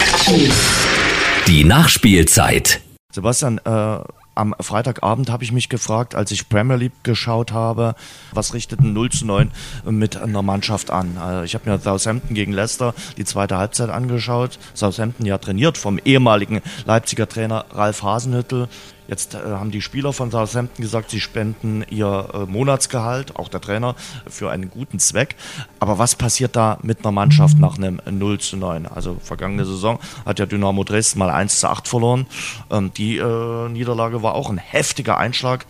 Die 1.46 1.62
Nachspielzeit. 1.64 2.80
Sebastian, 3.12 3.58
äh, 3.58 3.98
am 4.34 4.54
Freitagabend 4.60 5.30
habe 5.30 5.44
ich 5.44 5.52
mich 5.52 5.68
gefragt, 5.68 6.14
als 6.14 6.30
ich 6.30 6.48
Premier 6.48 6.76
League 6.76 7.04
geschaut 7.04 7.52
habe, 7.52 7.94
was 8.32 8.54
richtet 8.54 8.80
ein 8.80 8.92
0 8.92 9.10
zu 9.10 9.26
9 9.26 9.50
mit 9.84 10.16
einer 10.16 10.42
Mannschaft 10.42 10.90
an? 10.90 11.18
Also 11.18 11.44
ich 11.44 11.54
habe 11.54 11.70
mir 11.70 11.78
Southampton 11.78 12.34
gegen 12.34 12.52
Leicester 12.52 12.94
die 13.16 13.24
zweite 13.24 13.58
Halbzeit 13.58 13.90
angeschaut. 13.90 14.58
Southampton 14.74 15.26
ja 15.26 15.38
trainiert 15.38 15.76
vom 15.76 15.98
ehemaligen 15.98 16.62
Leipziger 16.86 17.28
Trainer 17.28 17.66
Ralf 17.72 18.02
Hasenhüttel. 18.02 18.68
Jetzt 19.12 19.34
äh, 19.34 19.40
haben 19.40 19.70
die 19.70 19.82
Spieler 19.82 20.14
von 20.14 20.30
Southampton 20.30 20.82
gesagt, 20.82 21.10
sie 21.10 21.20
spenden 21.20 21.84
ihr 21.90 22.30
äh, 22.32 22.50
Monatsgehalt, 22.50 23.36
auch 23.36 23.50
der 23.50 23.60
Trainer, 23.60 23.94
für 24.26 24.50
einen 24.50 24.70
guten 24.70 24.98
Zweck. 24.98 25.36
Aber 25.80 25.98
was 25.98 26.14
passiert 26.14 26.56
da 26.56 26.78
mit 26.82 27.00
einer 27.00 27.12
Mannschaft 27.12 27.58
nach 27.58 27.76
einem 27.76 28.00
0 28.10 28.40
zu 28.40 28.56
9? 28.56 28.86
Also 28.86 29.18
vergangene 29.22 29.66
Saison 29.66 29.98
hat 30.24 30.38
ja 30.38 30.46
Dynamo 30.46 30.82
Dresden 30.82 31.18
mal 31.18 31.28
1 31.28 31.60
zu 31.60 31.68
8 31.68 31.88
verloren. 31.88 32.26
Ähm, 32.70 32.90
die 32.96 33.18
äh, 33.18 33.68
Niederlage 33.68 34.22
war 34.22 34.34
auch 34.34 34.48
ein 34.48 34.56
heftiger 34.56 35.18
Einschlag. 35.18 35.66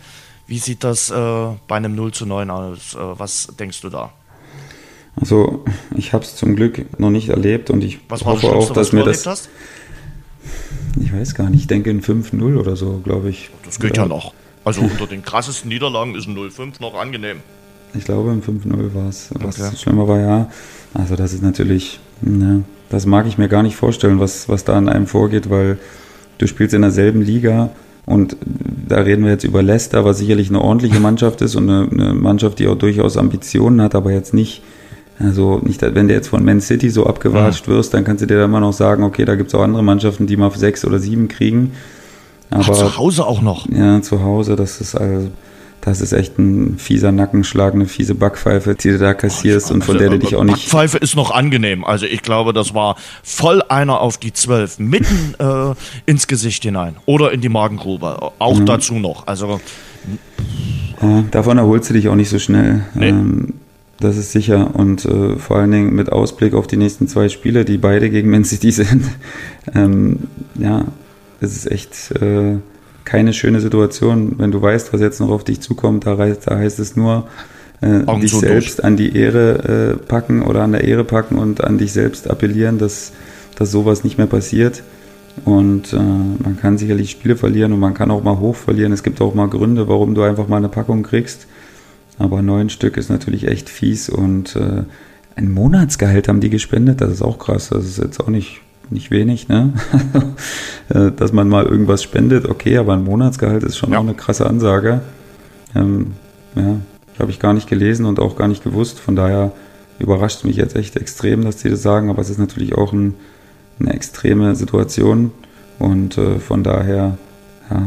Wie 0.47 0.59
sieht 0.59 0.85
das 0.85 1.11
äh, 1.11 1.47
bei 1.67 1.75
einem 1.75 1.95
0 1.95 2.13
zu 2.13 2.25
9 2.25 2.49
aus? 2.49 2.95
Äh, 2.95 2.99
was 3.01 3.47
denkst 3.59 3.81
du 3.81 3.89
da? 3.89 4.13
Also 5.17 5.65
ich 5.97 6.13
habe 6.13 6.23
es 6.23 6.37
zum 6.37 6.55
Glück 6.55 6.97
noch 6.97 7.09
nicht 7.09 7.27
erlebt 7.27 7.69
und 7.69 7.83
ich 7.83 7.99
was 8.07 8.23
hoffe 8.23 8.47
auch, 8.47 8.71
dass 8.71 8.93
mir 8.93 9.03
das... 9.03 9.25
Hast? 9.25 9.49
Ich 10.99 11.13
weiß 11.13 11.35
gar 11.35 11.49
nicht, 11.49 11.61
ich 11.61 11.67
denke 11.67 11.89
in 11.89 12.01
5-0 12.01 12.57
oder 12.57 12.75
so, 12.75 13.01
glaube 13.03 13.29
ich. 13.29 13.49
Das 13.65 13.79
geht 13.79 13.97
ja 13.97 14.05
noch. 14.05 14.33
Also 14.63 14.81
unter 14.81 15.07
den 15.07 15.23
krassesten 15.23 15.69
Niederlagen 15.69 16.15
ist 16.15 16.27
ein 16.27 16.37
0-5 16.37 16.81
noch 16.81 16.95
angenehm. 16.95 17.37
Ich 17.95 18.05
glaube, 18.05 18.31
im 18.31 18.41
5-0 18.41 18.93
war 18.93 19.09
es. 19.09 19.29
Was 19.33 19.59
okay. 19.59 19.75
schlimmer 19.75 20.07
war, 20.07 20.19
ja. 20.19 20.49
Also, 20.93 21.15
das 21.15 21.33
ist 21.33 21.43
natürlich, 21.43 21.99
ja, 22.21 22.61
das 22.89 23.05
mag 23.05 23.27
ich 23.27 23.37
mir 23.37 23.49
gar 23.49 23.63
nicht 23.63 23.75
vorstellen, 23.75 24.19
was, 24.19 24.49
was 24.49 24.63
da 24.63 24.75
an 24.75 24.89
einem 24.89 25.07
vorgeht, 25.07 25.49
weil 25.49 25.77
du 26.37 26.47
spielst 26.47 26.73
in 26.73 26.81
derselben 26.81 27.21
Liga 27.21 27.69
und 28.05 28.35
da 28.87 28.97
reden 28.97 29.23
wir 29.23 29.31
jetzt 29.31 29.43
über 29.43 29.63
Leicester, 29.63 30.05
was 30.05 30.17
sicherlich 30.17 30.49
eine 30.49 30.61
ordentliche 30.61 30.99
Mannschaft 30.99 31.41
ist 31.41 31.55
und 31.55 31.69
eine, 31.69 31.89
eine 31.89 32.13
Mannschaft, 32.13 32.59
die 32.59 32.67
auch 32.67 32.77
durchaus 32.77 33.17
Ambitionen 33.17 33.81
hat, 33.81 33.95
aber 33.95 34.11
jetzt 34.11 34.33
nicht 34.33 34.61
also 35.19 35.59
nicht, 35.63 35.81
wenn 35.81 36.07
du 36.07 36.13
jetzt 36.13 36.27
von 36.27 36.43
Man 36.43 36.61
City 36.61 36.89
so 36.89 37.05
abgewatscht 37.05 37.67
mhm. 37.67 37.73
wirst, 37.73 37.93
dann 37.93 38.03
kannst 38.03 38.23
du 38.23 38.25
dir 38.25 38.37
da 38.37 38.45
immer 38.45 38.59
noch 38.59 38.73
sagen, 38.73 39.03
okay, 39.03 39.25
da 39.25 39.35
gibt 39.35 39.49
es 39.49 39.55
auch 39.55 39.61
andere 39.61 39.83
Mannschaften, 39.83 40.27
die 40.27 40.37
mal 40.37 40.47
auf 40.47 40.57
sechs 40.57 40.85
oder 40.85 40.99
sieben 40.99 41.27
kriegen. 41.27 41.73
Aber 42.49 42.63
Ach, 42.67 42.73
zu 42.73 42.97
Hause 42.97 43.25
auch 43.25 43.41
noch. 43.41 43.67
Ja, 43.69 44.01
zu 44.01 44.23
Hause, 44.23 44.55
das 44.55 44.81
ist 44.81 44.95
also, 44.95 45.29
das 45.81 46.01
ist 46.01 46.13
echt 46.13 46.37
ein 46.39 46.77
fieser 46.77 47.11
Nackenschlag, 47.11 47.73
eine 47.73 47.87
fiese 47.87 48.15
Backpfeife, 48.15 48.75
die 48.75 48.91
du 48.91 48.97
da 48.97 49.13
kassierst 49.13 49.69
oh, 49.69 49.75
und 49.75 49.83
von 49.83 49.97
der 49.97 50.09
du 50.09 50.19
dich 50.19 50.35
auch 50.35 50.43
nicht. 50.43 50.55
Backpfeife 50.55 50.97
ist 50.97 51.15
noch 51.15 51.31
angenehm. 51.31 51.83
Also 51.83 52.05
ich 52.05 52.21
glaube, 52.21 52.53
das 52.53 52.73
war 52.73 52.95
voll 53.21 53.61
einer 53.69 53.99
auf 53.99 54.17
die 54.17 54.33
zwölf, 54.33 54.79
mitten 54.79 55.35
äh, 55.39 55.73
ins 56.05 56.27
Gesicht 56.27 56.63
hinein 56.63 56.95
oder 57.05 57.31
in 57.31 57.41
die 57.41 57.49
Magengrube. 57.49 58.31
Auch 58.39 58.59
mhm. 58.59 58.65
dazu 58.65 58.95
noch. 58.95 59.27
Also 59.27 59.59
ja, 61.01 61.23
davon 61.31 61.57
erholst 61.57 61.89
du 61.89 61.93
dich 61.93 62.07
auch 62.07 62.15
nicht 62.15 62.29
so 62.29 62.39
schnell. 62.39 62.85
Nee. 62.93 63.09
Ähm, 63.09 63.53
das 64.03 64.17
ist 64.17 64.31
sicher. 64.31 64.75
Und 64.75 65.05
äh, 65.05 65.37
vor 65.37 65.57
allen 65.57 65.71
Dingen 65.71 65.95
mit 65.95 66.11
Ausblick 66.11 66.53
auf 66.53 66.67
die 66.67 66.77
nächsten 66.77 67.07
zwei 67.07 67.29
Spiele, 67.29 67.65
die 67.65 67.77
beide 67.77 68.09
gegen 68.09 68.29
Man 68.29 68.43
City 68.43 68.71
sind. 68.83 69.05
ähm, 69.73 70.19
ja, 70.55 70.85
es 71.41 71.55
ist 71.55 71.71
echt 71.71 72.11
äh, 72.21 72.57
keine 73.05 73.33
schöne 73.33 73.59
Situation, 73.59 74.35
wenn 74.37 74.51
du 74.51 74.61
weißt, 74.61 74.93
was 74.93 75.01
jetzt 75.01 75.19
noch 75.19 75.29
auf 75.29 75.43
dich 75.43 75.61
zukommt. 75.61 76.05
Da, 76.05 76.17
heißt, 76.17 76.47
da 76.47 76.57
heißt 76.57 76.79
es 76.79 76.95
nur, 76.95 77.27
äh, 77.81 78.19
dich 78.19 78.31
so 78.31 78.39
selbst 78.39 78.79
durch. 78.79 78.85
an 78.85 78.97
die 78.97 79.15
Ehre 79.15 79.97
äh, 79.99 80.05
packen 80.05 80.41
oder 80.41 80.63
an 80.63 80.71
der 80.71 80.83
Ehre 80.83 81.03
packen 81.03 81.37
und 81.37 81.63
an 81.63 81.77
dich 81.77 81.91
selbst 81.91 82.29
appellieren, 82.29 82.77
dass, 82.77 83.11
dass 83.57 83.71
sowas 83.71 84.03
nicht 84.03 84.17
mehr 84.17 84.27
passiert. 84.27 84.83
Und 85.45 85.93
äh, 85.93 85.97
man 85.97 86.57
kann 86.61 86.77
sicherlich 86.77 87.11
Spiele 87.11 87.35
verlieren 87.35 87.73
und 87.73 87.79
man 87.79 87.93
kann 87.93 88.11
auch 88.11 88.23
mal 88.23 88.39
hoch 88.39 88.55
verlieren. 88.55 88.91
Es 88.91 89.03
gibt 89.03 89.19
auch 89.19 89.33
mal 89.33 89.49
Gründe, 89.49 89.87
warum 89.87 90.13
du 90.13 90.21
einfach 90.21 90.47
mal 90.47 90.57
eine 90.57 90.69
Packung 90.69 91.03
kriegst. 91.03 91.47
Aber 92.23 92.41
neun 92.41 92.69
Stück 92.69 92.95
ist 92.95 93.09
natürlich 93.09 93.49
echt 93.49 93.69
fies 93.69 94.07
und 94.07 94.55
äh, 94.55 94.83
ein 95.35 95.51
Monatsgehalt 95.51 96.29
haben 96.29 96.39
die 96.39 96.49
gespendet, 96.49 97.01
das 97.01 97.11
ist 97.11 97.21
auch 97.21 97.37
krass. 97.37 97.67
Das 97.69 97.83
ist 97.83 97.97
jetzt 97.97 98.21
auch 98.21 98.29
nicht, 98.29 98.61
nicht 98.89 99.11
wenig, 99.11 99.47
ne? 99.49 99.73
Äh, 100.89 101.11
dass 101.13 101.31
man 101.31 101.47
mal 101.47 101.65
irgendwas 101.65 102.03
spendet, 102.03 102.45
okay, 102.45 102.77
aber 102.77 102.93
ein 102.93 103.05
Monatsgehalt 103.05 103.63
ist 103.63 103.77
schon 103.77 103.93
ja. 103.93 103.99
auch 103.99 104.03
eine 104.03 104.13
krasse 104.15 104.45
Ansage. 104.45 104.99
Ähm, 105.73 106.11
ja, 106.55 106.75
habe 107.19 107.31
ich 107.31 107.39
gar 107.39 107.53
nicht 107.53 107.69
gelesen 107.69 108.05
und 108.05 108.19
auch 108.19 108.35
gar 108.35 108.49
nicht 108.49 108.65
gewusst. 108.65 108.99
Von 108.99 109.15
daher 109.15 109.53
überrascht 109.97 110.39
es 110.39 110.43
mich 110.43 110.57
jetzt 110.57 110.75
echt 110.75 110.97
extrem, 110.97 111.45
dass 111.45 111.55
die 111.55 111.69
das 111.69 111.81
sagen, 111.81 112.09
aber 112.09 112.21
es 112.21 112.29
ist 112.29 112.37
natürlich 112.37 112.75
auch 112.75 112.91
ein, 112.91 113.15
eine 113.79 113.93
extreme 113.93 114.55
Situation 114.55 115.31
und 115.79 116.17
äh, 116.17 116.39
von 116.39 116.63
daher 116.63 117.17
ja, 117.71 117.83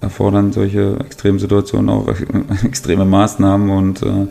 erfordern 0.00 0.52
solche 0.52 0.98
extremen 1.00 1.38
Situationen 1.38 1.90
auch 1.90 2.08
extreme 2.64 3.04
Maßnahmen 3.04 3.70
und 3.70 4.02
äh, 4.02 4.26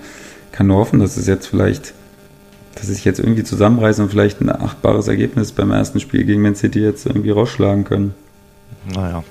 kann 0.51 0.67
nur 0.67 0.77
hoffen, 0.77 0.99
dass 0.99 1.17
es 1.17 1.27
jetzt 1.27 1.47
vielleicht, 1.47 1.93
dass 2.75 2.87
sich 2.87 3.05
jetzt 3.05 3.19
irgendwie 3.19 3.43
zusammenreißen 3.43 4.03
und 4.03 4.09
vielleicht 4.09 4.41
ein 4.41 4.49
achtbares 4.49 5.07
Ergebnis 5.07 5.51
beim 5.51 5.71
ersten 5.71 5.99
Spiel 5.99 6.23
gegen 6.23 6.41
Man 6.41 6.55
City 6.55 6.79
jetzt 6.79 7.05
irgendwie 7.05 7.31
rausschlagen 7.31 7.83
können. 7.83 8.13
Naja, 8.93 9.23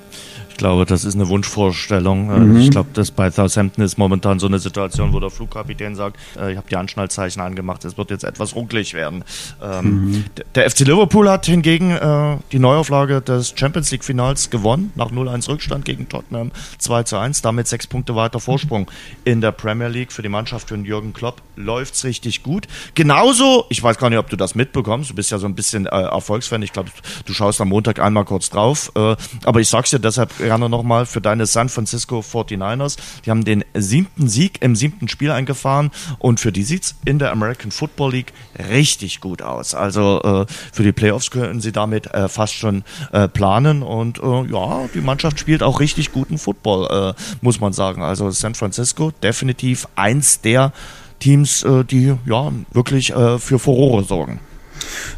ich 0.57 0.59
glaube, 0.59 0.87
das 0.87 1.05
ist 1.05 1.13
eine 1.13 1.27
Wunschvorstellung. 1.27 2.31
Äh, 2.31 2.39
mhm. 2.39 2.57
Ich 2.57 2.71
glaube, 2.71 2.89
das 2.93 3.11
bei 3.11 3.29
Southampton 3.29 3.83
ist 3.83 3.99
momentan 3.99 4.39
so 4.39 4.47
eine 4.47 4.57
Situation, 4.57 5.13
wo 5.13 5.19
der 5.19 5.29
Flugkapitän 5.29 5.93
sagt, 5.93 6.17
äh, 6.35 6.51
ich 6.51 6.57
habe 6.57 6.67
die 6.67 6.75
Anschnallzeichen 6.75 7.43
angemacht, 7.43 7.85
es 7.85 7.95
wird 7.95 8.09
jetzt 8.09 8.23
etwas 8.23 8.55
rucklig 8.55 8.95
werden. 8.95 9.23
Ähm, 9.61 9.83
mhm. 9.83 10.25
Der 10.55 10.67
FC 10.67 10.79
Liverpool 10.79 11.29
hat 11.29 11.45
hingegen 11.45 11.91
äh, 11.91 12.37
die 12.51 12.57
Neuauflage 12.57 13.21
des 13.21 13.53
Champions 13.55 13.91
League 13.91 14.03
Finals 14.03 14.49
gewonnen, 14.49 14.91
nach 14.95 15.11
0-1 15.11 15.47
Rückstand 15.47 15.85
gegen 15.85 16.09
Tottenham 16.09 16.51
2 16.79 17.03
1, 17.19 17.43
damit 17.43 17.67
sechs 17.67 17.85
Punkte 17.85 18.15
weiter 18.15 18.39
Vorsprung 18.39 18.89
in 19.25 19.41
der 19.41 19.51
Premier 19.51 19.89
League 19.89 20.11
für 20.11 20.23
die 20.23 20.29
Mannschaft 20.29 20.69
von 20.69 20.85
Jürgen 20.85 21.13
Klopp 21.13 21.43
läuft 21.55 21.93
es 21.93 22.03
richtig 22.03 22.41
gut. 22.41 22.65
Genauso, 22.95 23.65
ich 23.69 23.83
weiß 23.83 23.99
gar 23.99 24.09
nicht, 24.09 24.17
ob 24.17 24.31
du 24.31 24.35
das 24.35 24.55
mitbekommst, 24.55 25.11
du 25.11 25.13
bist 25.13 25.29
ja 25.29 25.37
so 25.37 25.45
ein 25.45 25.53
bisschen 25.53 25.85
äh, 25.85 25.89
Erfolgsfan, 25.89 26.63
ich 26.63 26.73
glaube, 26.73 26.89
du 27.27 27.33
schaust 27.33 27.61
am 27.61 27.69
Montag 27.69 27.99
einmal 27.99 28.25
kurz 28.25 28.49
drauf, 28.49 28.91
äh, 28.95 29.15
aber 29.43 29.59
ich 29.59 29.69
sag's 29.69 29.91
dir 29.91 29.99
deshalb 29.99 30.31
gerne 30.47 30.69
nochmal 30.69 31.05
für 31.05 31.19
deine 31.19 31.45
San 31.45 31.67
Francisco 31.67 32.19
49ers. 32.19 32.95
Die 33.25 33.31
haben 33.31 33.43
den 33.43 33.65
siebten 33.73 34.29
Sieg 34.29 34.61
im 34.61 34.77
siebten 34.77 35.09
Spiel 35.09 35.31
eingefahren 35.31 35.91
und 36.19 36.39
für 36.39 36.53
die 36.53 36.63
sieht 36.63 36.83
es 36.83 36.95
in 37.03 37.19
der 37.19 37.31
American 37.31 37.71
Football 37.71 38.13
League 38.13 38.33
richtig 38.57 39.19
gut 39.19 39.41
aus. 39.41 39.75
Also 39.75 40.21
äh, 40.23 40.51
für 40.71 40.83
die 40.83 40.93
Playoffs 40.93 41.31
können 41.31 41.59
sie 41.59 41.73
damit 41.73 42.07
äh, 42.07 42.29
fast 42.29 42.53
schon 42.53 42.83
äh, 43.11 43.27
planen 43.27 43.83
und 43.83 44.19
äh, 44.19 44.45
ja, 44.45 44.87
die 44.93 45.01
Mannschaft 45.01 45.37
spielt 45.37 45.63
auch 45.63 45.81
richtig 45.81 46.13
guten 46.13 46.37
Football, 46.37 47.15
äh, 47.17 47.21
muss 47.41 47.59
man 47.59 47.73
sagen. 47.73 48.01
Also 48.01 48.31
San 48.31 48.55
Francisco 48.55 49.11
definitiv 49.21 49.87
eins 49.95 50.39
der 50.39 50.71
Teams, 51.19 51.63
äh, 51.63 51.83
die 51.83 52.15
ja 52.25 52.51
wirklich 52.71 53.07
für 53.07 53.59
Furore 53.59 54.03
sorgen. 54.03 54.39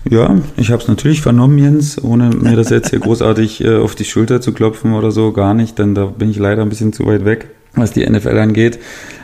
Ja, 0.10 0.38
ich 0.58 0.72
habe 0.72 0.82
es 0.82 0.88
natürlich 0.88 1.22
vernommen, 1.22 1.58
Jens, 1.58 2.02
ohne 2.02 2.30
mir 2.30 2.56
das 2.56 2.70
jetzt 2.70 2.90
hier 2.90 3.00
großartig 3.00 3.64
äh, 3.64 3.78
auf 3.78 3.96
die 3.96 4.06
Schulter 4.06 4.42
zu 4.42 4.54
klopfen 4.54 4.94
oder 4.94 5.12
so, 5.12 5.32
gar 5.32 5.54
nicht, 5.54 5.78
denn 5.78 5.96
da 5.96 6.06
bin 6.06 6.30
ich 6.30 6.38
leider 6.38 6.62
ein 6.62 6.70
bisschen 6.70 6.94
zu 6.94 7.06
weit 7.06 7.26
weg, 7.26 7.50
was 7.74 7.92
die 7.92 8.10
NFL 8.10 8.38
angeht. 8.38 8.80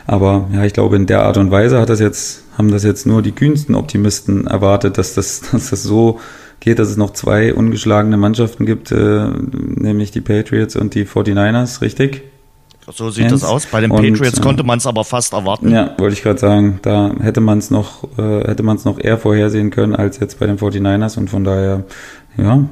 Aber 0.06 0.48
ja, 0.52 0.64
ich 0.64 0.72
glaube, 0.72 0.96
in 0.96 1.06
der 1.06 1.22
Art 1.22 1.36
und 1.36 1.50
Weise 1.50 1.80
hat 1.80 1.88
das 1.88 2.00
jetzt, 2.00 2.44
haben 2.56 2.70
das 2.70 2.84
jetzt 2.84 3.06
nur 3.06 3.22
die 3.22 3.32
kühnsten 3.32 3.74
Optimisten 3.74 4.46
erwartet, 4.46 4.98
dass 4.98 5.14
das, 5.14 5.40
dass 5.52 5.70
das 5.70 5.82
so 5.82 6.20
geht, 6.60 6.78
dass 6.78 6.88
es 6.88 6.96
noch 6.96 7.12
zwei 7.12 7.54
ungeschlagene 7.54 8.16
Mannschaften 8.16 8.66
gibt, 8.66 8.92
äh, 8.92 9.28
nämlich 9.28 10.10
die 10.10 10.20
Patriots 10.20 10.76
und 10.76 10.94
die 10.94 11.04
49ers, 11.04 11.80
richtig? 11.80 12.22
So 12.92 13.10
sieht 13.10 13.32
es 13.32 13.42
aus. 13.42 13.66
Bei 13.66 13.80
den 13.80 13.90
und, 13.90 14.02
Patriots 14.02 14.40
konnte 14.40 14.62
man 14.62 14.78
es 14.78 14.86
aber 14.86 15.04
fast 15.04 15.32
erwarten. 15.32 15.70
Ja, 15.70 15.94
wollte 15.98 16.14
ich 16.14 16.22
gerade 16.22 16.38
sagen. 16.38 16.78
Da 16.82 17.12
hätte 17.20 17.40
man 17.40 17.58
es 17.58 17.70
noch, 17.70 18.04
äh, 18.18 18.46
hätte 18.46 18.62
man 18.62 18.76
es 18.76 18.84
noch 18.84 18.98
eher 18.98 19.18
vorhersehen 19.18 19.70
können 19.70 19.94
als 19.94 20.20
jetzt 20.20 20.38
bei 20.38 20.46
den 20.46 20.58
49ers 20.58 21.18
und 21.18 21.28
von 21.28 21.44
daher, 21.44 21.84
ja, 22.36 22.64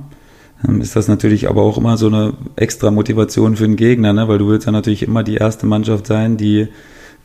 ist 0.80 0.96
das 0.96 1.08
natürlich 1.08 1.48
aber 1.48 1.62
auch 1.62 1.78
immer 1.78 1.96
so 1.96 2.06
eine 2.06 2.34
extra 2.56 2.90
Motivation 2.90 3.56
für 3.56 3.64
den 3.64 3.76
Gegner, 3.76 4.12
ne? 4.12 4.28
weil 4.28 4.38
du 4.38 4.48
willst 4.48 4.66
ja 4.66 4.72
natürlich 4.72 5.02
immer 5.02 5.22
die 5.22 5.34
erste 5.34 5.66
Mannschaft 5.66 6.06
sein, 6.06 6.36
die 6.36 6.68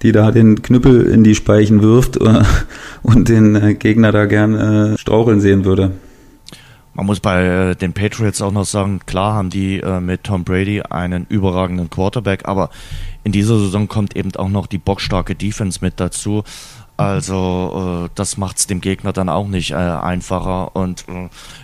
die 0.01 0.13
da 0.13 0.31
den 0.31 0.61
Knüppel 0.61 1.07
in 1.07 1.25
die 1.25 1.35
Speichen 1.35 1.81
wirft 1.81 2.15
äh, 2.17 2.41
und 3.03 3.27
den 3.27 3.55
äh, 3.55 3.73
Gegner 3.73 4.13
da 4.13 4.25
gern 4.25 4.55
äh, 4.93 4.97
straucheln 4.97 5.41
sehen 5.41 5.65
würde 5.65 5.91
Man 6.99 7.05
muss 7.05 7.21
bei 7.21 7.45
äh, 7.45 7.75
den 7.77 7.93
Patriots 7.93 8.41
auch 8.41 8.51
noch 8.51 8.65
sagen, 8.65 8.99
klar 9.05 9.33
haben 9.33 9.49
die 9.49 9.79
äh, 9.79 10.01
mit 10.01 10.25
Tom 10.25 10.43
Brady 10.43 10.81
einen 10.81 11.25
überragenden 11.29 11.89
Quarterback, 11.89 12.45
aber 12.45 12.71
in 13.23 13.31
dieser 13.31 13.57
Saison 13.57 13.87
kommt 13.87 14.17
eben 14.17 14.35
auch 14.35 14.49
noch 14.49 14.67
die 14.67 14.79
bockstarke 14.79 15.33
Defense 15.33 15.79
mit 15.81 16.01
dazu. 16.01 16.43
Also 16.97 18.07
äh, 18.07 18.09
das 18.15 18.35
macht 18.35 18.57
es 18.57 18.67
dem 18.67 18.81
Gegner 18.81 19.13
dann 19.13 19.29
auch 19.29 19.47
nicht 19.47 19.73
einfacher. 19.73 20.75
Und 20.75 21.05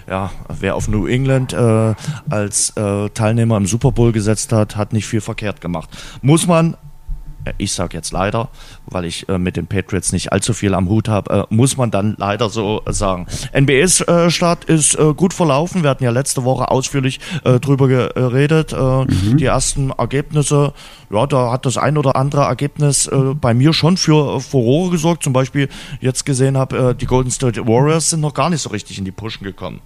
ja, 0.10 0.32
wer 0.48 0.76
auf 0.76 0.88
New 0.88 1.06
England 1.06 1.54
als 1.54 2.74
Teilnehmer 3.14 3.58
im 3.58 3.66
Super 3.66 3.92
Bowl 3.92 4.14
gesetzt 4.14 4.54
hat, 4.54 4.78
hat 4.78 4.94
nicht 4.94 5.06
viel 5.06 5.20
verkehrt 5.20 5.60
gemacht. 5.60 5.90
Muss 6.22 6.48
man 6.48 6.78
ich 7.58 7.72
sage 7.72 7.96
jetzt 7.98 8.12
leider, 8.12 8.50
weil 8.86 9.06
ich 9.06 9.28
äh, 9.30 9.38
mit 9.38 9.58
den 9.58 9.68
Patriots 9.68 10.12
nicht 10.12 10.32
allzu 10.32 10.54
viel 10.54 10.74
am 10.74 10.90
Hut 10.90 11.08
habe, 11.08 11.48
äh, 11.50 11.54
muss 11.54 11.78
man 11.78 11.92
dann 11.92 12.16
leider 12.18 12.50
so 12.50 12.82
sagen. 12.88 13.28
NBS-Start 13.54 14.66
ist 14.66 14.96
äh, 14.96 15.14
gut 15.14 15.34
verlaufen. 15.34 15.84
Wir 15.84 15.90
hatten 15.90 16.04
ja 16.04 16.12
letzte 16.12 16.44
Woche 16.44 16.70
ausführlich 16.72 17.20
äh, 17.44 17.60
drüber 17.60 17.88
geredet. 17.88 18.74
Äh, 18.74 18.78
mhm. 18.78 19.38
Die 19.38 19.46
ersten 19.46 19.92
Ergebnisse, 19.92 20.74
ja, 21.10 21.28
da 21.28 21.52
hat 21.52 21.66
das 21.66 21.78
ein 21.78 21.98
oder 21.98 22.16
andere 22.16 22.44
Ergebnis 22.44 23.10
bei 23.40 23.54
mir 23.54 23.74
schon 23.74 23.96
für 23.98 24.40
Furore 24.40 24.92
gesorgt. 24.92 25.24
Zum 25.24 25.34
Beispiel 25.34 25.70
jetzt 26.02 26.26
gesehen 26.26 26.58
habe, 26.58 26.96
die 27.00 27.06
Golden 27.06 27.32
State 27.32 27.66
Warriors 27.68 28.10
sind 28.10 28.22
noch 28.22 28.34
gar 28.34 28.50
nicht 28.50 28.62
so 28.62 28.70
richtig 28.70 28.98
in 28.98 29.06
die 29.06 29.12
Pushen 29.12 29.44
gekommen. 29.44 29.82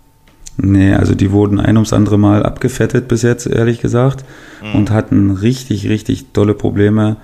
Nee, 0.62 0.94
also 0.94 1.16
die 1.16 1.32
wurden 1.32 1.60
ein 1.60 1.78
ums 1.78 1.94
andere 1.94 2.18
Mal 2.18 2.44
abgefettet 2.44 3.08
bis 3.08 3.22
jetzt, 3.22 3.48
ehrlich 3.48 3.80
gesagt, 3.80 4.26
mhm. 4.62 4.76
und 4.76 4.92
hatten 4.92 5.32
richtig, 5.32 5.88
richtig 5.88 6.34
tolle 6.34 6.54
Probleme 6.54 7.18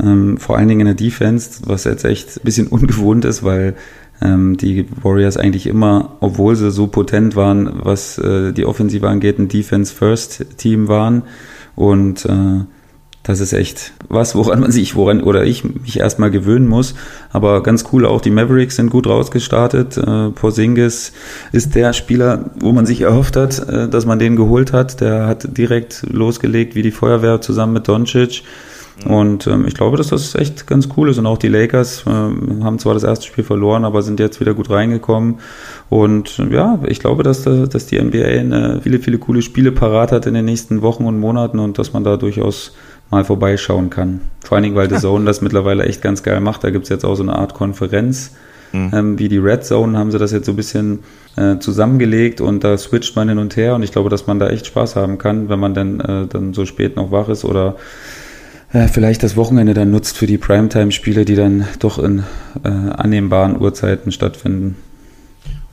ähm, 0.00 0.36
vor 0.38 0.56
allen 0.56 0.68
Dingen 0.68 0.80
in 0.80 0.86
der 0.86 0.94
Defense, 0.94 1.62
was 1.66 1.84
jetzt 1.84 2.04
echt 2.04 2.38
ein 2.38 2.44
bisschen 2.44 2.66
ungewohnt 2.68 3.24
ist, 3.24 3.42
weil 3.42 3.74
ähm, 4.20 4.56
die 4.56 4.86
Warriors 5.02 5.36
eigentlich 5.36 5.66
immer, 5.66 6.16
obwohl 6.20 6.56
sie 6.56 6.70
so 6.70 6.86
potent 6.86 7.36
waren, 7.36 7.70
was 7.82 8.18
äh, 8.18 8.52
die 8.52 8.64
Offensive 8.64 9.08
angeht, 9.08 9.38
ein 9.38 9.48
Defense-First-Team 9.48 10.88
waren. 10.88 11.22
Und 11.74 12.24
äh, 12.26 12.64
das 13.22 13.38
ist 13.38 13.52
echt 13.52 13.92
was, 14.08 14.34
woran 14.34 14.60
man 14.60 14.72
sich, 14.72 14.96
woran 14.96 15.22
oder 15.22 15.44
ich 15.44 15.62
mich 15.64 16.00
erstmal 16.00 16.30
gewöhnen 16.30 16.66
muss. 16.66 16.94
Aber 17.30 17.62
ganz 17.62 17.84
cool 17.92 18.04
auch, 18.04 18.20
die 18.20 18.30
Mavericks 18.30 18.76
sind 18.76 18.90
gut 18.90 19.06
rausgestartet. 19.06 19.96
Äh, 19.96 20.30
Porzingis 20.30 21.12
ist 21.52 21.74
der 21.74 21.92
Spieler, 21.92 22.50
wo 22.58 22.72
man 22.72 22.84
sich 22.84 23.00
erhofft 23.00 23.36
hat, 23.36 23.68
äh, 23.68 23.88
dass 23.88 24.06
man 24.06 24.18
den 24.18 24.36
geholt 24.36 24.72
hat. 24.72 25.00
Der 25.00 25.26
hat 25.26 25.56
direkt 25.56 26.04
losgelegt 26.10 26.74
wie 26.74 26.82
die 26.82 26.90
Feuerwehr 26.90 27.40
zusammen 27.40 27.74
mit 27.74 27.86
Doncic. 27.86 28.42
Und 29.06 29.46
ähm, 29.46 29.66
ich 29.66 29.74
glaube, 29.74 29.96
dass 29.96 30.08
das 30.08 30.34
echt 30.34 30.66
ganz 30.66 30.88
cool 30.96 31.08
ist. 31.08 31.18
Und 31.18 31.26
auch 31.26 31.38
die 31.38 31.48
Lakers 31.48 32.04
äh, 32.06 32.10
haben 32.10 32.78
zwar 32.78 32.94
das 32.94 33.02
erste 33.02 33.26
Spiel 33.26 33.44
verloren, 33.44 33.84
aber 33.84 34.02
sind 34.02 34.20
jetzt 34.20 34.40
wieder 34.40 34.54
gut 34.54 34.70
reingekommen. 34.70 35.38
Und 35.88 36.38
äh, 36.38 36.54
ja, 36.54 36.78
ich 36.86 37.00
glaube, 37.00 37.22
dass, 37.22 37.42
dass 37.42 37.86
die 37.86 38.00
NBA 38.00 38.24
eine, 38.24 38.80
viele, 38.82 38.98
viele 38.98 39.18
coole 39.18 39.42
Spiele 39.42 39.72
parat 39.72 40.12
hat 40.12 40.26
in 40.26 40.34
den 40.34 40.44
nächsten 40.44 40.82
Wochen 40.82 41.06
und 41.06 41.18
Monaten 41.18 41.58
und 41.58 41.78
dass 41.78 41.92
man 41.92 42.04
da 42.04 42.16
durchaus 42.16 42.74
mal 43.10 43.24
vorbeischauen 43.24 43.90
kann. 43.90 44.20
Vor 44.44 44.56
allen 44.56 44.62
Dingen, 44.62 44.76
weil 44.76 44.88
The 44.88 44.96
Zone 45.00 45.24
das 45.24 45.40
mittlerweile 45.40 45.84
echt 45.84 46.02
ganz 46.02 46.22
geil 46.22 46.40
macht. 46.40 46.64
Da 46.64 46.70
gibt 46.70 46.84
es 46.84 46.88
jetzt 46.88 47.04
auch 47.04 47.14
so 47.14 47.22
eine 47.22 47.36
Art 47.36 47.54
Konferenz. 47.54 48.32
Mhm. 48.72 48.90
Ähm, 48.94 49.18
wie 49.18 49.28
die 49.28 49.38
Red 49.38 49.64
Zone 49.64 49.98
haben 49.98 50.10
sie 50.10 50.18
das 50.18 50.32
jetzt 50.32 50.46
so 50.46 50.52
ein 50.52 50.56
bisschen 50.56 51.00
äh, 51.36 51.58
zusammengelegt 51.58 52.40
und 52.40 52.64
da 52.64 52.76
switcht 52.78 53.14
man 53.16 53.28
hin 53.28 53.38
und 53.38 53.54
her 53.56 53.74
und 53.74 53.82
ich 53.82 53.92
glaube, 53.92 54.08
dass 54.08 54.26
man 54.26 54.38
da 54.38 54.48
echt 54.48 54.66
Spaß 54.66 54.96
haben 54.96 55.18
kann, 55.18 55.50
wenn 55.50 55.58
man 55.58 55.74
dann, 55.74 56.00
äh, 56.00 56.26
dann 56.26 56.54
so 56.54 56.64
spät 56.64 56.96
noch 56.96 57.10
wach 57.10 57.28
ist 57.28 57.44
oder 57.44 57.76
äh, 58.72 58.88
vielleicht 58.88 59.22
das 59.22 59.36
Wochenende 59.36 59.74
dann 59.74 59.90
nutzt 59.90 60.16
für 60.16 60.26
die 60.26 60.38
Primetime-Spiele, 60.38 61.24
die 61.24 61.34
dann 61.34 61.66
doch 61.78 61.98
in 61.98 62.24
äh, 62.64 62.68
annehmbaren 62.68 63.60
Uhrzeiten 63.60 64.12
stattfinden. 64.12 64.76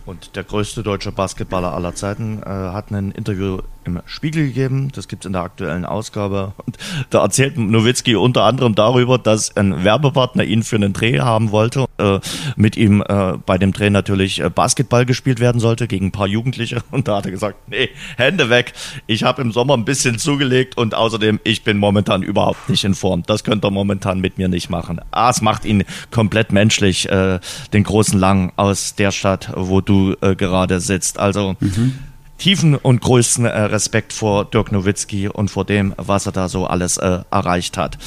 Und 0.06 0.36
der 0.36 0.44
größte 0.44 0.82
deutsche 0.82 1.12
Basketballer 1.12 1.74
aller 1.74 1.94
Zeiten 1.94 2.42
äh, 2.42 2.48
hat 2.48 2.92
ein 2.92 3.12
Interview 3.12 3.60
im 3.84 4.02
Spiegel 4.06 4.48
gegeben. 4.48 4.92
Das 4.94 5.08
gibt 5.08 5.24
es 5.24 5.28
in 5.28 5.34
der 5.34 5.44
aktuellen 5.44 5.86
Ausgabe. 5.86 6.54
Und 6.66 6.78
da 7.10 7.22
erzählt 7.22 7.58
Nowitzki 7.58 8.16
unter 8.16 8.44
anderem 8.44 8.76
darüber, 8.76 9.18
dass 9.18 9.56
ein 9.56 9.84
Werbepartner 9.84 10.44
ihn 10.44 10.64
für 10.64 10.76
einen 10.76 10.94
Dreh 10.94 11.20
haben 11.20 11.52
wollte. 11.52 11.86
Äh, 11.98 12.20
mit 12.56 12.78
ihm 12.78 13.04
äh, 13.08 13.34
bei 13.46 13.58
dem 13.58 13.72
Dreh 13.72 13.90
natürlich 13.90 14.42
äh, 14.42 14.50
Basketball 14.50 15.06
gespielt 15.06 15.40
werden 15.40 15.60
sollte 15.60 15.88
gegen 15.88 16.08
ein 16.08 16.12
paar 16.12 16.28
Jugendliche. 16.28 16.82
Und 16.92 17.08
da 17.08 17.18
hat 17.18 17.26
er 17.26 17.32
gesagt, 17.32 17.70
nee, 17.70 17.90
Hände 18.18 18.50
weg. 18.50 18.74
Ich 19.08 19.24
habe 19.24 19.42
im 19.42 19.52
Sommer 19.52 19.76
ein 19.76 19.86
bisschen 19.86 20.20
zugelegt 20.20 20.78
und 20.78 20.94
außerdem, 20.94 21.40
ich 21.44 21.64
bin 21.64 21.78
momentan 21.78 22.24
überhaupt 22.24 22.70
nicht 22.70 22.84
in 22.84 22.96
Form. 22.96 23.24
Das 23.26 23.44
könnt 23.44 23.66
ihr 23.66 23.72
momentan 23.72 24.20
mit 24.20 24.38
mir 24.38 24.48
nicht 24.48 24.70
machen. 24.70 25.02
Ah, 25.12 25.30
es 25.30 25.42
macht 25.42 25.66
ihn 25.66 25.84
komplett 26.12 26.52
menschlich, 26.52 27.10
äh, 27.10 27.40
den 27.74 27.84
großen 27.84 28.20
Lang 28.20 28.52
aus 28.56 28.96
der 28.96 29.12
Stadt, 29.12 29.52
wo 29.56 29.82
du 29.82 30.16
äh, 30.22 30.36
gerade 30.36 30.80
sitzt. 30.80 31.20
Also 31.20 31.56
mhm 31.60 31.94
tiefen 32.40 32.76
und 32.76 33.02
größten 33.02 33.46
äh, 33.46 33.50
Respekt 33.50 34.14
vor 34.14 34.46
Dirk 34.46 34.72
Nowitzki 34.72 35.28
und 35.28 35.50
vor 35.52 35.66
dem, 35.66 35.94
was 35.98 36.26
er 36.26 36.32
da 36.32 36.50
so 36.50 36.66
alles 36.66 36.98
äh, 36.98 37.20
erreicht 37.30 37.78
hat. 37.78 37.98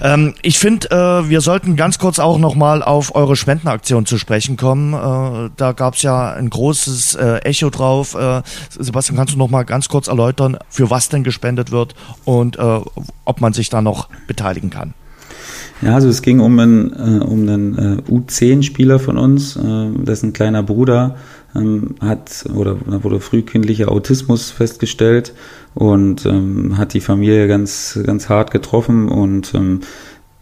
Ähm, 0.00 0.34
ich 0.42 0.58
finde, 0.58 0.90
äh, 0.90 1.28
wir 1.28 1.40
sollten 1.40 1.74
ganz 1.74 1.98
kurz 1.98 2.18
auch 2.18 2.38
nochmal 2.38 2.82
auf 2.82 3.14
eure 3.16 3.34
Spendenaktion 3.34 4.06
zu 4.06 4.16
sprechen 4.16 4.56
kommen. 4.56 4.94
Äh, 4.94 5.50
da 5.56 5.72
gab 5.72 5.94
es 5.94 6.02
ja 6.02 6.32
ein 6.32 6.50
großes 6.50 7.16
äh, 7.16 7.38
Echo 7.38 7.70
drauf. 7.70 8.14
Äh, 8.14 8.42
Sebastian, 8.78 9.16
kannst 9.16 9.34
du 9.34 9.38
nochmal 9.38 9.64
ganz 9.64 9.88
kurz 9.88 10.06
erläutern, 10.06 10.56
für 10.68 10.90
was 10.90 11.08
denn 11.08 11.24
gespendet 11.24 11.72
wird 11.72 11.96
und 12.24 12.58
äh, 12.58 12.80
ob 13.24 13.40
man 13.40 13.52
sich 13.52 13.70
da 13.70 13.82
noch 13.82 14.08
beteiligen 14.28 14.70
kann? 14.70 14.94
Ja, 15.82 15.94
also 15.94 16.08
es 16.08 16.22
ging 16.22 16.40
um 16.40 16.58
einen, 16.58 16.92
äh, 16.92 17.24
um 17.24 17.40
einen 17.40 18.02
U10-Spieler 18.02 18.98
von 18.98 19.16
uns, 19.16 19.58
dessen 19.58 20.32
kleiner 20.32 20.62
Bruder 20.62 21.16
ähm, 21.58 21.94
hat 22.00 22.44
oder 22.54 22.76
wurde 23.02 23.20
frühkindlicher 23.20 23.90
Autismus 23.90 24.50
festgestellt 24.50 25.32
und 25.74 26.26
ähm, 26.26 26.78
hat 26.78 26.94
die 26.94 27.00
Familie 27.00 27.48
ganz, 27.48 27.98
ganz 28.04 28.28
hart 28.28 28.50
getroffen 28.50 29.08
und 29.08 29.54
ähm, 29.54 29.80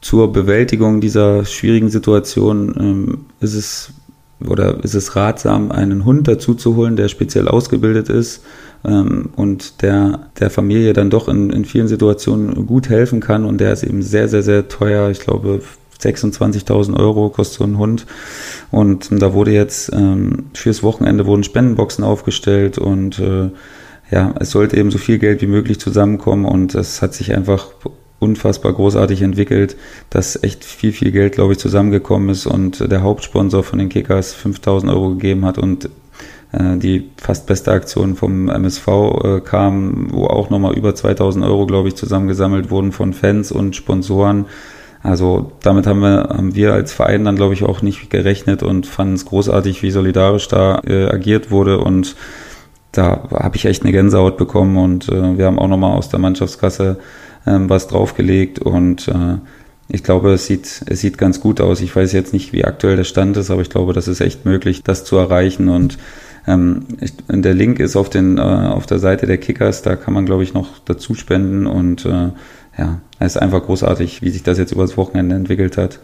zur 0.01 0.33
Bewältigung 0.33 1.01
dieser 1.01 1.45
schwierigen 1.45 1.89
Situation 1.89 2.75
ähm, 2.79 3.25
ist 3.41 3.55
es 3.55 3.93
oder 4.47 4.85
ist 4.85 4.95
es 4.95 5.17
ratsam, 5.17 5.73
einen 5.73 6.05
Hund 6.05 6.29
dazu 6.29 6.55
zu 6.55 6.77
holen, 6.77 6.97
der 6.97 7.09
speziell 7.09 7.49
ausgebildet 7.49 8.11
ist 8.11 8.45
ähm, 8.85 9.31
und 9.35 9.83
der 9.83 10.29
der 10.39 10.51
Familie 10.51 10.93
dann 10.93 11.11
doch 11.11 11.29
in, 11.29 11.51
in 11.51 11.65
vielen 11.65 11.89
Situationen 11.89 12.67
gut 12.67 12.89
helfen 12.89 13.21
kann 13.21 13.45
und 13.45 13.61
der 13.61 13.73
ist 13.73 13.83
eben 13.83 14.03
sehr, 14.03 14.29
sehr, 14.29 14.43
sehr 14.43 14.69
teuer. 14.69 15.11
Ich 15.11 15.21
glaube, 15.21 15.63
26.000 16.01 16.99
Euro 16.99 17.31
kostet 17.31 17.59
so 17.59 17.65
ein 17.65 17.79
Hund. 17.79 18.07
Und 18.71 19.09
da 19.11 19.33
wurde 19.33 19.53
jetzt 19.53 19.93
ähm, 19.93 20.47
fürs 20.55 20.83
Wochenende 20.83 21.27
wurden 21.27 21.45
Spendenboxen 21.45 22.05
aufgestellt 22.05 22.79
und 22.79 23.19
äh, 23.19 23.51
ja, 24.11 24.35
es 24.39 24.51
sollte 24.51 24.77
eben 24.77 24.91
so 24.91 24.99
viel 24.99 25.19
Geld 25.19 25.43
wie 25.43 25.47
möglich 25.47 25.81
zusammenkommen 25.81 26.45
und 26.45 26.75
das 26.75 27.03
hat 27.03 27.15
sich 27.15 27.35
einfach 27.35 27.69
unfassbar 28.19 28.73
großartig 28.73 29.23
entwickelt, 29.23 29.77
dass 30.11 30.43
echt 30.43 30.65
viel, 30.65 30.93
viel 30.93 31.13
Geld, 31.13 31.35
glaube 31.35 31.53
ich, 31.53 31.59
zusammengekommen 31.59 32.31
ist 32.31 32.47
und 32.47 32.91
der 32.91 33.03
Hauptsponsor 33.03 33.63
von 33.63 33.79
den 33.79 33.89
Kickers 33.89 34.33
5000 34.33 34.93
Euro 34.93 35.11
gegeben 35.11 35.45
hat 35.45 35.59
und 35.59 35.91
äh, 36.53 36.77
die 36.77 37.11
fast 37.17 37.47
beste 37.47 37.73
Aktion 37.73 38.17
vom 38.17 38.49
MSV 38.49 38.89
äh, 38.89 39.41
kam, 39.41 40.13
wo 40.13 40.27
auch 40.27 40.51
nochmal 40.51 40.77
über 40.77 40.95
2000 40.95 41.45
Euro, 41.45 41.67
glaube 41.67 41.89
ich, 41.89 41.97
zusammengesammelt 41.97 42.71
wurden 42.71 42.93
von 42.93 43.13
Fans 43.13 43.53
und 43.53 43.77
Sponsoren. 43.77 44.47
Also 45.07 45.53
damit 45.63 45.87
haben 45.87 46.01
wir, 46.01 46.31
haben 46.31 46.57
wir 46.57 46.73
als 46.73 46.93
Verein 46.93 47.25
dann, 47.25 47.37
glaube 47.37 47.55
ich, 47.55 47.63
auch 47.63 47.81
nicht 47.81 48.11
gerechnet 48.11 48.65
und 48.65 48.87
fanden 48.87 49.15
es 49.15 49.25
großartig, 49.25 49.85
wie 49.85 49.93
solidarisch 49.93 50.49
da 50.49 50.81
äh, 50.85 51.07
agiert 51.07 51.53
wurde. 51.53 51.79
Und 51.79 52.17
da 52.91 53.29
habe 53.31 53.55
ich 53.55 53.67
echt 53.67 53.85
eine 53.85 53.93
Gänsehaut 53.93 54.37
bekommen. 54.37 54.77
Und 54.77 55.09
äh, 55.09 55.39
wir 55.39 55.47
haben 55.47 55.61
auch 55.61 55.69
nochmal 55.69 55.97
aus 55.97 56.09
der 56.09 56.19
Mannschaftskasse 56.19 56.99
ähm, 57.47 57.71
was 57.71 57.87
draufgelegt. 57.87 58.59
Und 58.59 59.07
äh, 59.07 59.37
ich 59.89 60.03
glaube, 60.03 60.33
es 60.33 60.47
sieht, 60.47 60.83
es 60.87 61.01
sieht 61.03 61.19
ganz 61.19 61.41
gut 61.41 61.61
aus. 61.61 61.81
Ich 61.83 61.95
weiß 61.95 62.13
jetzt 62.13 62.33
nicht, 62.33 62.53
wie 62.53 62.65
aktuell 62.65 62.97
der 62.97 63.05
Stand 63.05 63.37
ist, 63.37 63.53
aber 63.53 63.63
ich 63.63 63.71
glaube, 63.71 63.93
das 63.93 64.09
ist 64.09 64.21
echt 64.21 64.45
möglich, 64.45 64.83
das 64.83 65.05
zu 65.05 65.17
erreichen. 65.19 65.69
Und 65.69 65.99
ähm, 66.49 66.85
ich, 67.01 67.13
der 67.29 67.55
Link 67.55 67.79
ist 67.79 67.95
auf, 67.95 68.11
den, 68.11 68.39
äh, 68.39 68.41
auf 68.41 68.87
der 68.87 68.99
Seite 68.99 69.27
der 69.27 69.39
Kickers, 69.39 69.83
da 69.83 69.95
kann 69.95 70.15
man, 70.15 70.27
glaube 70.27 70.43
ich, 70.43 70.53
noch 70.53 70.81
dazu 70.85 71.15
spenden. 71.15 71.69
Und 71.69 72.05
äh, 72.07 72.31
ja, 72.79 73.01
es 73.19 73.37
ist 73.37 73.43
einfach 73.43 73.63
großartig, 73.63 74.23
wie 74.23 74.31
sich 74.31 74.43
das 74.43 74.59
jetzt 74.59 74.73
über 74.73 74.83
das 74.83 74.97
Wochenende 74.97 75.35
entwickelt 75.35 75.77
hat 75.77 76.01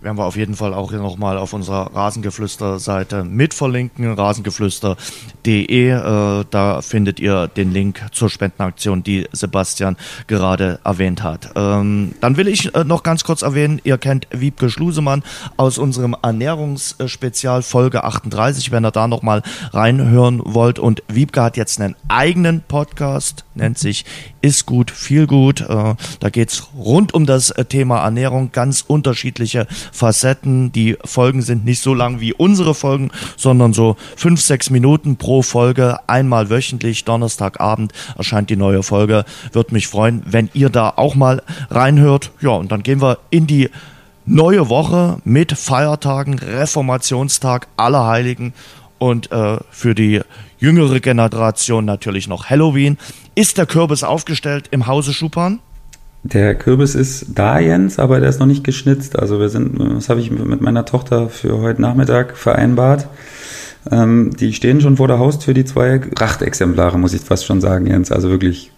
werden 0.00 0.16
wir 0.16 0.24
auf 0.24 0.36
jeden 0.36 0.54
Fall 0.54 0.74
auch 0.74 0.90
hier 0.90 1.00
nochmal 1.00 1.38
auf 1.38 1.52
unserer 1.52 1.94
Rasengeflüster-Seite 1.94 3.24
mit 3.24 3.52
verlinken, 3.52 4.12
rasengeflüster.de. 4.12 5.88
Äh, 5.90 6.44
da 6.50 6.82
findet 6.82 7.18
ihr 7.18 7.48
den 7.48 7.72
Link 7.72 8.06
zur 8.12 8.30
Spendenaktion, 8.30 9.02
die 9.02 9.26
Sebastian 9.32 9.96
gerade 10.28 10.78
erwähnt 10.84 11.22
hat. 11.22 11.50
Ähm, 11.56 12.14
dann 12.20 12.36
will 12.36 12.46
ich 12.46 12.74
äh, 12.74 12.84
noch 12.84 13.02
ganz 13.02 13.24
kurz 13.24 13.42
erwähnen, 13.42 13.80
ihr 13.82 13.98
kennt 13.98 14.28
Wiebke 14.30 14.70
Schlusemann 14.70 15.24
aus 15.56 15.78
unserem 15.78 16.14
Ernährungsspezial 16.22 17.62
Folge 17.62 18.04
38, 18.04 18.70
wenn 18.70 18.84
ihr 18.84 18.92
da 18.92 19.08
nochmal 19.08 19.42
reinhören 19.72 20.40
wollt. 20.44 20.78
Und 20.78 21.02
Wiebke 21.08 21.42
hat 21.42 21.56
jetzt 21.56 21.80
einen 21.80 21.96
eigenen 22.06 22.60
Podcast, 22.60 23.44
nennt 23.54 23.78
sich 23.78 24.04
Ist 24.40 24.66
gut, 24.66 24.92
viel 24.92 25.26
gut. 25.26 25.60
Äh, 25.62 25.96
da 26.20 26.30
geht's 26.30 26.68
rund 26.76 27.14
um 27.14 27.26
das 27.26 27.50
äh, 27.50 27.64
Thema 27.64 28.04
Ernährung, 28.04 28.52
ganz 28.52 28.84
unterschiedliche 28.86 29.66
Facetten. 29.92 30.72
Die 30.72 30.96
Folgen 31.04 31.42
sind 31.42 31.64
nicht 31.64 31.82
so 31.82 31.94
lang 31.94 32.20
wie 32.20 32.32
unsere 32.32 32.74
Folgen, 32.74 33.10
sondern 33.36 33.72
so 33.72 33.96
fünf, 34.16 34.40
sechs 34.40 34.70
Minuten 34.70 35.16
pro 35.16 35.42
Folge, 35.42 35.98
einmal 36.06 36.50
wöchentlich, 36.50 37.04
Donnerstagabend 37.04 37.92
erscheint 38.16 38.50
die 38.50 38.56
neue 38.56 38.82
Folge. 38.82 39.24
Würde 39.52 39.74
mich 39.74 39.88
freuen, 39.88 40.22
wenn 40.26 40.50
ihr 40.54 40.70
da 40.70 40.92
auch 40.96 41.14
mal 41.14 41.42
reinhört. 41.70 42.30
Ja, 42.40 42.50
und 42.50 42.72
dann 42.72 42.82
gehen 42.82 43.00
wir 43.02 43.18
in 43.30 43.46
die 43.46 43.70
neue 44.24 44.68
Woche 44.68 45.18
mit 45.24 45.52
Feiertagen, 45.52 46.38
Reformationstag, 46.38 47.68
Allerheiligen 47.76 48.52
und 48.98 49.32
äh, 49.32 49.58
für 49.70 49.94
die 49.94 50.20
jüngere 50.58 51.00
Generation 51.00 51.84
natürlich 51.84 52.28
noch 52.28 52.50
Halloween. 52.50 52.98
Ist 53.34 53.58
der 53.58 53.66
Kürbis 53.66 54.02
aufgestellt 54.02 54.68
im 54.70 54.86
Hause 54.86 55.14
Schupan? 55.14 55.60
Der 56.22 56.54
Kürbis 56.54 56.94
ist 56.94 57.26
da, 57.34 57.58
Jens, 57.58 57.98
aber 57.98 58.20
der 58.20 58.28
ist 58.28 58.40
noch 58.40 58.46
nicht 58.46 58.64
geschnitzt. 58.64 59.18
Also 59.18 59.38
wir 59.40 59.48
sind, 59.48 59.78
das 59.78 60.08
habe 60.08 60.20
ich 60.20 60.30
mit 60.30 60.60
meiner 60.60 60.84
Tochter 60.84 61.28
für 61.28 61.58
heute 61.58 61.80
Nachmittag 61.80 62.36
vereinbart. 62.36 63.08
Ähm, 63.90 64.36
die 64.36 64.52
stehen 64.52 64.80
schon 64.80 64.96
vor 64.96 65.08
der 65.08 65.18
Haustür, 65.18 65.54
die 65.54 65.64
zwei 65.64 65.98
Prachtexemplare, 65.98 66.98
muss 66.98 67.14
ich 67.14 67.22
fast 67.22 67.46
schon 67.46 67.60
sagen, 67.60 67.86
Jens. 67.86 68.10
Also 68.12 68.30
wirklich, 68.30 68.72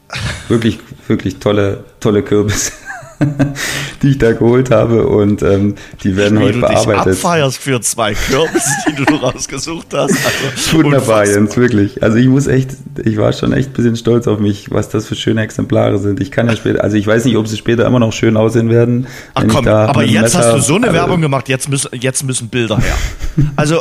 wirklich, 0.48 0.78
wirklich 1.08 1.38
tolle, 1.38 1.84
tolle 1.98 2.22
Kürbis. 2.22 2.72
die 4.02 4.10
ich 4.10 4.18
da 4.18 4.32
geholt 4.32 4.70
habe 4.70 5.06
und 5.06 5.42
ähm, 5.42 5.74
die 6.02 6.16
werden 6.16 6.38
Wie 6.38 6.44
heute 6.44 6.54
du 6.54 6.60
bearbeitet. 6.60 7.06
Dich 7.06 7.24
abfeierst 7.24 7.58
für 7.58 7.80
zwei 7.80 8.14
Kürbisse, 8.14 8.70
die 8.88 9.04
du 9.04 9.14
rausgesucht 9.16 9.88
hast. 9.92 10.12
Also, 10.12 10.72
Wunderbar, 10.78 11.26
Jens, 11.26 11.56
wirklich. 11.56 12.02
Also 12.02 12.16
ich 12.16 12.28
muss 12.28 12.46
echt, 12.46 12.70
ich 13.04 13.18
war 13.18 13.32
schon 13.32 13.52
echt 13.52 13.70
ein 13.70 13.72
bisschen 13.74 13.96
stolz 13.96 14.26
auf 14.26 14.38
mich, 14.38 14.70
was 14.70 14.88
das 14.88 15.06
für 15.06 15.16
schöne 15.16 15.42
Exemplare 15.42 15.98
sind. 15.98 16.20
Ich 16.20 16.30
kann 16.30 16.48
ja 16.48 16.56
später, 16.56 16.82
also 16.82 16.96
ich 16.96 17.06
weiß 17.06 17.26
nicht, 17.26 17.36
ob 17.36 17.46
sie 17.46 17.56
später 17.56 17.86
immer 17.86 17.98
noch 17.98 18.12
schön 18.12 18.36
aussehen 18.36 18.70
werden. 18.70 19.06
Ach 19.34 19.44
komm, 19.46 19.68
aber 19.68 20.02
jetzt 20.04 20.22
Messer, 20.22 20.38
hast 20.38 20.52
du 20.54 20.60
so 20.60 20.76
eine 20.76 20.88
also, 20.88 20.98
Werbung 20.98 21.20
gemacht, 21.20 21.48
jetzt 21.48 21.68
müssen, 21.68 21.90
jetzt 21.92 22.24
müssen 22.24 22.48
Bilder 22.48 22.78
her. 22.78 22.94
Also 23.56 23.80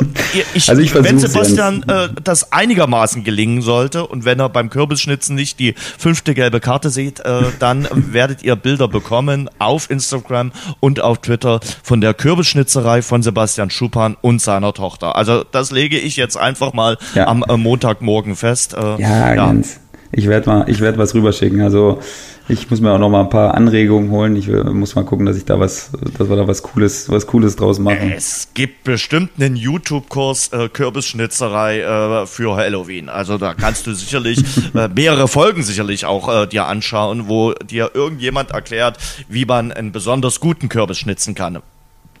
ich, 0.54 0.68
also 0.68 0.82
ich 0.82 0.94
wenn 0.94 1.18
Sebastian 1.18 1.82
äh, 1.88 2.08
das 2.22 2.52
einigermaßen 2.52 3.24
gelingen 3.24 3.62
sollte 3.62 4.06
und 4.06 4.24
wenn 4.24 4.38
er 4.38 4.48
beim 4.50 4.68
Kürbisschnitzen 4.68 5.34
nicht 5.34 5.58
die 5.58 5.74
fünfte 5.98 6.34
gelbe 6.34 6.60
Karte 6.60 6.90
sieht, 6.90 7.20
äh, 7.20 7.42
dann 7.58 7.88
werdet 7.92 8.42
ihr 8.42 8.56
Bilder 8.56 8.88
bekommen 8.88 9.29
Namen 9.30 9.50
auf 9.58 9.90
Instagram 9.90 10.52
und 10.80 11.00
auf 11.00 11.18
Twitter 11.18 11.60
von 11.82 12.00
der 12.00 12.14
Kürbisschnitzerei 12.14 13.02
von 13.02 13.22
Sebastian 13.22 13.70
Schupan 13.70 14.16
und 14.20 14.40
seiner 14.40 14.72
Tochter. 14.72 15.16
Also 15.16 15.44
das 15.44 15.70
lege 15.70 15.98
ich 15.98 16.16
jetzt 16.16 16.36
einfach 16.36 16.72
mal 16.72 16.98
ja. 17.14 17.26
am 17.26 17.44
äh, 17.48 17.56
Montagmorgen 17.56 18.36
fest. 18.36 18.74
Äh, 18.74 19.00
ja, 19.00 19.28
ja, 19.28 19.34
ganz. 19.34 19.79
Ich 20.12 20.26
werde 20.26 20.48
mal, 20.48 20.68
ich 20.68 20.80
werde 20.80 20.98
was 20.98 21.14
rüberschicken. 21.14 21.60
Also 21.60 22.00
ich 22.48 22.68
muss 22.68 22.80
mir 22.80 22.92
auch 22.92 22.98
noch 22.98 23.10
mal 23.10 23.20
ein 23.20 23.30
paar 23.30 23.54
Anregungen 23.54 24.10
holen. 24.10 24.34
Ich 24.34 24.48
muss 24.48 24.96
mal 24.96 25.04
gucken, 25.04 25.24
dass 25.24 25.36
ich 25.36 25.44
da 25.44 25.60
was, 25.60 25.92
dass 26.18 26.28
wir 26.28 26.36
da 26.36 26.48
was 26.48 26.62
Cooles, 26.62 27.08
was 27.08 27.28
Cooles 27.28 27.54
draus 27.54 27.78
machen. 27.78 28.12
Es 28.16 28.48
gibt 28.54 28.82
bestimmt 28.82 29.30
einen 29.38 29.54
YouTube-Kurs 29.54 30.48
äh, 30.52 30.68
Kürbisschnitzerei 30.68 31.80
äh, 31.80 32.26
für 32.26 32.56
Halloween. 32.56 33.08
Also 33.08 33.38
da 33.38 33.54
kannst 33.54 33.86
du 33.86 33.94
sicherlich 33.94 34.42
äh, 34.74 34.88
mehrere 34.88 35.28
Folgen 35.28 35.62
sicherlich 35.62 36.06
auch 36.06 36.42
äh, 36.42 36.46
dir 36.48 36.66
anschauen, 36.66 37.28
wo 37.28 37.52
dir 37.52 37.92
irgendjemand 37.94 38.50
erklärt, 38.50 38.98
wie 39.28 39.44
man 39.44 39.70
einen 39.70 39.92
besonders 39.92 40.40
guten 40.40 40.68
Kürbis 40.68 40.98
schnitzen 40.98 41.36
kann. 41.36 41.60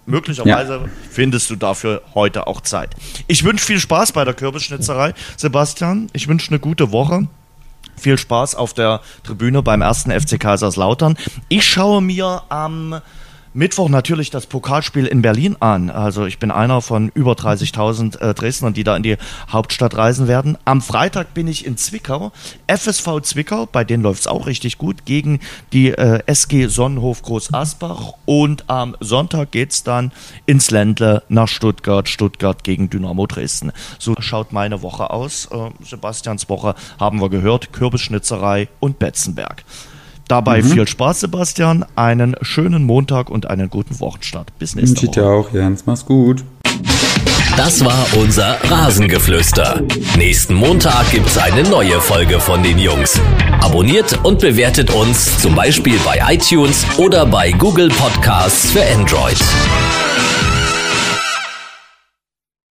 Möglicherweise 0.06 0.74
ja. 0.74 0.88
findest 1.10 1.50
du 1.50 1.56
dafür 1.56 2.02
heute 2.14 2.46
auch 2.46 2.60
Zeit. 2.60 2.94
Ich 3.26 3.44
wünsche 3.44 3.64
viel 3.64 3.80
Spaß 3.80 4.12
bei 4.12 4.24
der 4.24 4.34
Kürbisschnitzerei, 4.34 5.12
Sebastian. 5.36 6.08
Ich 6.12 6.28
wünsche 6.28 6.50
eine 6.50 6.60
gute 6.60 6.92
Woche 6.92 7.26
viel 8.00 8.18
Spaß 8.18 8.54
auf 8.54 8.74
der 8.74 9.00
Tribüne 9.22 9.62
beim 9.62 9.82
ersten 9.82 10.10
FC 10.10 10.40
Kaiserslautern. 10.40 11.16
Ich 11.48 11.64
schaue 11.68 12.02
mir 12.02 12.42
am 12.48 13.00
Mittwoch 13.52 13.88
natürlich 13.88 14.30
das 14.30 14.46
Pokalspiel 14.46 15.06
in 15.06 15.22
Berlin 15.22 15.56
an. 15.58 15.90
Also 15.90 16.24
ich 16.24 16.38
bin 16.38 16.52
einer 16.52 16.80
von 16.80 17.10
über 17.14 17.32
30.000 17.32 18.20
äh, 18.20 18.32
Dresdnern, 18.32 18.74
die 18.74 18.84
da 18.84 18.96
in 18.96 19.02
die 19.02 19.16
Hauptstadt 19.50 19.96
reisen 19.96 20.28
werden. 20.28 20.56
Am 20.64 20.80
Freitag 20.80 21.34
bin 21.34 21.48
ich 21.48 21.66
in 21.66 21.76
Zwickau, 21.76 22.30
FSV 22.68 23.22
Zwickau, 23.22 23.66
bei 23.66 23.82
denen 23.82 24.04
läuft 24.04 24.20
es 24.20 24.26
auch 24.28 24.46
richtig 24.46 24.78
gut, 24.78 25.04
gegen 25.04 25.40
die 25.72 25.88
äh, 25.88 26.20
SG 26.26 26.68
Sonnenhof 26.68 27.22
Groß 27.22 27.52
Asbach. 27.52 28.12
Und 28.24 28.70
am 28.70 28.96
Sonntag 29.00 29.50
geht 29.50 29.72
es 29.72 29.82
dann 29.82 30.12
ins 30.46 30.70
Ländle 30.70 31.24
nach 31.28 31.48
Stuttgart, 31.48 32.08
Stuttgart 32.08 32.62
gegen 32.62 32.88
Dynamo 32.88 33.26
Dresden. 33.26 33.72
So 33.98 34.14
schaut 34.20 34.52
meine 34.52 34.82
Woche 34.82 35.10
aus. 35.10 35.46
Äh, 35.46 35.70
Sebastians 35.84 36.48
Woche 36.48 36.76
haben 37.00 37.20
wir 37.20 37.28
gehört, 37.28 37.72
Kürbisschnitzerei 37.72 38.68
und 38.78 39.00
Betzenberg. 39.00 39.64
Dabei 40.30 40.62
mhm. 40.62 40.66
viel 40.66 40.86
Spaß, 40.86 41.20
Sebastian. 41.20 41.84
Einen 41.96 42.36
schönen 42.40 42.84
Montag 42.84 43.30
und 43.30 43.50
einen 43.50 43.68
guten 43.68 43.98
Wochenstart. 43.98 44.56
Bis 44.60 44.76
nächste 44.76 45.08
Woche. 45.08 45.20
dir 45.20 45.26
auch, 45.26 45.52
Jens. 45.52 45.86
Mach's 45.86 46.06
gut. 46.06 46.44
Das 47.56 47.84
war 47.84 48.06
unser 48.16 48.56
Rasengeflüster. 48.62 49.82
Nächsten 50.16 50.54
Montag 50.54 51.10
gibt's 51.10 51.36
eine 51.36 51.64
neue 51.64 52.00
Folge 52.00 52.38
von 52.38 52.62
den 52.62 52.78
Jungs. 52.78 53.20
Abonniert 53.60 54.24
und 54.24 54.38
bewertet 54.38 54.94
uns 54.94 55.36
zum 55.38 55.56
Beispiel 55.56 55.98
bei 56.04 56.20
iTunes 56.32 56.86
oder 56.96 57.26
bei 57.26 57.50
Google 57.50 57.88
Podcasts 57.88 58.70
für 58.70 58.84
Android. 58.84 59.36